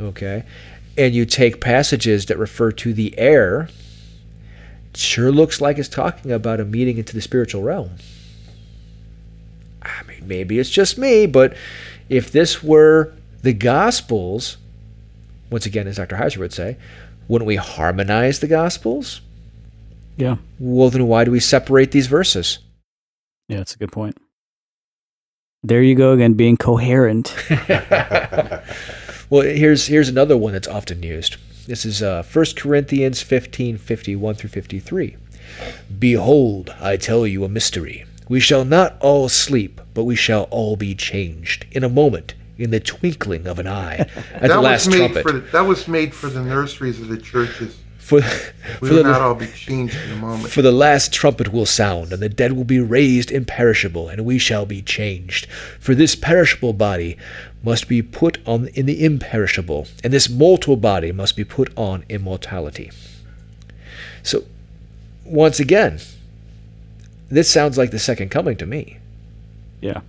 okay, 0.00 0.44
and 0.98 1.14
you 1.14 1.24
take 1.24 1.60
passages 1.60 2.26
that 2.26 2.36
refer 2.36 2.72
to 2.72 2.92
the 2.92 3.16
air, 3.16 3.68
sure 4.92 5.30
looks 5.30 5.60
like 5.60 5.78
it's 5.78 5.88
talking 5.88 6.32
about 6.32 6.58
a 6.58 6.64
meeting 6.64 6.98
into 6.98 7.14
the 7.14 7.20
spiritual 7.20 7.62
realm. 7.62 7.92
I 9.82 10.02
mean, 10.02 10.26
maybe 10.26 10.58
it's 10.58 10.70
just 10.70 10.98
me, 10.98 11.26
but 11.26 11.56
if 12.08 12.32
this 12.32 12.60
were 12.62 13.12
the 13.46 13.52
gospels, 13.52 14.56
once 15.50 15.66
again, 15.66 15.86
as 15.86 15.98
Dr. 15.98 16.16
Heiser 16.16 16.38
would 16.38 16.52
say, 16.52 16.76
wouldn't 17.28 17.46
we 17.46 17.54
harmonize 17.54 18.40
the 18.40 18.48
gospels? 18.48 19.20
Yeah. 20.16 20.38
Well, 20.58 20.90
then 20.90 21.06
why 21.06 21.22
do 21.22 21.30
we 21.30 21.38
separate 21.38 21.92
these 21.92 22.08
verses? 22.08 22.58
Yeah, 23.48 23.58
that's 23.58 23.76
a 23.76 23.78
good 23.78 23.92
point. 23.92 24.18
There 25.62 25.80
you 25.80 25.94
go 25.94 26.10
again, 26.10 26.34
being 26.34 26.56
coherent. 26.56 27.36
well, 29.30 29.42
here's 29.42 29.86
here's 29.86 30.08
another 30.08 30.36
one 30.36 30.52
that's 30.52 30.66
often 30.66 31.04
used. 31.04 31.36
This 31.68 31.84
is 31.84 32.02
uh, 32.02 32.24
1 32.24 32.46
Corinthians 32.56 33.22
15, 33.22 33.78
51 33.78 34.34
through 34.34 34.50
53. 34.50 35.16
Behold, 36.00 36.74
I 36.80 36.96
tell 36.96 37.28
you 37.28 37.44
a 37.44 37.48
mystery. 37.48 38.06
We 38.28 38.40
shall 38.40 38.64
not 38.64 38.96
all 39.00 39.28
sleep, 39.28 39.80
but 39.94 40.02
we 40.02 40.16
shall 40.16 40.44
all 40.50 40.74
be 40.74 40.96
changed 40.96 41.64
in 41.70 41.84
a 41.84 41.88
moment, 41.88 42.34
in 42.58 42.70
the 42.70 42.80
twinkling 42.80 43.46
of 43.46 43.58
an 43.58 43.66
eye, 43.66 43.96
at 43.96 44.14
the 44.42 44.48
that 44.48 44.62
last 44.62 44.86
was 44.86 44.94
made 44.94 45.12
trumpet. 45.12 45.22
for 45.22 45.32
the, 45.32 45.40
that 45.52 45.60
was 45.66 45.88
made 45.88 46.14
for 46.14 46.28
the 46.28 46.42
nurseries 46.42 47.00
of 47.00 47.08
the 47.08 47.18
churches. 47.18 47.78
For, 47.98 48.16
We 48.16 48.22
for 48.88 48.94
will 48.94 48.96
the, 48.98 49.02
not 49.02 49.20
all 49.20 49.34
be 49.34 49.48
changed 49.48 49.96
in 50.04 50.12
a 50.12 50.16
moment. 50.16 50.48
For 50.50 50.62
the 50.62 50.70
last 50.70 51.12
trumpet 51.12 51.52
will 51.52 51.66
sound, 51.66 52.12
and 52.12 52.22
the 52.22 52.28
dead 52.28 52.52
will 52.52 52.64
be 52.64 52.78
raised 52.78 53.32
imperishable, 53.32 54.08
and 54.08 54.24
we 54.24 54.38
shall 54.38 54.64
be 54.64 54.80
changed. 54.80 55.46
For 55.80 55.92
this 55.92 56.14
perishable 56.14 56.72
body 56.72 57.16
must 57.64 57.88
be 57.88 58.02
put 58.02 58.38
on 58.46 58.68
in 58.68 58.86
the 58.86 59.04
imperishable, 59.04 59.88
and 60.04 60.12
this 60.12 60.28
mortal 60.30 60.76
body 60.76 61.10
must 61.10 61.34
be 61.34 61.42
put 61.42 61.76
on 61.76 62.04
immortality. 62.08 62.92
So, 64.22 64.44
once 65.24 65.58
again, 65.58 65.98
this 67.28 67.50
sounds 67.50 67.76
like 67.76 67.90
the 67.90 67.98
second 67.98 68.28
coming 68.30 68.56
to 68.58 68.66
me. 68.66 68.98
Yeah. 69.80 70.02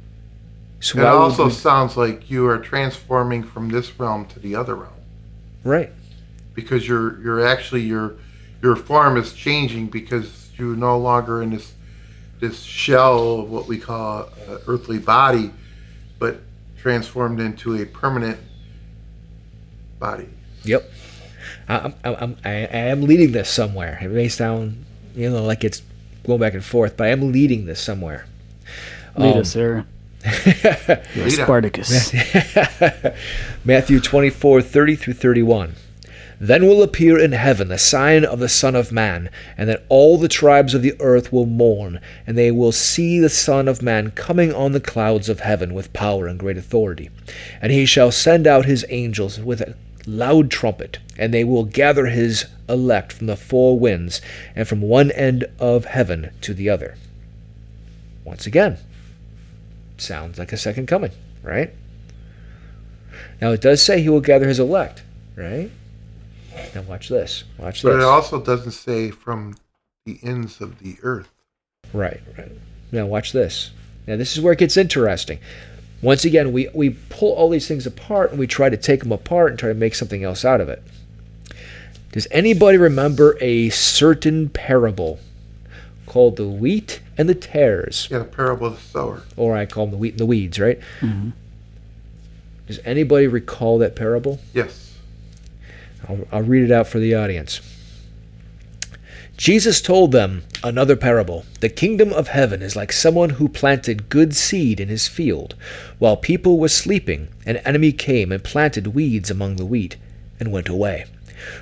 So 0.80 1.00
It 1.00 1.06
also 1.06 1.46
we- 1.46 1.52
sounds 1.52 1.98
like 1.98 2.30
you 2.30 2.46
are 2.48 2.58
transforming 2.60 3.44
from 3.44 3.70
this 3.70 4.00
realm 4.00 4.26
to 4.28 4.40
the 4.40 4.56
other 4.56 4.76
realm 4.76 4.94
right? 5.64 5.92
because 6.54 6.88
you're 6.88 7.20
you're 7.22 7.46
actually 7.46 7.82
your 7.82 8.16
your 8.62 8.76
form 8.76 9.18
is 9.18 9.34
changing 9.34 9.88
because 9.88 10.50
you're 10.58 10.76
no 10.76 10.98
longer 10.98 11.42
in 11.42 11.50
this 11.52 11.74
this 12.40 12.62
shell 12.62 13.40
of 13.42 13.50
what 13.50 13.68
we 13.68 13.78
call 13.80 14.30
an 14.48 14.60
earthly 14.68 15.00
body, 15.00 15.50
but 16.20 16.40
transformed 16.78 17.40
into 17.40 17.82
a 17.82 17.86
permanent 17.86 18.38
body. 20.00 20.30
Yep. 20.64 20.90
I, 21.68 21.78
I'm, 21.80 21.94
I'm, 22.04 22.38
I, 22.46 22.50
I 22.52 22.78
am 22.94 23.02
leading 23.02 23.32
this 23.32 23.50
somewhere. 23.50 23.98
It 24.02 24.10
may 24.12 24.28
sound, 24.28 24.86
you 25.16 25.30
know, 25.32 25.44
like 25.44 25.64
it's 25.64 25.82
going 26.26 26.40
back 26.40 26.54
and 26.54 26.64
forth, 26.64 26.96
but 26.98 27.06
I 27.08 27.10
am 27.10 27.32
leading 27.32 27.66
this 27.66 27.80
somewhere. 27.82 28.26
Lead 29.16 29.34
Um, 29.34 29.42
us, 29.42 29.50
sir. 29.52 29.86
You're 30.26 31.26
Lead 31.26 31.28
us. 31.28 31.36
Spartacus. 31.36 32.14
Matthew 33.66 34.00
24, 34.00 34.62
30 34.62 34.96
through 34.96 35.14
31. 35.14 35.76
Then 36.40 36.68
will 36.68 36.84
appear 36.84 37.18
in 37.18 37.32
heaven 37.32 37.68
the 37.68 37.80
sign 37.80 38.24
of 38.24 38.40
the 38.40 38.50
Son 38.50 38.76
of 38.76 38.92
Man, 38.92 39.30
and 39.58 39.68
that 39.70 39.84
all 39.90 40.18
the 40.18 40.28
tribes 40.28 40.76
of 40.76 40.84
the 40.84 40.94
earth 41.00 41.34
will 41.34 41.48
mourn, 41.48 42.00
and 42.28 42.38
they 42.38 42.52
will 42.52 42.72
see 42.72 43.20
the 43.20 43.30
Son 43.30 43.68
of 43.68 43.82
Man 43.82 44.12
coming 44.12 44.54
on 44.54 44.72
the 44.72 44.80
clouds 44.80 45.30
of 45.30 45.40
heaven 45.40 45.74
with 45.74 45.94
power 45.94 46.28
and 46.28 46.40
great 46.40 46.58
authority. 46.58 47.10
And 47.60 47.72
he 47.72 47.88
shall 47.88 48.12
send 48.12 48.46
out 48.46 48.66
his 48.66 48.86
angels 48.90 49.40
with 49.40 49.62
a 49.62 49.76
loud 50.06 50.52
trumpet, 50.52 51.00
and 51.18 51.34
they 51.34 51.44
will 51.44 51.66
gather 51.66 52.06
his 52.06 52.46
elect 52.70 53.14
from 53.14 53.26
the 53.26 53.36
four 53.36 53.80
winds, 53.80 54.22
and 54.56 54.68
from 54.68 54.82
one 54.82 55.10
end 55.12 55.46
of 55.60 55.86
heaven 55.86 56.32
to 56.42 56.54
the 56.54 56.70
other. 56.70 56.96
Once 58.24 58.46
again, 58.46 58.78
sounds 59.98 60.38
like 60.40 60.54
a 60.54 60.58
second 60.58 60.88
coming, 60.88 61.12
right? 61.44 61.74
Now 63.42 63.52
it 63.52 63.62
does 63.62 63.82
say 63.82 64.02
he 64.02 64.10
will 64.10 64.22
gather 64.22 64.48
his 64.48 64.60
elect, 64.60 65.04
right? 65.36 65.70
Now 66.74 66.82
watch 66.82 67.10
this. 67.10 67.44
Watch 67.58 67.84
But 67.84 67.94
this. 67.94 68.04
it 68.04 68.08
also 68.08 68.42
doesn't 68.42 68.72
say 68.72 69.12
from 69.12 69.56
the 70.06 70.20
ends 70.24 70.62
of 70.62 70.80
the 70.80 70.98
earth. 71.04 71.30
Right, 71.94 72.22
right. 72.38 72.52
Now 72.92 73.06
watch 73.06 73.32
this. 73.32 73.72
Now 74.08 74.16
this 74.16 74.36
is 74.36 74.42
where 74.42 74.54
it 74.54 74.60
gets 74.60 74.78
interesting. 74.78 75.40
Once 76.02 76.26
again, 76.26 76.52
we, 76.52 76.68
we 76.74 76.92
pull 77.10 77.34
all 77.34 77.50
these 77.50 77.68
things 77.68 77.86
apart 77.86 78.30
and 78.32 78.40
we 78.40 78.46
try 78.48 78.70
to 78.70 78.78
take 78.78 79.02
them 79.02 79.12
apart 79.12 79.50
and 79.52 79.60
try 79.60 79.70
to 79.70 79.76
make 79.76 79.96
something 79.96 80.24
else 80.24 80.46
out 80.46 80.62
of 80.62 80.70
it. 80.70 80.84
Does 82.12 82.28
anybody 82.32 82.78
remember 82.78 83.38
a 83.42 83.70
certain 83.70 84.50
parable 84.50 85.20
called 86.06 86.38
the 86.38 86.48
wheat 86.48 87.02
and 87.18 87.28
the 87.28 87.36
tares? 87.36 88.08
Yeah, 88.12 88.20
the 88.20 88.26
parable 88.26 88.68
of 88.68 88.76
the 88.76 88.82
sower. 88.82 89.24
Or 89.36 89.56
I 89.56 89.66
call 89.66 89.86
them 89.86 89.92
the 89.92 89.98
wheat 89.98 90.14
and 90.14 90.20
the 90.20 90.26
weeds, 90.26 90.60
right? 90.60 90.80
Mhm. 91.02 91.34
Does 92.68 92.80
anybody 92.86 93.28
recall 93.28 93.78
that 93.80 93.96
parable? 93.96 94.40
Yes. 94.54 94.94
I'll, 96.08 96.28
I'll 96.32 96.44
read 96.44 96.64
it 96.64 96.72
out 96.72 96.88
for 96.88 97.00
the 97.00 97.16
audience. 97.16 97.62
Jesus 99.38 99.82
told 99.82 100.12
them 100.12 100.44
another 100.64 100.96
parable. 100.96 101.46
The 101.60 101.70
kingdom 101.70 102.12
of 102.12 102.30
heaven 102.30 102.62
is 102.64 102.76
like 102.76 102.92
someone 102.92 103.32
who 103.32 103.48
planted 103.48 104.10
good 104.10 104.36
seed 104.36 104.80
in 104.80 104.90
his 104.90 105.08
field. 105.08 105.54
While 106.00 106.18
people 106.18 106.58
were 106.60 106.70
sleeping, 106.70 107.28
an 107.46 107.58
enemy 107.58 107.92
came 107.92 108.32
and 108.32 108.44
planted 108.44 108.88
weeds 108.88 109.30
among 109.30 109.58
the 109.58 109.66
wheat 109.66 109.96
and 110.40 110.52
went 110.52 110.68
away. 110.70 111.06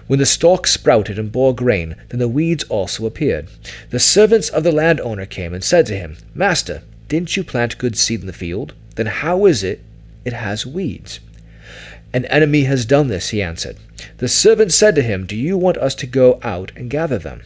When 0.07 0.19
the 0.19 0.26
stalk 0.26 0.67
sprouted 0.67 1.19
and 1.19 1.32
bore 1.32 1.53
grain, 1.53 1.95
then 2.09 2.19
the 2.19 2.28
weeds 2.28 2.63
also 2.65 3.05
appeared. 3.05 3.47
The 3.89 3.99
servants 3.99 4.49
of 4.49 4.63
the 4.63 4.71
landowner 4.71 5.26
came 5.26 5.53
and 5.53 5.63
said 5.63 5.86
to 5.88 5.97
him, 5.97 6.17
Master, 6.34 6.84
didn't 7.07 7.36
you 7.38 7.43
plant 7.43 7.78
good 7.78 7.97
seed 7.97 8.21
in 8.21 8.28
the 8.28 8.34
field? 8.34 8.73
Then 8.95 9.07
how 9.07 9.45
is 9.45 9.63
it 9.63 9.84
it 10.23 10.34
has 10.34 10.65
weeds? 10.65 11.19
An 12.13 12.26
enemy 12.26 12.63
has 12.63 12.86
done 12.86 13.07
this, 13.07 13.30
he 13.30 13.41
answered. 13.41 13.78
The 14.17 14.28
servant 14.28 14.71
said 14.71 14.95
to 14.95 15.01
him, 15.01 15.26
Do 15.26 15.36
you 15.36 15.57
want 15.57 15.78
us 15.78 15.95
to 15.95 16.07
go 16.07 16.39
out 16.43 16.71
and 16.76 16.89
gather 16.89 17.17
them? 17.17 17.41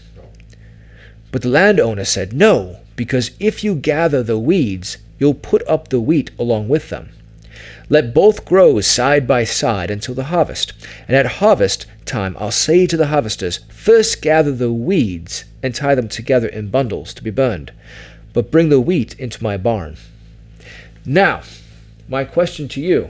But 1.32 1.42
the 1.42 1.50
landowner 1.50 2.06
said, 2.06 2.34
No, 2.34 2.80
because 2.96 3.32
if 3.40 3.64
you 3.64 3.76
gather 3.76 4.24
the 4.24 4.38
weeds, 4.38 4.98
you'll 5.18 5.34
put 5.34 5.68
up 5.68 5.88
the 5.88 6.00
wheat 6.00 6.32
along 6.38 6.68
with 6.68 6.90
them. 6.90 7.10
Let 7.90 8.14
both 8.14 8.46
grow 8.46 8.80
side 8.82 9.28
by 9.28 9.44
side 9.44 9.90
until 9.90 10.16
the 10.16 10.26
harvest. 10.26 10.74
And 11.08 11.16
at 11.16 11.26
harvest 11.26 11.86
time 12.06 12.36
I'll 12.40 12.52
say 12.52 12.86
to 12.86 12.98
the 12.98 13.08
harvesters, 13.08 13.60
First 13.70 14.22
gather 14.22 14.52
the 14.52 14.72
weeds 14.72 15.46
and 15.64 15.74
tie 15.74 15.96
them 15.96 16.08
together 16.08 16.48
in 16.48 16.70
bundles 16.70 17.14
to 17.16 17.24
be 17.24 17.32
burned, 17.32 17.72
but 18.34 18.52
bring 18.52 18.70
the 18.70 18.80
wheat 18.80 19.20
into 19.20 19.44
my 19.44 19.58
barn. 19.58 19.98
Now, 21.06 21.42
my 22.08 22.24
question 22.24 22.68
to 22.70 22.82
you 22.82 23.10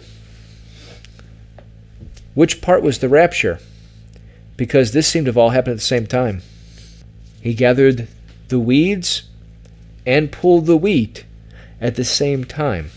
which 2.36 2.62
part 2.62 2.84
was 2.84 3.00
the 3.00 3.10
rapture? 3.10 3.60
Because 4.56 4.92
this 4.94 5.08
seemed 5.08 5.26
to 5.26 5.30
have 5.30 5.38
all 5.38 5.50
happened 5.50 5.74
at 5.74 5.80
the 5.80 5.82
same 5.82 6.08
time. 6.08 6.42
He 7.42 7.54
gathered 7.54 8.08
the 8.50 8.60
weeds 8.60 9.24
and 10.06 10.32
pulled 10.32 10.66
the 10.66 10.78
wheat 10.78 11.26
at 11.82 11.96
the 11.96 12.06
same 12.06 12.44
time. 12.44 12.92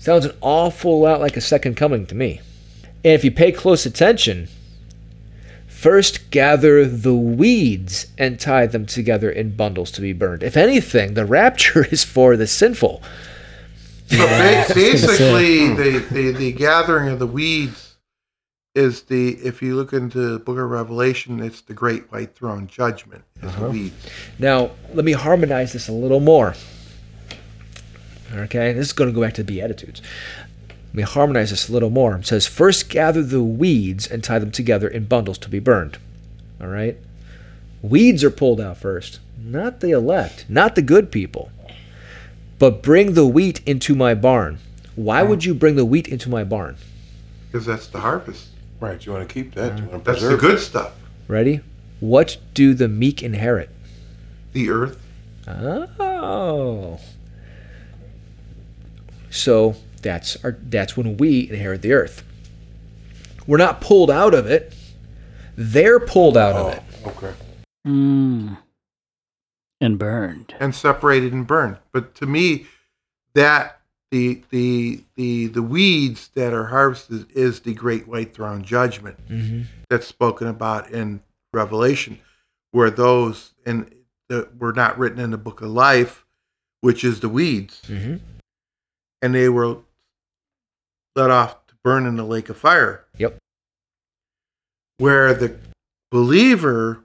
Sounds 0.00 0.24
an 0.24 0.32
awful 0.40 0.98
lot 0.98 1.20
like 1.20 1.36
a 1.36 1.42
second 1.42 1.76
coming 1.76 2.06
to 2.06 2.14
me. 2.14 2.40
And 3.04 3.12
if 3.12 3.22
you 3.22 3.30
pay 3.30 3.52
close 3.52 3.84
attention, 3.84 4.48
first 5.66 6.30
gather 6.30 6.86
the 6.86 7.14
weeds 7.14 8.06
and 8.16 8.40
tie 8.40 8.64
them 8.66 8.86
together 8.86 9.30
in 9.30 9.54
bundles 9.54 9.90
to 9.92 10.00
be 10.00 10.14
burned. 10.14 10.42
If 10.42 10.56
anything, 10.56 11.12
the 11.12 11.26
rapture 11.26 11.84
is 11.90 12.02
for 12.02 12.38
the 12.38 12.46
sinful. 12.46 13.02
So 14.06 14.26
ba- 14.26 14.64
basically, 14.74 15.68
the, 15.74 16.06
the, 16.10 16.32
the 16.32 16.52
gathering 16.52 17.10
of 17.10 17.18
the 17.18 17.26
weeds 17.26 17.96
is 18.74 19.02
the, 19.02 19.32
if 19.34 19.60
you 19.60 19.76
look 19.76 19.92
into 19.92 20.18
the 20.18 20.38
book 20.38 20.56
of 20.56 20.70
Revelation, 20.70 21.40
it's 21.40 21.60
the 21.60 21.74
great 21.74 22.10
white 22.10 22.34
throne 22.34 22.66
judgment, 22.68 23.22
is 23.36 23.42
the 23.42 23.48
uh-huh. 23.48 23.68
weeds. 23.68 24.06
Now, 24.38 24.70
let 24.94 25.04
me 25.04 25.12
harmonize 25.12 25.74
this 25.74 25.88
a 25.88 25.92
little 25.92 26.20
more. 26.20 26.54
Okay, 28.32 28.72
this 28.72 28.86
is 28.88 28.92
going 28.92 29.10
to 29.10 29.14
go 29.14 29.20
back 29.22 29.34
to 29.34 29.42
the 29.42 29.52
Beatitudes. 29.52 30.00
Let 30.68 30.94
me 30.94 31.02
harmonize 31.02 31.50
this 31.50 31.68
a 31.68 31.72
little 31.72 31.90
more. 31.90 32.16
It 32.16 32.26
says, 32.26 32.46
First 32.46 32.88
gather 32.88 33.22
the 33.22 33.42
weeds 33.42 34.06
and 34.06 34.22
tie 34.22 34.38
them 34.38 34.50
together 34.50 34.88
in 34.88 35.04
bundles 35.04 35.38
to 35.38 35.48
be 35.48 35.58
burned. 35.58 35.98
All 36.60 36.66
right? 36.68 36.96
Weeds 37.82 38.22
are 38.24 38.30
pulled 38.30 38.60
out 38.60 38.76
first, 38.76 39.20
not 39.42 39.80
the 39.80 39.90
elect, 39.90 40.46
not 40.48 40.74
the 40.74 40.82
good 40.82 41.10
people. 41.10 41.50
But 42.58 42.82
bring 42.82 43.14
the 43.14 43.26
wheat 43.26 43.60
into 43.66 43.94
my 43.94 44.14
barn. 44.14 44.58
Why 44.96 45.22
would 45.22 45.44
you 45.44 45.54
bring 45.54 45.76
the 45.76 45.84
wheat 45.84 46.08
into 46.08 46.28
my 46.28 46.44
barn? 46.44 46.76
Because 47.50 47.64
that's 47.64 47.86
the 47.86 48.00
harvest. 48.00 48.48
Right. 48.80 49.04
You 49.04 49.12
want 49.12 49.28
to 49.28 49.32
keep 49.32 49.54
that. 49.54 49.78
You 49.78 49.84
want 49.84 50.04
to 50.04 50.10
That's 50.10 50.22
the 50.22 50.36
good 50.36 50.56
it. 50.56 50.60
stuff. 50.60 50.92
Ready? 51.26 51.60
What 52.00 52.36
do 52.54 52.74
the 52.74 52.88
meek 52.88 53.22
inherit? 53.22 53.70
The 54.52 54.70
earth. 54.70 54.98
Oh. 55.46 56.98
So 59.30 59.76
that's 60.02 60.42
our 60.44 60.56
that's 60.62 60.96
when 60.96 61.16
we 61.16 61.48
inherit 61.48 61.82
the 61.82 61.92
earth. 61.92 62.22
We're 63.46 63.58
not 63.58 63.80
pulled 63.80 64.10
out 64.10 64.34
of 64.34 64.46
it. 64.46 64.74
They're 65.56 66.00
pulled 66.00 66.36
out 66.36 66.56
of 66.56 66.72
it. 66.74 66.82
Oh, 67.04 67.08
okay. 67.10 67.32
Mm. 67.86 68.58
And 69.80 69.98
burned. 69.98 70.54
and 70.60 70.74
separated 70.74 71.32
and 71.32 71.46
burned. 71.46 71.78
But 71.92 72.14
to 72.16 72.26
me, 72.26 72.66
that 73.34 73.80
the 74.10 74.42
the 74.50 75.00
the 75.16 75.46
the 75.46 75.62
weeds 75.62 76.28
that 76.34 76.52
are 76.52 76.66
harvested 76.66 77.26
is 77.34 77.60
the 77.60 77.72
great 77.74 78.06
white 78.08 78.34
throne 78.34 78.62
judgment 78.62 79.16
Mm-hmm. 79.28 79.62
that's 79.88 80.06
spoken 80.06 80.48
about 80.48 80.90
in 80.90 81.22
Revelation, 81.54 82.18
where 82.72 82.90
those 82.90 83.52
and 83.64 83.90
that 84.28 84.56
were 84.58 84.72
not 84.72 84.98
written 84.98 85.18
in 85.18 85.30
the 85.30 85.38
book 85.38 85.60
of 85.62 85.68
life, 85.70 86.24
which 86.82 87.02
is 87.04 87.20
the 87.20 87.28
weeds, 87.28 87.80
Mm-hmm. 87.86 88.16
And 89.22 89.34
they 89.34 89.48
were 89.48 89.78
let 91.16 91.30
off 91.30 91.66
to 91.66 91.74
burn 91.82 92.06
in 92.06 92.16
the 92.16 92.24
lake 92.24 92.48
of 92.48 92.56
fire. 92.56 93.04
Yep. 93.18 93.36
Where 94.98 95.32
the 95.34 95.56
believer, 96.10 97.04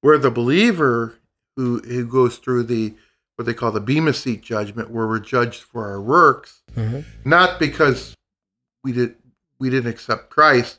where 0.00 0.18
the 0.18 0.30
believer 0.30 1.14
who 1.56 1.78
who 1.80 2.06
goes 2.06 2.38
through 2.38 2.64
the 2.64 2.94
what 3.36 3.46
they 3.46 3.54
call 3.54 3.72
the 3.72 3.80
bema 3.80 4.12
seat 4.12 4.42
judgment, 4.42 4.90
where 4.90 5.06
we're 5.06 5.18
judged 5.18 5.62
for 5.62 5.86
our 5.88 6.00
works, 6.00 6.62
Mm-hmm. 6.76 7.00
not 7.28 7.58
because 7.58 8.14
we 8.84 8.92
did 8.92 9.16
we 9.58 9.68
didn't 9.70 9.90
accept 9.90 10.30
Christ, 10.30 10.78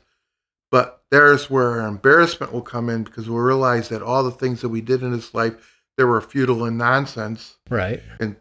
but 0.70 1.02
there's 1.10 1.50
where 1.50 1.80
our 1.82 1.86
embarrassment 1.86 2.52
will 2.52 2.62
come 2.62 2.88
in 2.88 3.04
because 3.04 3.28
we'll 3.28 3.42
realize 3.42 3.90
that 3.90 4.02
all 4.02 4.24
the 4.24 4.30
things 4.30 4.62
that 4.62 4.70
we 4.70 4.80
did 4.80 5.02
in 5.02 5.12
this 5.12 5.34
life 5.34 5.82
that 5.98 6.06
were 6.06 6.20
futile 6.22 6.64
and 6.64 6.78
nonsense 6.78 7.58
Right. 7.68 8.02
and 8.18 8.36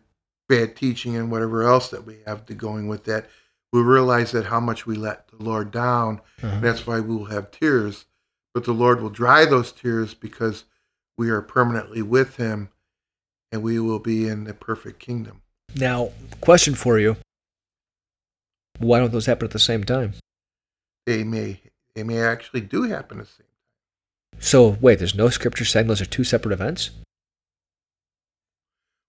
bad 0.51 0.75
teaching 0.75 1.15
and 1.15 1.31
whatever 1.31 1.63
else 1.63 1.87
that 1.89 2.05
we 2.05 2.17
have 2.27 2.45
to 2.45 2.53
going 2.53 2.89
with 2.89 3.05
that, 3.05 3.27
we 3.71 3.81
realize 3.81 4.33
that 4.33 4.45
how 4.45 4.59
much 4.59 4.85
we 4.85 4.95
let 4.95 5.29
the 5.29 5.41
Lord 5.41 5.71
down. 5.71 6.19
Uh-huh. 6.43 6.59
That's 6.59 6.85
why 6.85 6.99
we 6.99 7.15
will 7.15 7.25
have 7.25 7.51
tears. 7.51 8.05
But 8.53 8.65
the 8.65 8.73
Lord 8.73 9.01
will 9.01 9.09
dry 9.09 9.45
those 9.45 9.71
tears 9.71 10.13
because 10.13 10.65
we 11.17 11.29
are 11.29 11.41
permanently 11.41 12.01
with 12.01 12.35
Him 12.35 12.67
and 13.53 13.63
we 13.63 13.79
will 13.79 13.99
be 13.99 14.27
in 14.27 14.43
the 14.43 14.53
perfect 14.53 14.99
kingdom. 14.99 15.41
Now, 15.73 16.11
question 16.41 16.75
for 16.75 16.99
you. 16.99 17.15
Why 18.77 18.99
don't 18.99 19.13
those 19.13 19.27
happen 19.27 19.45
at 19.45 19.51
the 19.51 19.59
same 19.59 19.85
time? 19.85 20.15
They 21.05 21.23
may 21.23 21.61
they 21.95 22.03
may 22.03 22.19
actually 22.19 22.61
do 22.61 22.83
happen 22.83 23.19
at 23.19 23.25
the 23.25 23.31
same. 23.31 23.45
Time. 24.33 24.41
So 24.41 24.77
wait, 24.81 24.99
there's 24.99 25.15
no 25.15 25.29
scripture 25.29 25.65
saying 25.65 25.87
those 25.87 26.01
are 26.01 26.05
two 26.05 26.25
separate 26.25 26.51
events? 26.51 26.89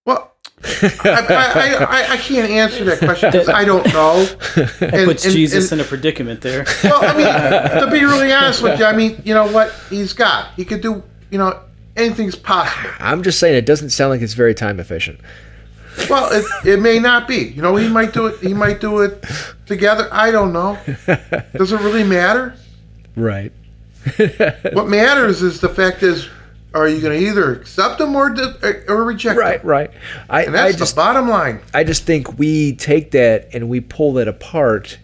Well, 0.05 0.33
I, 0.65 0.95
I, 1.05 1.85
I, 1.85 2.13
I 2.13 2.17
can't 2.17 2.51
answer 2.51 2.85
that 2.85 2.99
question 2.99 3.31
because 3.31 3.49
I 3.49 3.65
don't 3.65 3.87
know. 3.93 4.25
That 4.25 4.81
And- 4.95 5.07
puts 5.07 5.25
and- 5.25 5.33
Jesus 5.35 5.71
and- 5.73 5.81
in 5.81 5.87
a 5.87 5.89
predicament 5.89 6.41
there. 6.41 6.65
Well, 6.85 7.01
I 7.05 7.17
mean, 7.17 7.81
to 7.85 7.91
be 7.91 8.05
really 8.05 8.33
honest 8.33 8.63
with 8.63 8.79
you, 8.79 8.85
I 8.85 8.95
mean, 8.95 9.21
you 9.25 9.35
know 9.35 9.51
what? 9.51 9.73
He's 9.91 10.13
got. 10.13 10.53
He 10.55 10.65
could 10.65 10.81
do, 10.81 11.03
you 11.31 11.39
know, 11.39 11.59
anything's 11.97 12.37
possible. 12.37 12.91
I'm 12.99 13.23
just 13.23 13.39
saying 13.39 13.55
it 13.57 13.67
doesn't 13.67 13.91
sound 13.91 14.11
like 14.11 14.23
it's 14.23 14.35
very 14.35 14.55
time 14.55 14.81
efficient. 14.81 15.21
Well, 16.09 16.33
it, 16.33 16.45
it 16.67 16.81
may 16.81 16.99
not 16.99 17.29
be. 17.29 17.37
You 17.49 17.61
know, 17.61 17.77
he 17.77 17.87
might 17.89 18.13
do 18.15 18.27
it. 18.27 18.41
He 18.41 18.55
might 18.55 18.81
do 18.81 19.01
it 19.03 19.23
together. 19.67 20.09
I 20.11 20.31
don't 20.31 20.53
know. 20.53 20.79
Does 21.57 21.73
it 21.73 21.81
really 21.81 22.05
matter? 22.05 22.55
Right. 23.15 23.53
What 24.73 24.89
matters 24.89 25.43
is 25.43 25.61
the 25.61 25.69
fact 25.69 26.03
is, 26.03 26.29
are 26.75 26.89
you 26.89 27.01
going 27.01 27.19
to 27.19 27.27
either 27.27 27.53
accept 27.53 27.99
them 27.99 28.17
or 28.17 28.31
di- 28.31 28.85
or 28.89 29.05
reject 29.05 29.39
Right, 29.39 29.61
them? 29.61 29.71
right. 29.71 29.91
I, 30.31 30.45
And 30.45 30.57
I 30.57 30.69
that's 30.69 30.79
just 30.79 30.95
the 30.95 31.01
bottom 31.01 31.29
line. 31.29 31.61
I 31.75 31.85
just 31.85 32.05
think 32.05 32.39
we 32.39 32.75
take 32.77 33.11
that 33.13 33.49
and 33.53 33.69
we 33.69 33.81
pull 33.81 34.15
that 34.15 34.29
apart 34.29 34.99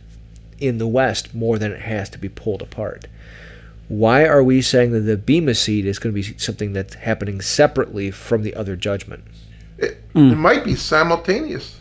in 0.58 0.78
the 0.78 0.86
West 0.86 1.34
more 1.34 1.58
than 1.58 1.72
it 1.72 1.80
has 1.80 2.08
to 2.10 2.18
be 2.18 2.28
pulled 2.28 2.62
apart. 2.62 3.06
Why 3.88 4.26
are 4.26 4.42
we 4.42 4.60
saying 4.60 4.92
that 4.92 5.00
the 5.00 5.16
Bema 5.16 5.54
seat 5.54 5.86
is 5.86 5.98
going 5.98 6.14
to 6.14 6.22
be 6.22 6.36
something 6.38 6.72
that's 6.72 6.94
happening 6.94 7.40
separately 7.40 8.10
from 8.10 8.42
the 8.42 8.54
other 8.54 8.76
judgment? 8.76 9.24
It, 9.78 9.90
it 9.92 10.02
mm. 10.14 10.36
might 10.36 10.64
be 10.64 10.74
simultaneous. 10.74 11.78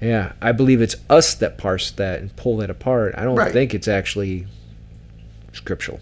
Yeah, 0.00 0.32
I 0.40 0.52
believe 0.52 0.80
it's 0.80 0.94
us 1.10 1.34
that 1.34 1.58
parse 1.58 1.90
that 1.90 2.20
and 2.20 2.34
pull 2.36 2.56
that 2.58 2.70
apart. 2.70 3.14
I 3.18 3.24
don't 3.24 3.34
Right. 3.36 3.52
think 3.52 3.74
it's 3.74 3.88
actually 3.88 4.46
scriptural. 5.52 6.00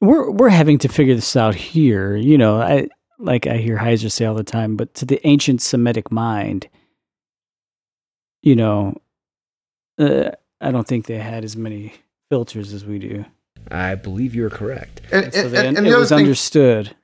We're 0.00 0.30
we're 0.30 0.48
having 0.50 0.78
to 0.78 0.88
figure 0.88 1.14
this 1.14 1.36
out 1.36 1.54
here. 1.54 2.16
You 2.16 2.36
know, 2.38 2.60
I 2.60 2.88
like 3.18 3.46
I 3.46 3.56
hear 3.56 3.78
Heiser 3.78 4.10
say 4.10 4.24
all 4.26 4.34
the 4.34 4.44
time, 4.44 4.76
but 4.76 4.92
to 4.94 5.04
the 5.06 5.24
ancient 5.26 5.62
Semitic 5.62 6.10
mind, 6.12 6.68
you 8.42 8.54
know, 8.56 8.94
uh, 9.98 10.30
I 10.60 10.70
don't 10.70 10.86
think 10.86 11.06
they 11.06 11.18
had 11.18 11.44
as 11.44 11.56
many 11.56 11.94
filters 12.28 12.72
as 12.72 12.84
we 12.84 12.98
do. 12.98 13.24
I 13.70 13.94
believe 13.94 14.34
you're 14.34 14.50
correct. 14.50 15.00
And, 15.10 15.32
So 15.32 15.46
and, 15.46 15.50
they, 15.54 15.66
and, 15.66 15.78
and 15.78 15.86
it 15.86 15.90
the 15.90 15.98
was 15.98 16.10
thing, 16.10 16.18
understood. 16.18 16.94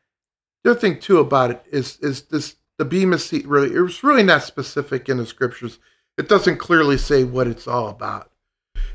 the 0.62 0.72
other 0.72 0.80
thing 0.80 1.00
too 1.00 1.18
about 1.18 1.50
it 1.50 1.64
is 1.72 1.98
is 2.00 2.22
this 2.22 2.56
the 2.78 2.84
bema 2.84 3.18
seat 3.18 3.46
really 3.46 3.74
it 3.74 3.80
was 3.80 4.02
really 4.04 4.22
not 4.22 4.42
specific 4.42 5.08
in 5.08 5.16
the 5.16 5.26
scriptures. 5.26 5.78
It 6.18 6.28
doesn't 6.28 6.58
clearly 6.58 6.98
say 6.98 7.24
what 7.24 7.46
it's 7.48 7.66
all 7.66 7.88
about. 7.88 8.30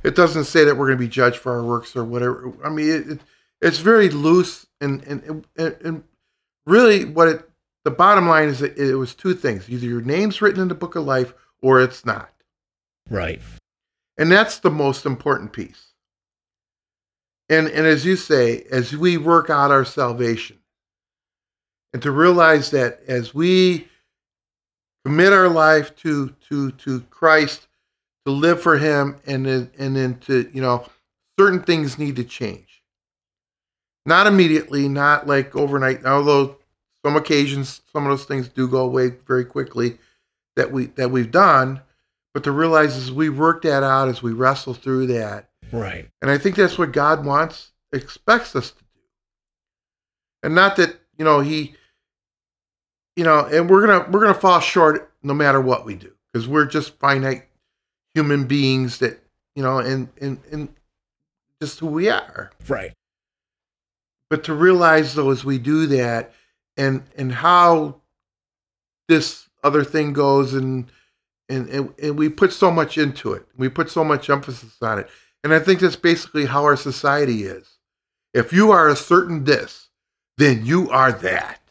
It 0.04 0.16
doesn't 0.16 0.46
say 0.46 0.64
that 0.66 0.76
we're 0.78 0.86
going 0.86 1.00
to 1.00 1.04
be 1.04 1.10
judged 1.10 1.38
for 1.38 1.52
our 1.54 1.64
works 1.64 1.96
or 1.96 2.04
whatever. 2.04 2.54
I 2.64 2.70
mean, 2.70 2.90
it, 2.90 3.08
it, 3.10 3.20
it's 3.62 3.80
very 3.80 4.10
loose 4.10 4.68
and 4.82 5.04
and, 5.04 5.46
and, 5.58 5.76
and 5.84 6.04
really 6.66 7.06
what 7.06 7.28
it 7.28 7.50
the 7.84 7.92
bottom 7.92 8.28
line 8.28 8.50
is 8.50 8.60
that 8.60 8.78
it 8.78 8.96
was 8.96 9.16
two 9.16 9.34
things. 9.34 9.70
Either 9.70 9.86
your 9.86 10.02
name's 10.02 10.42
written 10.42 10.62
in 10.62 10.68
the 10.68 10.76
book 10.76 10.96
of 10.96 11.06
life 11.06 11.34
or 11.62 11.82
it's 11.82 12.06
not. 12.06 12.34
Right. 13.10 13.42
and 14.18 14.30
that's 14.30 14.60
the 14.60 14.70
most 14.70 15.06
important 15.06 15.54
piece. 15.54 15.94
And 17.50 17.68
and 17.68 17.88
as 17.88 18.06
you 18.06 18.16
say 18.18 18.64
as 18.72 18.96
we 18.96 19.18
work 19.18 19.50
out 19.50 19.72
our 19.72 19.86
salvation 19.86 20.60
and 21.94 22.02
to 22.02 22.12
realize 22.12 22.72
that 22.72 23.00
as 23.08 23.34
we 23.34 23.88
commit 25.06 25.32
our 25.32 25.48
life 25.48 25.96
to 25.98 26.36
to 26.50 26.72
to 26.72 27.00
Christ 27.10 27.68
to 28.26 28.32
live 28.34 28.62
for 28.62 28.78
him 28.78 29.16
and 29.26 29.46
then 29.46 29.72
and 29.80 29.96
then 29.96 30.20
to 30.20 30.50
you 30.54 30.62
know 30.62 30.86
certain 31.40 31.64
things 31.64 31.98
need 31.98 32.18
to 32.18 32.26
change 32.26 32.77
not 34.08 34.26
immediately 34.26 34.88
not 34.90 35.28
like 35.28 35.56
overnight 35.56 36.04
although 36.06 36.58
some 37.06 37.16
occasions 37.16 37.82
some 37.94 38.06
of 38.06 38.10
those 38.10 38.26
things 38.26 38.48
do 38.48 38.68
go 38.68 38.80
away 38.80 39.10
very 39.28 39.46
quickly 39.46 39.98
that 40.56 40.72
we 40.72 40.88
that 40.88 41.12
we've 41.12 41.32
done 41.32 41.82
but 42.34 42.44
to 42.44 42.52
realize 42.52 42.96
is 42.96 43.12
we 43.12 43.30
work 43.30 43.62
that 43.62 43.84
out 43.84 44.08
as 44.08 44.24
we 44.24 44.32
wrestle 44.34 44.74
through 44.74 45.06
that 45.08 45.50
Right. 45.72 46.10
and 46.22 46.32
I 46.32 46.38
think 46.38 46.56
that's 46.56 46.78
what 46.78 46.94
God 46.94 47.26
wants, 47.26 47.72
expects 47.92 48.56
us 48.56 48.72
to 48.72 48.80
do. 48.80 49.02
And 50.44 50.56
not 50.56 50.78
that, 50.78 50.96
you 51.18 51.26
know, 51.26 51.42
he 51.42 51.76
you 53.18 53.24
know, 53.24 53.46
and 53.46 53.70
we're 53.70 53.86
gonna 53.86 54.10
we're 54.10 54.22
gonna 54.22 54.34
fall 54.34 54.60
short 54.60 55.12
no 55.24 55.34
matter 55.34 55.60
what 55.60 55.86
we 55.86 55.96
do. 55.96 56.14
Because 56.32 56.48
we're 56.48 56.66
just 56.66 56.98
finite 57.00 57.46
human 58.14 58.46
beings 58.46 59.00
that, 59.00 59.20
you 59.56 59.64
know, 59.64 59.80
and 59.80 60.08
and 60.22 60.40
and 60.52 60.70
just 61.62 61.80
who 61.80 61.88
we 61.88 62.10
are. 62.10 62.52
Right. 62.68 62.94
But 64.30 64.44
to 64.46 64.54
realize 64.54 65.14
though 65.14 65.32
as 65.32 65.46
we 65.46 65.58
do 65.58 65.86
that 65.88 66.34
and 66.76 67.04
and 67.18 67.32
how 67.32 68.02
this 69.08 69.48
other 69.64 69.84
thing 69.84 70.14
goes 70.14 70.54
and 70.54 70.92
and, 71.50 71.70
and 71.70 71.94
and 72.02 72.18
we 72.18 72.28
put 72.30 72.52
so 72.52 72.70
much 72.70 72.98
into 72.98 73.34
it. 73.34 73.46
We 73.58 73.70
put 73.70 73.90
so 73.90 74.04
much 74.04 74.30
emphasis 74.30 74.76
on 74.82 75.00
it. 75.00 75.10
And 75.44 75.54
I 75.54 75.60
think 75.60 75.80
that's 75.80 75.96
basically 75.96 76.46
how 76.46 76.64
our 76.66 76.76
society 76.76 77.44
is. 77.44 77.78
If 78.34 78.52
you 78.52 78.72
are 78.72 78.90
a 78.90 78.96
certain 78.96 79.46
this, 79.46 79.88
then 80.38 80.66
you 80.66 80.90
are 80.90 81.12
that. 81.12 81.62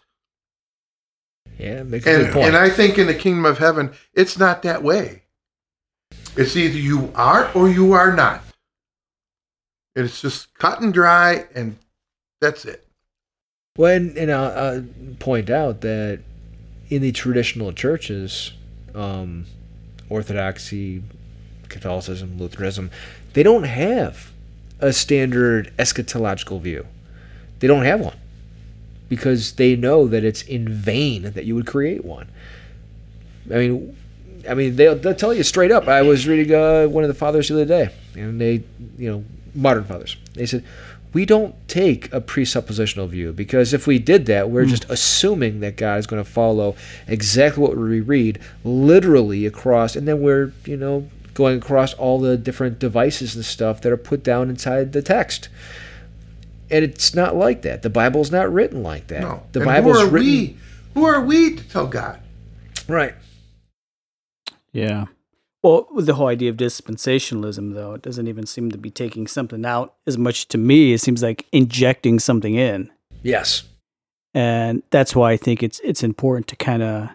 Yeah, 1.59 1.83
make 1.83 2.07
a 2.07 2.11
And 2.11 2.25
good 2.27 2.33
point. 2.33 2.47
and 2.49 2.57
I 2.57 2.71
think 2.71 2.97
in 2.99 3.07
the 3.07 3.15
kingdom 3.15 3.45
of 3.45 3.59
heaven, 3.59 3.93
it's 4.15 4.39
not 4.39 4.63
that 4.63 4.83
way. 4.83 5.23
It's 6.37 6.57
either 6.57 6.79
you 6.79 7.13
are 7.15 7.51
or 7.55 7.69
you 7.69 7.93
are 7.93 8.15
not. 8.15 8.43
It's 9.95 10.21
just 10.21 10.53
cut 10.55 10.81
and 10.81 10.93
dry, 10.93 11.47
and 11.55 11.77
that's 12.41 12.65
it. 12.65 12.87
When 13.77 14.17
and 14.17 14.33
I'll, 14.33 14.59
I'll 14.59 14.85
point 15.19 15.51
out 15.51 15.83
that 15.83 16.21
in 16.89 17.03
the 17.03 17.13
traditional 17.13 17.73
churches, 17.73 18.53
um, 18.95 19.47
Orthodoxy, 20.09 21.03
Catholicism, 21.69 22.39
Lutheranism, 22.39 22.91
they 23.35 23.43
don't 23.43 23.65
have 23.65 24.33
a 24.81 24.93
standard 24.93 25.73
eschatological 25.79 26.61
view. 26.61 26.87
They 27.59 27.67
don't 27.67 27.85
have 27.85 28.01
one 28.01 28.17
because 29.09 29.53
they 29.53 29.77
know 29.77 30.07
that 30.09 30.25
it's 30.25 30.43
in 30.43 30.69
vain 30.69 31.23
that 31.23 31.45
you 31.45 31.55
would 31.55 31.67
create 31.67 32.05
one. 32.05 32.29
I 33.51 33.55
mean, 33.59 33.97
I 34.49 34.55
mean 34.55 34.77
they'll, 34.77 34.97
they'll 34.97 35.15
tell 35.15 35.35
you 35.35 35.43
straight 35.43 35.71
up. 35.71 35.89
I 35.89 36.03
was 36.03 36.27
reading 36.27 36.55
uh, 36.55 36.87
one 36.87 37.05
of 37.05 37.09
the 37.09 37.15
fathers 37.15 37.49
the 37.49 37.55
other 37.55 37.65
day, 37.65 37.95
and 38.15 38.41
they, 38.41 38.63
you 38.99 39.11
know, 39.11 39.25
modern 39.55 39.85
fathers. 39.85 40.17
They 40.35 40.47
said 40.47 40.65
we 41.17 41.25
don't 41.25 41.55
take 41.67 42.13
a 42.13 42.21
presuppositional 42.21 43.09
view 43.09 43.33
because 43.33 43.73
if 43.73 43.87
we 43.87 43.99
did 43.99 44.27
that, 44.27 44.51
we're 44.51 44.65
hmm. 44.65 44.69
just 44.69 44.85
assuming 44.91 45.61
that 45.61 45.75
God 45.79 45.99
is 45.99 46.07
going 46.07 46.23
to 46.23 46.31
follow 46.31 46.77
exactly 47.09 47.63
what 47.63 47.75
we 47.75 48.03
read 48.03 48.39
literally 48.65 49.47
across, 49.47 49.97
and 49.97 50.07
then 50.07 50.21
we're, 50.21 50.53
you 50.67 50.77
know, 50.77 51.09
going 51.33 51.57
across 51.57 51.95
all 51.95 52.21
the 52.21 52.37
different 52.37 52.79
devices 52.79 53.35
and 53.35 53.47
stuff 53.47 53.81
that 53.81 53.91
are 53.91 53.97
put 53.97 54.23
down 54.23 54.51
inside 54.51 54.93
the 54.93 55.01
text. 55.01 55.49
And 56.71 56.85
it's 56.85 57.15
not 57.15 57.35
like 57.35 57.63
that. 57.63 57.81
The 57.81 57.89
Bible's 57.89 58.31
not 58.31 58.53
written 58.53 58.83
like 58.83 59.07
that. 59.07 59.23
No. 59.23 59.43
The 59.53 59.61
and 59.61 59.67
Bible's 59.67 59.97
who 59.97 60.07
are 60.07 60.11
written 60.11 60.29
we? 60.29 60.57
Who 60.93 61.07
are 61.07 61.23
we 61.23 61.57
to 61.57 61.67
tell 61.67 61.87
God? 61.87 62.21
right. 62.89 63.15
Yeah. 64.71 65.07
Well, 65.67 65.89
with 65.91 66.07
the 66.07 66.15
whole 66.15 66.29
idea 66.29 66.49
of 66.49 66.57
dispensationalism, 66.57 67.75
though, 67.75 67.95
it 67.95 68.03
doesn't 68.03 68.29
even 68.29 68.47
seem 68.47 68.71
to 68.71 68.79
be 68.79 68.89
taking 68.89 69.27
something 69.27 69.67
out 69.67 69.95
as 70.07 70.17
much 70.17 70.47
to 70.49 70.59
me. 70.59 70.93
It 70.93 71.01
seems 71.01 71.25
like 71.25 71.45
injecting 71.51 72.21
something 72.21 72.55
in. 72.55 72.93
Yes. 73.25 73.65
and 74.33 74.85
that's 74.91 75.17
why 75.17 75.33
I 75.33 75.37
think 75.37 75.65
it's 75.65 75.81
it's 75.81 76.05
important 76.05 76.47
to 76.49 76.57
kind 76.57 76.85
of 76.85 77.09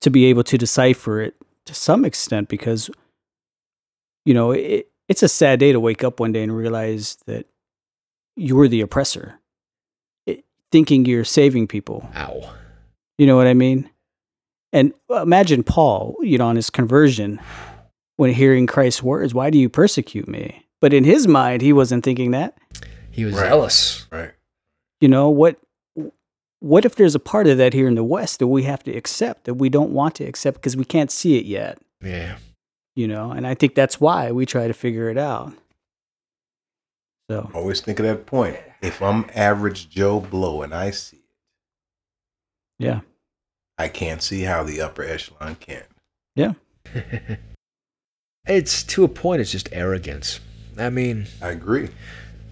to 0.00 0.10
be 0.10 0.24
able 0.24 0.42
to 0.42 0.58
decipher 0.58 1.20
it 1.20 1.36
to 1.66 1.74
some 1.74 2.04
extent 2.04 2.48
because 2.48 2.90
you 4.24 4.34
know 4.34 4.50
it, 4.50 4.90
it's 5.08 5.22
a 5.22 5.28
sad 5.28 5.60
day 5.60 5.70
to 5.70 5.78
wake 5.78 6.02
up 6.02 6.18
one 6.18 6.32
day 6.32 6.42
and 6.42 6.56
realize 6.56 7.18
that 7.26 7.46
you're 8.34 8.66
the 8.66 8.80
oppressor, 8.80 9.38
it, 10.26 10.44
thinking 10.72 11.04
you're 11.04 11.24
saving 11.24 11.68
people. 11.68 12.10
Ow. 12.16 12.50
You 13.18 13.28
know 13.28 13.36
what 13.36 13.46
I 13.46 13.54
mean? 13.54 13.88
And 14.72 14.92
uh, 15.10 15.22
imagine 15.22 15.62
Paul, 15.62 16.16
you 16.20 16.38
know, 16.38 16.46
on 16.48 16.56
his 16.56 16.70
conversion, 16.70 17.40
when 18.16 18.32
hearing 18.32 18.66
Christ's 18.66 19.02
words, 19.02 19.32
"Why 19.34 19.50
do 19.50 19.58
you 19.58 19.68
persecute 19.68 20.28
me?" 20.28 20.66
But 20.80 20.92
in 20.92 21.04
his 21.04 21.26
mind, 21.26 21.62
he 21.62 21.72
wasn't 21.72 22.04
thinking 22.04 22.32
that. 22.32 22.56
He 23.10 23.24
was 23.24 23.34
Right. 23.34 23.48
zealous. 23.48 24.06
Right. 24.10 24.32
you 25.00 25.08
know 25.08 25.28
what 25.30 25.58
what 26.60 26.84
if 26.86 26.96
there's 26.96 27.14
a 27.14 27.18
part 27.20 27.46
of 27.46 27.58
that 27.58 27.72
here 27.74 27.86
in 27.86 27.94
the 27.96 28.04
west 28.04 28.38
that 28.38 28.46
we 28.46 28.62
have 28.64 28.82
to 28.84 28.90
accept 28.96 29.44
that 29.44 29.54
we 29.54 29.68
don't 29.68 29.90
want 29.90 30.14
to 30.16 30.24
accept 30.24 30.56
because 30.56 30.74
we 30.76 30.84
can't 30.86 31.10
see 31.10 31.36
it 31.38 31.44
yet 31.44 31.78
Yeah. 32.02 32.38
you 32.94 33.06
know 33.06 33.30
and 33.30 33.46
i 33.46 33.52
think 33.54 33.74
that's 33.74 34.00
why 34.00 34.32
we 34.32 34.46
try 34.46 34.66
to 34.66 34.72
figure 34.72 35.10
it 35.10 35.18
out 35.18 35.52
so 37.30 37.50
Always 37.54 37.80
think 37.82 37.98
of 37.98 38.06
that 38.06 38.24
point. 38.26 38.56
If 38.80 39.02
I'm 39.02 39.26
average 39.34 39.88
Joe 39.90 40.20
Blow 40.20 40.62
and 40.62 40.72
I 40.74 40.90
see 40.92 41.16
it, 41.18 41.22
yeah 42.78 43.00
I 43.78 43.88
can't 43.88 44.22
see 44.22 44.42
how 44.42 44.62
the 44.62 44.80
upper 44.80 45.02
echelon 45.02 45.56
can. 45.56 45.84
Yeah. 46.34 46.54
it's 48.46 48.82
to 48.84 49.04
a 49.04 49.08
point. 49.08 49.40
It's 49.40 49.52
just 49.52 49.68
arrogance. 49.72 50.40
I 50.78 50.90
mean, 50.90 51.26
I 51.42 51.50
agree. 51.50 51.90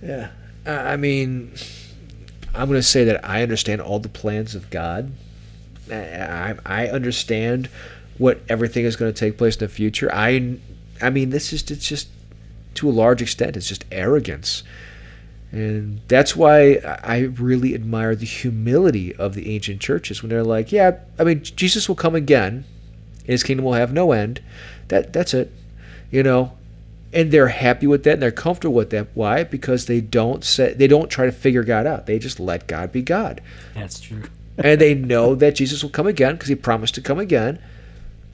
yeah. 0.02 0.30
I 0.66 0.92
I 0.92 0.96
mean, 0.96 1.54
I'm 2.54 2.68
going 2.68 2.78
to 2.78 2.82
say 2.82 3.04
that 3.04 3.24
I 3.24 3.42
understand 3.42 3.80
all 3.80 3.98
the 3.98 4.08
plans 4.08 4.54
of 4.54 4.70
God. 4.70 5.12
I, 5.90 5.94
I, 5.94 6.54
I 6.64 6.88
understand 6.88 7.68
what 8.16 8.40
everything 8.48 8.84
is 8.84 8.96
going 8.96 9.12
to 9.12 9.18
take 9.18 9.36
place 9.36 9.56
in 9.56 9.60
the 9.60 9.68
future. 9.68 10.10
I, 10.12 10.58
I 11.02 11.10
mean, 11.10 11.30
this 11.30 11.52
is 11.52 11.70
it's 11.70 11.86
just 11.86 12.08
to 12.74 12.88
a 12.88 12.92
large 12.92 13.22
extent, 13.22 13.56
it's 13.56 13.68
just 13.68 13.84
arrogance. 13.90 14.62
And 15.50 16.00
that's 16.08 16.34
why 16.34 16.78
I 17.04 17.20
really 17.20 17.74
admire 17.74 18.16
the 18.16 18.26
humility 18.26 19.14
of 19.14 19.34
the 19.34 19.54
ancient 19.54 19.80
churches 19.80 20.22
when 20.22 20.30
they're 20.30 20.42
like, 20.42 20.72
yeah, 20.72 20.98
I 21.18 21.24
mean, 21.24 21.42
Jesus 21.42 21.88
will 21.88 21.94
come 21.94 22.14
again, 22.14 22.64
and 23.20 23.28
his 23.28 23.44
kingdom 23.44 23.64
will 23.64 23.74
have 23.74 23.92
no 23.92 24.12
end. 24.12 24.40
That 24.88 25.12
that's 25.12 25.32
it, 25.32 25.52
you 26.10 26.22
know. 26.22 26.52
And 27.12 27.30
they're 27.30 27.48
happy 27.48 27.86
with 27.86 28.02
that, 28.02 28.14
and 28.14 28.22
they're 28.22 28.32
comfortable 28.32 28.74
with 28.74 28.90
that. 28.90 29.08
Why? 29.14 29.44
Because 29.44 29.86
they 29.86 30.00
don't 30.00 30.42
say 30.44 30.72
they 30.72 30.88
don't 30.88 31.08
try 31.08 31.26
to 31.26 31.32
figure 31.32 31.62
God 31.62 31.86
out. 31.86 32.06
They 32.06 32.18
just 32.18 32.40
let 32.40 32.66
God 32.66 32.90
be 32.90 33.02
God, 33.02 33.40
that's 33.74 34.00
true 34.00 34.24
and 34.58 34.80
they 34.80 34.94
know 34.94 35.34
that 35.34 35.56
Jesus 35.56 35.82
will 35.82 35.90
come 35.90 36.06
again 36.06 36.34
because 36.34 36.48
he 36.48 36.54
promised 36.54 36.94
to 36.94 37.00
come 37.00 37.18
again. 37.18 37.58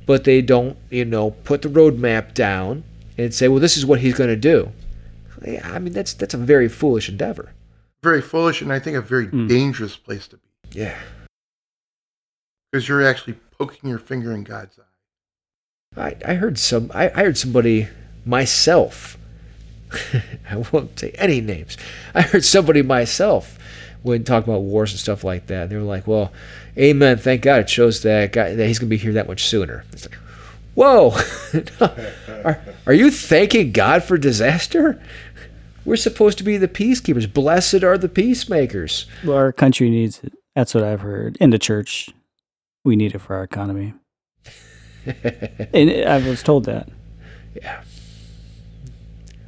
But 0.06 0.24
they 0.24 0.42
don't, 0.42 0.76
you 0.90 1.04
know, 1.04 1.30
put 1.30 1.62
the 1.62 1.68
roadmap 1.68 2.34
down 2.34 2.84
and 3.16 3.32
say, 3.32 3.48
well, 3.48 3.60
this 3.60 3.76
is 3.76 3.86
what 3.86 4.00
he's 4.00 4.14
going 4.14 4.30
to 4.30 4.36
do. 4.36 4.72
Yeah, 5.46 5.68
I 5.72 5.78
mean, 5.78 5.92
that's 5.92 6.12
that's 6.14 6.34
a 6.34 6.38
very 6.38 6.68
foolish 6.68 7.08
endeavor. 7.08 7.52
Very 8.02 8.22
foolish, 8.22 8.62
and 8.62 8.72
I 8.72 8.78
think 8.78 8.96
a 8.96 9.00
very 9.00 9.26
Hmm. 9.26 9.46
dangerous 9.46 9.96
place 9.96 10.26
to 10.28 10.36
be 10.36 10.42
Yeah. 10.80 10.98
because 12.70 12.88
you're 12.88 13.04
actually 13.06 13.34
poking 13.58 13.88
your 13.90 13.98
finger 13.98 14.32
in 14.32 14.44
God's 14.44 14.78
eye. 14.78 16.00
I, 16.00 16.16
I 16.32 16.34
heard 16.34 16.58
some 16.58 16.90
I, 16.94 17.08
I 17.10 17.24
heard 17.24 17.36
somebody 17.38 17.88
myself 18.24 19.16
I 20.50 20.56
won't 20.72 20.98
say 20.98 21.10
any 21.16 21.40
names. 21.40 21.76
I 22.14 22.22
heard 22.22 22.44
somebody 22.44 22.82
myself 22.82 23.58
when 24.02 24.22
talking 24.24 24.52
about 24.52 24.62
wars 24.62 24.92
and 24.92 25.00
stuff 25.00 25.24
like 25.24 25.48
that. 25.48 25.68
They 25.68 25.76
were 25.76 25.82
like, 25.82 26.06
"Well, 26.06 26.32
amen. 26.78 27.18
Thank 27.18 27.42
God 27.42 27.62
it 27.62 27.70
shows 27.70 28.02
that 28.02 28.32
guy, 28.32 28.54
that 28.54 28.66
he's 28.68 28.78
going 28.78 28.88
to 28.88 28.96
be 28.96 29.02
here 29.02 29.14
that 29.14 29.26
much 29.26 29.46
sooner." 29.46 29.84
It's 29.92 30.06
like, 30.08 30.16
whoa, 30.74 31.12
are, 32.44 32.60
are 32.86 32.92
you 32.92 33.10
thanking 33.10 33.72
God 33.72 34.04
for 34.04 34.16
disaster? 34.16 35.02
We're 35.84 35.96
supposed 35.96 36.38
to 36.38 36.44
be 36.44 36.56
the 36.56 36.68
peacekeepers. 36.68 37.32
Blessed 37.32 37.82
are 37.82 37.96
the 37.98 38.08
peacemakers. 38.08 39.06
well 39.24 39.36
our 39.36 39.52
country 39.52 39.88
needs 39.90 40.20
it 40.22 40.32
that's 40.54 40.74
what 40.74 40.82
i've 40.84 41.00
heard 41.00 41.36
in 41.40 41.50
the 41.50 41.58
church 41.58 42.10
we 42.84 42.96
need 42.96 43.14
it 43.14 43.18
for 43.20 43.36
our 43.36 43.44
economy 43.44 43.94
and 45.72 45.90
i 46.08 46.18
was 46.28 46.42
told 46.42 46.64
that 46.64 46.88
Yeah. 47.54 47.82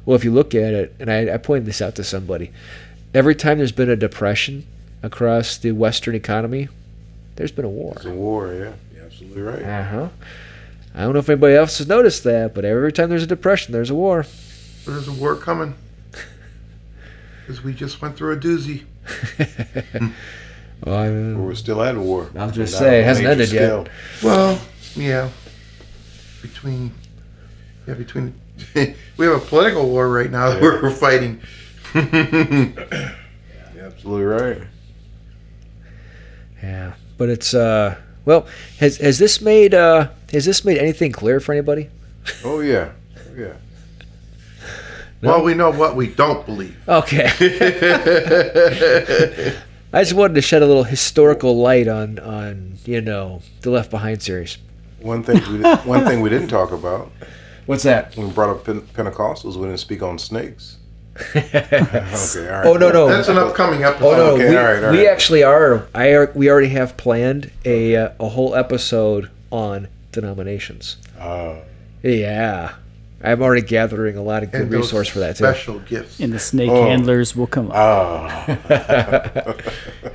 Well, 0.05 0.15
if 0.15 0.23
you 0.25 0.31
look 0.31 0.53
at 0.53 0.73
it, 0.73 0.95
and 0.99 1.09
I, 1.09 1.33
I 1.33 1.37
pointed 1.37 1.65
this 1.65 1.81
out 1.81 1.95
to 1.95 2.03
somebody, 2.03 2.51
every 3.13 3.35
time 3.35 3.57
there's 3.57 3.71
been 3.71 3.89
a 3.89 3.95
depression 3.95 4.65
across 5.01 5.57
the 5.57 5.71
Western 5.71 6.13
economy, 6.13 6.67
there's 7.37 7.53
been 7.53 7.63
a 7.63 7.69
war. 7.69 7.93
It's 7.95 8.05
a 8.05 8.09
war, 8.13 8.47
yeah. 8.53 8.73
You're 8.93 9.05
absolutely 9.05 9.41
right. 9.43 9.63
Uh 9.63 9.83
huh. 9.83 10.09
I 10.93 11.01
don't 11.03 11.13
know 11.13 11.19
if 11.19 11.29
anybody 11.29 11.55
else 11.55 11.77
has 11.77 11.87
noticed 11.87 12.25
that, 12.25 12.53
but 12.53 12.65
every 12.65 12.91
time 12.91 13.09
there's 13.09 13.23
a 13.23 13.27
depression, 13.27 13.71
there's 13.71 13.89
a 13.89 13.95
war. 13.95 14.25
There's 14.85 15.07
a 15.07 15.13
war 15.13 15.37
coming. 15.37 15.75
Because 17.45 17.63
we 17.63 17.73
just 17.73 18.01
went 18.01 18.15
through 18.15 18.33
a 18.33 18.37
doozy. 18.37 18.83
Well, 20.85 20.97
I 20.97 21.09
mean, 21.09 21.41
We're 21.43 21.55
still 21.55 21.81
at 21.81 21.95
war. 21.95 22.29
I'll 22.37 22.51
just 22.51 22.73
Not 22.73 22.79
say, 22.79 22.87
on 22.87 22.93
it 22.95 23.03
hasn't 23.05 23.27
major 23.27 23.41
ended 23.41 23.51
yet. 23.53 23.89
Well, 24.21 24.61
yeah. 24.95 25.29
Between, 26.41 26.91
yeah, 27.87 27.93
between, 27.93 28.33
we 28.75 29.25
have 29.25 29.35
a 29.35 29.39
political 29.39 29.87
war 29.87 30.09
right 30.09 30.29
now 30.29 30.49
that 30.49 30.61
we're, 30.61 30.81
we're 30.81 30.91
fighting. 30.91 31.41
You're 31.93 33.85
absolutely 33.85 34.25
right. 34.25 34.67
yeah, 36.61 36.95
but 37.17 37.29
it's 37.29 37.53
uh, 37.53 37.95
well, 38.25 38.45
has 38.79 38.97
has 38.97 39.19
this 39.19 39.39
made 39.39 39.73
uh, 39.73 40.09
has 40.33 40.43
this 40.45 40.65
made 40.65 40.79
anything 40.79 41.13
clear 41.13 41.39
for 41.39 41.53
anybody? 41.53 41.89
Oh 42.43 42.59
yeah. 42.59 42.91
Oh, 43.37 43.55
yeah. 45.23 45.29
Well, 45.29 45.43
we 45.43 45.53
know 45.53 45.71
what 45.71 45.95
we 45.95 46.07
don't 46.07 46.45
believe. 46.45 46.75
Okay. 46.87 47.27
I 49.95 50.01
just 50.01 50.13
wanted 50.13 50.33
to 50.35 50.41
shed 50.41 50.63
a 50.63 50.65
little 50.65 50.83
historical 50.83 51.57
light 51.57 51.87
on 51.87 52.19
on 52.19 52.77
you 52.85 53.01
know 53.01 53.41
the 53.61 53.69
Left 53.69 53.91
Behind 53.91 54.21
series. 54.21 54.57
One 54.99 55.23
thing 55.23 55.35
we 55.51 55.59
did, 55.61 55.77
one 55.85 56.05
thing 56.05 56.21
we 56.21 56.29
didn't 56.29 56.47
talk 56.47 56.71
about 56.71 57.11
What's 57.65 57.83
that? 57.83 58.15
when 58.15 58.27
we 58.27 58.33
brought 58.33 58.49
up 58.49 58.65
Pen- 58.65 58.81
Pentecostals, 58.81 59.55
we 59.55 59.65
didn't 59.67 59.77
speak 59.79 60.01
on 60.01 60.17
snakes. 60.17 60.77
okay, 61.35 62.49
all 62.49 62.57
right. 62.57 62.65
Oh 62.65 62.73
no 62.75 62.91
no. 62.91 63.07
That's 63.07 63.27
an 63.27 63.37
upcoming 63.37 63.83
episode. 63.83 64.05
Oh 64.07 64.17
no, 64.17 64.25
Okay, 64.33 64.49
we, 64.49 64.57
all 64.57 64.63
right, 64.63 64.83
all 64.83 64.91
we 64.91 65.05
right. 65.05 65.11
actually 65.11 65.43
are. 65.43 65.87
I 65.93 66.13
are, 66.13 66.31
we 66.33 66.49
already 66.49 66.69
have 66.69 66.97
planned 66.97 67.51
a 67.65 67.95
uh, 67.95 68.09
a 68.19 68.29
whole 68.29 68.55
episode 68.55 69.29
on 69.51 69.89
denominations. 70.11 70.97
Uh, 71.19 71.57
Yeah, 72.01 72.73
I'm 73.23 73.41
already 73.41 73.61
gathering 73.61 74.17
a 74.17 74.21
lot 74.21 74.43
of 74.43 74.51
good 74.51 74.69
resource 74.71 75.07
for 75.07 75.19
that 75.19 75.37
too. 75.37 75.45
Special 75.45 75.79
gifts. 75.79 76.19
And 76.19 76.33
the 76.33 76.39
snake 76.39 76.69
Oh. 76.69 76.85
handlers 76.85 77.35
will 77.35 77.47
come 77.47 77.71
up. 77.71 77.75
ah, 77.77 78.45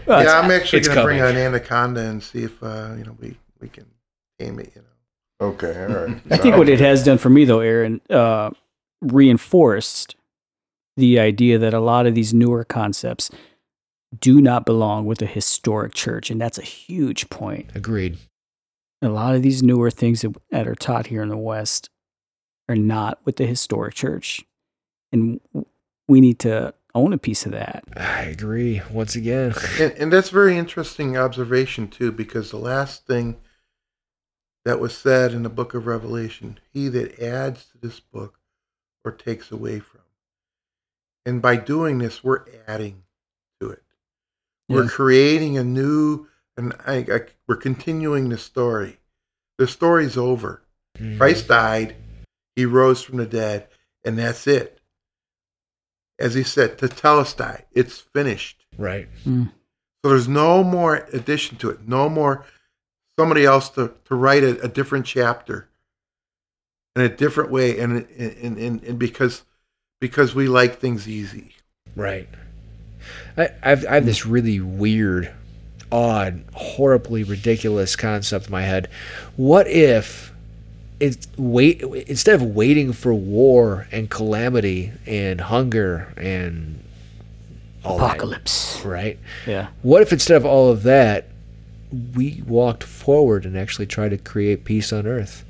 Well, 0.07 0.23
yeah, 0.25 0.39
I'm 0.41 0.51
actually 0.51 0.83
going 0.83 0.97
to 0.97 1.03
bring 1.05 1.21
an 1.21 1.37
Anaconda 1.37 2.01
and 2.01 2.23
see 2.23 2.43
if 2.45 2.63
uh, 2.63 2.95
you 2.97 3.05
know 3.05 3.17
we 3.21 3.37
we 3.61 3.69
can 3.69 3.87
tame 4.39 4.59
it. 4.61 4.73
You 4.77 4.83
know. 4.83 5.47
okay, 5.49 5.81
all 5.85 6.07
right. 6.07 6.17
I 6.31 6.37
think 6.37 6.57
what 6.57 6.69
it 6.69 6.81
has 6.81 7.05
done 7.05 7.19
for 7.19 7.31
me, 7.31 7.45
though, 7.45 7.61
Aaron, 7.61 8.01
uh, 8.11 8.51
reinforced 9.01 10.17
the 10.97 11.19
idea 11.21 11.59
that 11.59 11.75
a 11.75 11.81
lot 11.81 12.07
of 12.07 12.15
these 12.15 12.35
newer 12.35 12.65
concepts 12.65 13.31
do 14.19 14.41
not 14.41 14.65
belong 14.67 15.05
with 15.07 15.21
a 15.23 15.27
historic 15.27 15.95
church. 15.95 16.31
And 16.31 16.41
that's 16.41 16.59
a 16.59 16.63
huge 16.63 17.29
point. 17.31 17.71
Agreed. 17.75 18.19
A 19.03 19.09
lot 19.09 19.37
of 19.37 19.43
these 19.43 19.63
newer 19.63 19.91
things 19.91 20.23
that, 20.23 20.35
that 20.51 20.67
are 20.67 20.75
taught 20.75 21.07
here 21.09 21.23
in 21.23 21.29
the 21.29 21.37
West 21.37 21.89
are 22.69 22.77
not 22.77 23.19
with 23.25 23.37
the 23.37 23.47
historic 23.47 23.95
church. 23.95 24.45
And 25.13 25.41
we 26.07 26.21
need 26.21 26.39
to 26.41 26.75
own 26.95 27.13
a 27.13 27.19
piece 27.19 27.47
of 27.47 27.53
that. 27.53 27.85
I 27.97 28.23
agree. 28.25 28.83
Once 28.91 29.15
again, 29.15 29.55
And, 29.81 29.93
and 29.93 30.13
that's 30.13 30.31
very 30.31 30.57
interesting 30.57 31.17
observation 31.17 31.89
too, 31.89 32.13
because 32.13 32.51
the 32.51 32.57
last 32.59 33.07
thing 33.07 33.37
that 34.65 34.81
was 34.81 34.97
said 34.97 35.33
in 35.33 35.43
the 35.45 35.49
book 35.49 35.75
of 35.75 35.87
Revelation, 35.87 36.59
he 36.73 36.89
that 36.89 37.19
adds 37.21 37.67
to 37.67 37.79
this 37.79 38.01
book 38.01 38.39
or 39.05 39.13
takes 39.13 39.51
away 39.51 39.79
from. 39.81 40.01
And 41.25 41.41
by 41.41 41.57
doing 41.57 41.99
this, 41.99 42.23
we're 42.25 42.45
adding 42.67 43.05
to 43.61 43.71
it. 43.71 43.83
We're 44.69 44.85
Yeah. 44.85 44.91
creating 44.91 45.57
a 45.59 45.65
new, 45.65 46.27
and 46.57 46.75
I, 46.87 46.97
I, 47.11 47.21
we're 47.47 47.57
continuing 47.57 48.29
the 48.29 48.39
story. 48.39 48.99
The 49.57 49.67
story's 49.67 50.17
over. 50.17 50.63
Mm-hmm. 50.99 51.19
Christ 51.19 51.49
died, 51.49 51.97
he 52.59 52.67
rose 52.67 53.01
from 53.03 53.19
the 53.19 53.25
dead, 53.25 53.69
and 54.05 54.19
that's 54.19 54.49
it. 54.49 54.81
As 56.19 56.35
he 56.35 56.43
said, 56.43 56.77
tetelestai, 56.77 57.63
it's 57.73 58.01
finished. 58.01 58.67
Right. 58.77 59.07
Hmm. 59.23 59.45
So 60.03 60.11
there's 60.11 60.27
no 60.27 60.65
more 60.65 61.07
addition 61.13 61.57
to 61.59 61.71
it, 61.71 61.87
no 61.87 62.09
more 62.09 62.45
somebody 63.17 63.45
else 63.45 63.69
to, 63.71 63.95
to 64.07 64.15
write 64.17 64.43
a, 64.43 64.61
a 64.61 64.67
different 64.67 65.07
chapter 65.07 65.69
in 66.97 67.03
a 67.03 67.09
different 67.09 67.53
way, 67.53 67.79
and, 67.79 68.05
and, 68.19 68.59
and, 68.59 68.83
and 68.83 68.99
because 68.99 69.45
because 70.01 70.35
we 70.35 70.49
like 70.49 70.81
things 70.81 71.07
easy. 71.07 71.55
Right. 71.95 72.29
I, 73.37 73.51
I've, 73.63 73.87
I 73.87 73.95
have 73.95 74.05
this 74.05 74.27
really 74.27 74.59
weird, 74.59 75.33
odd, 75.93 76.43
horribly 76.55 77.23
ridiculous 77.23 77.95
concept 77.95 78.47
in 78.47 78.51
my 78.51 78.63
head. 78.63 78.89
What 79.37 79.69
if 79.69 80.33
it's 81.01 81.29
wait 81.37 81.81
instead 82.09 82.35
of 82.35 82.43
waiting 82.43 82.93
for 82.93 83.15
war 83.15 83.87
and 83.93 84.11
calamity 84.11 84.93
and 85.07 85.41
hunger 85.41 86.13
and 86.17 86.83
all 87.85 87.99
that, 87.99 88.17
Apocalypse. 88.17 88.85
right? 88.85 89.19
Yeah. 89.47 89.69
What 89.83 90.03
if 90.03 90.13
instead 90.13 90.37
of 90.37 90.45
all 90.45 90.71
of 90.71 90.83
that, 90.83 91.29
we 92.15 92.43
walked 92.47 92.83
forward 92.85 93.45
and 93.47 93.57
actually 93.57 93.87
tried 93.87 94.11
to 94.11 94.19
create 94.19 94.65
peace 94.65 94.93
on 94.93 95.07
earth? 95.07 95.45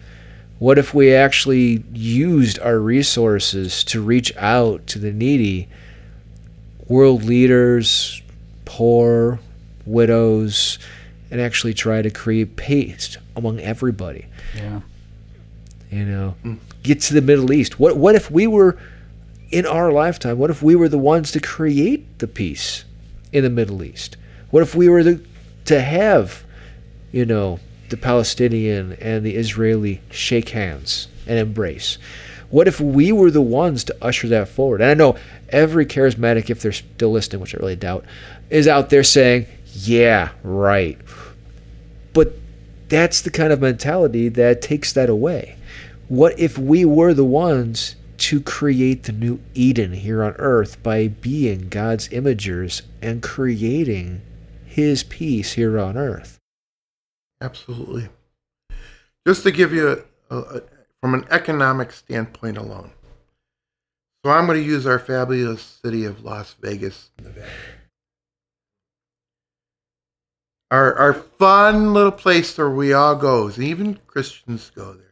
What 0.59 0.77
if 0.77 0.93
we 0.93 1.15
actually 1.15 1.85
used 1.93 2.59
our 2.59 2.79
resources 2.79 3.85
to 3.85 4.03
reach 4.03 4.37
out 4.37 4.87
to 4.89 4.99
the 4.99 5.13
needy, 5.13 5.69
world 6.89 7.23
leaders, 7.25 8.21
poor, 8.65 9.39
widows, 9.87 10.79
and 11.31 11.41
actually 11.41 11.75
try 11.75 12.03
to 12.03 12.11
create 12.11 12.57
peace 12.57 13.17
among 13.37 13.61
everybody? 13.61 14.27
Yeah. 14.55 14.81
You 15.91 16.05
know, 16.05 16.35
get 16.83 17.01
to 17.03 17.15
the 17.15 17.23
Middle 17.23 17.53
East. 17.53 17.81
What 17.81 17.97
what 17.97 18.15
if 18.15 18.31
we 18.31 18.47
were 18.47 18.79
in 19.51 19.67
our 19.67 19.91
lifetime? 19.91 20.39
What 20.39 20.51
if 20.51 20.63
we 20.63 20.77
were 20.77 20.89
the 20.89 20.99
ones 20.99 21.33
to 21.33 21.41
create 21.41 22.19
the 22.19 22.27
peace 22.27 22.85
in 23.33 23.45
the 23.45 23.51
Middle 23.51 23.83
East? 23.83 24.17
What 24.51 24.63
if 24.63 24.75
we 24.75 24.89
were 24.89 25.03
the, 25.03 25.25
to 25.67 25.81
have, 25.81 26.45
you 27.13 27.25
know, 27.25 27.61
the 27.91 27.97
Palestinian 27.97 28.95
and 28.95 29.25
the 29.25 29.37
Israeli 29.37 30.01
shake 30.11 30.51
hands 30.51 31.09
and 31.27 31.39
embrace? 31.39 31.99
What 32.51 32.67
if 32.67 32.81
we 32.81 33.13
were 33.13 33.31
the 33.31 33.43
ones 33.43 33.85
to 33.85 33.97
usher 34.01 34.29
that 34.29 34.49
forward? 34.49 34.81
And 34.81 34.91
I 34.91 34.95
know 34.95 35.17
every 35.51 35.85
charismatic, 35.85 36.49
if 36.49 36.63
they're 36.63 36.73
still 36.73 37.11
listening, 37.11 37.41
which 37.41 37.55
I 37.55 37.59
really 37.59 37.77
doubt, 37.77 38.05
is 38.49 38.67
out 38.67 38.89
there 38.89 39.05
saying, 39.05 39.47
"Yeah, 39.75 40.31
right." 40.43 40.99
But 42.15 42.35
that's 42.89 43.21
the 43.21 43.31
kind 43.31 43.53
of 43.53 43.61
mentality 43.61 44.29
that 44.31 44.63
takes 44.63 44.95
that 44.95 45.11
away. 45.11 45.57
What 46.09 46.39
if 46.39 46.57
we 46.57 46.87
were 46.87 47.13
the 47.13 47.25
ones 47.25 47.97
to 48.19 48.41
create 48.41 49.05
the 49.05 49.13
new 49.13 49.41
Eden 49.55 49.93
here 49.93 50.23
on 50.23 50.33
earth 50.39 50.83
by 50.83 51.09
being 51.09 51.69
God's 51.69 52.09
imagers 52.09 52.83
and 53.03 53.23
creating 53.23 54.23
his 54.65 55.03
peace 55.03 55.53
here 55.53 55.79
on 55.79 55.99
earth? 55.99 56.39
Absolutely. 57.41 58.09
Just 59.27 59.43
to 59.43 59.51
give 59.51 59.73
you 59.73 60.03
a, 60.31 60.37
a, 60.37 60.63
from 61.03 61.15
an 61.15 61.27
economic 61.31 61.93
standpoint 61.93 62.57
alone. 62.57 62.91
So 64.25 64.33
I'm 64.33 64.47
going 64.47 64.59
to 64.59 64.67
use 64.67 64.87
our 64.87 64.99
fabulous 64.99 65.63
city 65.63 66.05
of 66.07 66.25
Las 66.25 66.55
Vegas, 66.61 67.11
Nevada. 67.23 67.47
Our, 70.71 70.95
our 70.95 71.15
fun 71.15 71.95
little 71.95 72.13
place 72.13 72.57
where 72.59 72.69
we 72.69 72.93
all 72.93 73.47
and 73.47 73.59
even 73.59 73.99
Christians 74.07 74.71
go 74.75 74.93
there, 74.95 75.08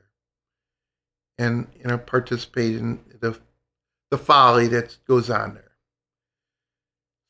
and 1.38 1.66
you 1.78 1.84
know 1.84 1.98
participate 1.98 2.76
in 2.76 3.00
the 3.20 3.38
the 4.10 4.18
folly 4.18 4.68
that 4.68 4.96
goes 5.06 5.30
on 5.30 5.54
there. 5.54 5.72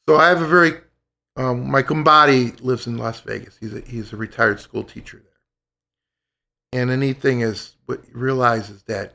So 0.08 0.16
I 0.16 0.28
have 0.28 0.42
a 0.42 0.46
very 0.46 0.72
um, 1.36 1.70
my 1.70 1.82
kumbadi 1.82 2.60
lives 2.62 2.86
in 2.86 2.96
Las 2.96 3.20
Vegas. 3.20 3.56
He's 3.58 3.74
a, 3.74 3.80
he's 3.80 4.12
a 4.12 4.16
retired 4.16 4.60
school 4.60 4.82
teacher 4.82 5.22
there. 5.22 6.80
And 6.80 6.90
the 6.90 6.96
neat 6.96 7.20
thing 7.20 7.40
is, 7.40 7.76
what 7.86 8.00
you 8.08 8.14
realize 8.14 8.70
is 8.70 8.82
that 8.84 9.14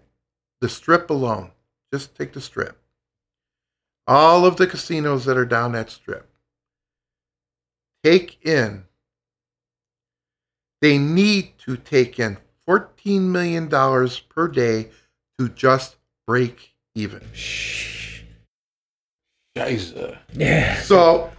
the 0.62 0.70
strip 0.70 1.10
alone, 1.10 1.52
just 1.92 2.16
take 2.16 2.34
the 2.34 2.42
strip, 2.42 2.78
all 4.08 4.46
of 4.46 4.58
the 4.58 4.68
casinos 4.68 5.26
that 5.26 5.38
are 5.38 5.46
down 5.46 5.72
that 5.72 5.90
strip, 5.90 6.30
take 8.04 8.38
in, 8.46 8.86
they 10.82 10.98
need 10.98 11.58
to 11.60 11.78
take 11.78 12.20
in 12.20 12.38
$14 12.70 13.22
million 13.22 13.70
per 14.30 14.48
day 14.48 14.90
to 15.38 15.50
just 15.50 15.98
break 16.28 16.74
even. 16.96 17.22
Scheiße. 19.56 20.18
Yeah. 20.34 20.76
So 20.82 21.32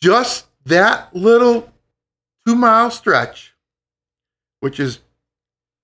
just 0.00 0.46
that 0.66 1.14
little 1.14 1.72
two 2.46 2.54
mile 2.54 2.90
stretch, 2.90 3.54
which 4.60 4.80
is 4.80 5.00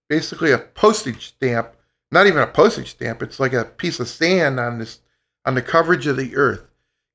basically 0.09 0.53
a 0.53 0.59
postage 0.59 1.29
stamp, 1.29 1.75
not 2.11 2.27
even 2.27 2.43
a 2.43 2.47
postage 2.47 2.91
stamp, 2.91 3.23
it's 3.23 3.41
like 3.41 3.53
a 3.53 3.65
piece 3.65 4.01
of 4.01 4.09
sand 4.09 4.61
on 4.61 4.79
this 4.79 5.01
on 5.45 5.55
the 5.55 5.63
coverage 5.63 6.07
of 6.07 6.17
the 6.17 6.37
earth, 6.37 6.67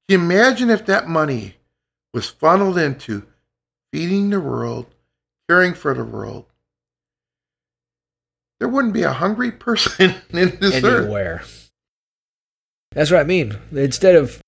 Can 0.08 0.20
you 0.20 0.26
imagine 0.26 0.70
if 0.70 0.86
that 0.86 1.08
money 1.08 1.56
was 2.14 2.30
funneled 2.30 2.78
into 2.78 3.26
feeding 3.92 4.30
the 4.30 4.40
world, 4.40 4.86
caring 5.50 5.74
for 5.74 5.94
the 5.94 6.04
world? 6.04 6.46
There 8.60 8.68
wouldn't 8.68 8.94
be 8.94 9.04
a 9.04 9.14
hungry 9.14 9.52
person 9.52 10.16
in 10.32 10.58
this 10.60 10.84
earth. 10.84 11.04
Anywhere. 11.06 11.44
That's 12.92 13.12
what 13.12 13.20
I 13.22 13.24
mean. 13.24 13.58
Instead 13.72 14.16
of, 14.16 14.42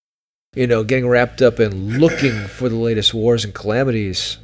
you 0.55 0.67
know, 0.67 0.83
getting 0.83 1.07
wrapped 1.07 1.41
up 1.41 1.59
in 1.59 1.99
looking 1.99 2.33
for 2.47 2.69
the 2.69 2.75
latest 2.75 3.13
wars 3.13 3.45
and 3.45 3.53
calamities, 3.53 4.37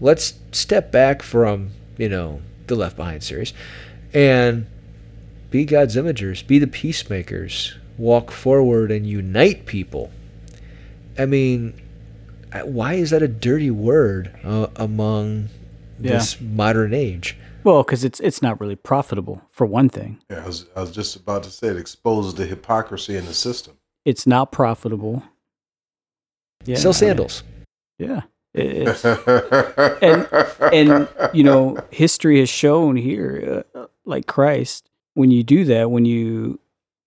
let's 0.00 0.34
step 0.52 0.90
back 0.92 1.22
from, 1.22 1.70
you 1.98 2.08
know, 2.08 2.40
the 2.68 2.74
Left 2.74 2.96
Behind 2.96 3.22
series 3.22 3.52
and 4.14 4.66
be 5.50 5.64
God's 5.64 5.96
imagers, 5.96 6.46
be 6.46 6.58
the 6.58 6.66
peacemakers, 6.66 7.74
walk 7.98 8.30
forward 8.30 8.90
and 8.90 9.06
unite 9.06 9.66
people. 9.66 10.10
I 11.18 11.26
mean, 11.26 11.74
why 12.64 12.94
is 12.94 13.10
that 13.10 13.22
a 13.22 13.28
dirty 13.28 13.70
word 13.70 14.30
uh, 14.44 14.68
among 14.76 15.48
Yeah. 16.00 16.12
this 16.12 16.40
modern 16.40 16.94
age? 16.94 17.36
Well, 17.64 17.82
because 17.82 18.04
it's 18.04 18.20
it's 18.20 18.42
not 18.42 18.60
really 18.60 18.76
profitable 18.76 19.40
for 19.50 19.66
one 19.66 19.88
thing. 19.88 20.20
Yeah, 20.30 20.42
I 20.42 20.46
was, 20.46 20.66
I 20.76 20.80
was 20.80 20.90
just 20.90 21.16
about 21.16 21.42
to 21.44 21.50
say 21.50 21.68
it 21.68 21.76
exposes 21.76 22.34
the 22.34 22.46
hypocrisy 22.46 23.16
in 23.16 23.26
the 23.26 23.34
system. 23.34 23.76
It's 24.04 24.26
not 24.26 24.50
profitable. 24.52 25.22
Yeah, 26.64 26.76
Sell 26.76 26.90
I 26.90 26.92
mean, 26.92 26.98
sandals. 26.98 27.42
yeah, 27.98 28.20
It- 28.54 28.88
it's, 28.88 29.04
and 30.02 30.28
and 30.72 31.08
you 31.32 31.42
know 31.44 31.76
history 31.90 32.38
has 32.40 32.48
shown 32.48 32.96
here 32.96 33.64
uh, 33.74 33.86
like 34.04 34.26
christ 34.26 34.88
when 35.14 35.30
you 35.30 35.42
do 35.42 35.64
that 35.64 35.90
when 35.90 36.04
you 36.04 36.58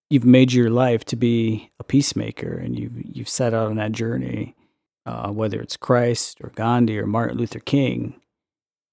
you've 0.10 0.26
made 0.26 0.52
your 0.53 0.69
life 0.69 1.06
to 1.06 1.15
be 1.15 1.72
a 1.80 1.84
peacemaker 1.84 2.53
and 2.57 2.77
you've 2.80 2.94
you've 3.15 3.30
set 3.30 3.53
out 3.53 3.68
on 3.68 3.76
that 3.76 3.91
journey 3.91 4.56
uh, 5.06 5.30
whether 5.32 5.61
it's 5.61 5.77
christ 5.77 6.40
or 6.41 6.49
gandhi 6.56 6.98
or 6.98 7.06
martin 7.06 7.38
luther 7.38 7.60
king 7.60 8.19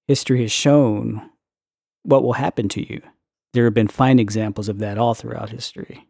history 0.07 0.41
has 0.41 0.51
shown 0.51 1.29
what 2.03 2.23
will 2.23 2.33
happen 2.33 2.67
to 2.69 2.81
you 2.87 3.01
there 3.53 3.65
have 3.65 3.73
been 3.73 3.87
fine 3.87 4.19
examples 4.19 4.67
of 4.69 4.79
that 4.79 4.97
all 4.97 5.13
throughout 5.13 5.49
history 5.49 6.07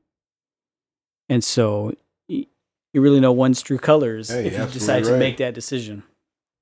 and 1.30 1.44
so 1.44 1.94
you 2.28 2.46
really 3.02 3.20
know 3.20 3.32
one's 3.32 3.62
true 3.62 3.78
colors 3.80 4.30
Hey, 4.30 4.46
if 4.48 4.54
you 4.54 4.60
absolutely 4.60 4.80
decide 4.80 5.04
to 5.06 5.18
make 5.18 5.38
that 5.38 5.54
decision 5.54 6.04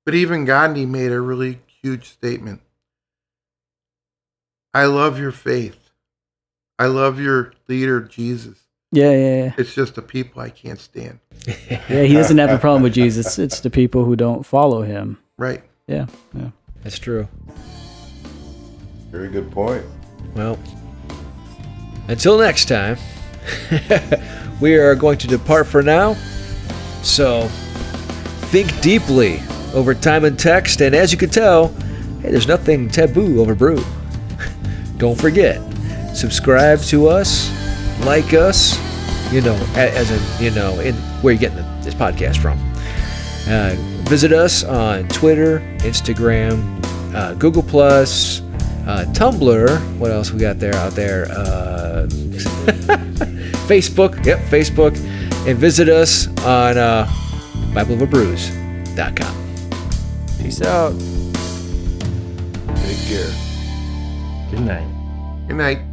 But 0.06 0.14
even 0.14 0.44
Gandhi 0.44 0.86
made 0.86 1.12
a 1.12 1.20
really 1.20 1.60
huge 1.82 2.08
statement. 2.08 2.60
I 4.74 4.86
love 4.86 5.18
your 5.18 5.32
faith. 5.32 5.90
I 6.78 6.86
love 6.86 7.20
your 7.20 7.52
leader, 7.68 8.00
Jesus. 8.00 8.58
yeah 8.92 9.10
yeah, 9.10 9.44
yeah. 9.44 9.52
It's 9.58 9.74
just 9.74 9.94
the 9.94 10.02
people 10.02 10.40
I 10.42 10.50
can't 10.50 10.80
stand. 10.80 11.18
Yeah, 11.88 12.04
he 12.04 12.14
doesn't 12.14 12.38
have 12.38 12.50
a 12.50 12.58
problem 12.58 12.82
with 12.82 12.94
Jesus. 12.94 13.38
It's 13.38 13.60
the 13.60 13.70
people 13.70 14.04
who 14.04 14.16
don't 14.16 14.44
follow 14.46 14.82
him. 14.82 15.18
Right. 15.38 15.62
Yeah, 15.86 16.06
yeah. 16.34 16.50
That's 16.82 16.98
true. 16.98 17.28
Very 19.12 19.28
good 19.28 19.50
point. 19.52 19.84
Well, 20.34 20.58
until 22.08 22.38
next 22.38 22.64
time, 22.64 22.96
we 24.60 24.74
are 24.76 24.94
going 24.94 25.18
to 25.18 25.26
depart 25.26 25.66
for 25.66 25.82
now. 25.82 26.14
So, 27.02 27.46
think 28.48 28.80
deeply 28.80 29.42
over 29.74 29.94
time 29.94 30.24
and 30.24 30.38
text, 30.38 30.80
and 30.80 30.94
as 30.94 31.12
you 31.12 31.18
can 31.18 31.28
tell, 31.28 31.68
hey, 32.22 32.30
there's 32.30 32.48
nothing 32.48 32.88
taboo 32.88 33.42
over 33.42 33.54
brew. 33.54 33.84
Don't 34.96 35.20
forget, 35.20 35.60
subscribe 36.16 36.80
to 36.84 37.08
us, 37.08 37.50
like 38.06 38.32
us, 38.32 38.78
you 39.30 39.42
know, 39.42 39.56
as 39.74 40.10
in, 40.10 40.44
you 40.44 40.50
know, 40.52 40.80
in 40.80 40.94
where 41.20 41.34
you're 41.34 41.40
getting 41.40 41.58
this 41.82 41.94
podcast 41.94 42.38
from. 42.38 42.58
Uh, 43.46 43.74
visit 44.08 44.32
us 44.32 44.64
on 44.64 45.06
Twitter, 45.08 45.60
Instagram, 45.80 46.82
uh, 47.14 47.34
Google 47.34 47.62
Plus, 47.62 48.40
uh, 48.86 49.04
Tumblr. 49.12 49.98
What 49.98 50.10
else 50.10 50.32
we 50.32 50.38
got 50.40 50.58
there 50.58 50.74
out 50.74 50.92
there? 50.92 51.26
Uh, 51.30 52.06
Facebook. 53.66 54.24
Yep, 54.24 54.38
Facebook. 54.50 54.96
And 55.46 55.58
visit 55.58 55.88
us 55.88 56.28
on 56.44 56.78
uh, 56.78 57.06
BibleOverBrews.com. 57.74 59.42
Peace 60.40 60.62
out. 60.62 60.92
Take 62.76 62.98
care. 63.08 63.32
Good 64.50 64.60
night. 64.60 64.88
Good 65.48 65.56
night. 65.56 65.91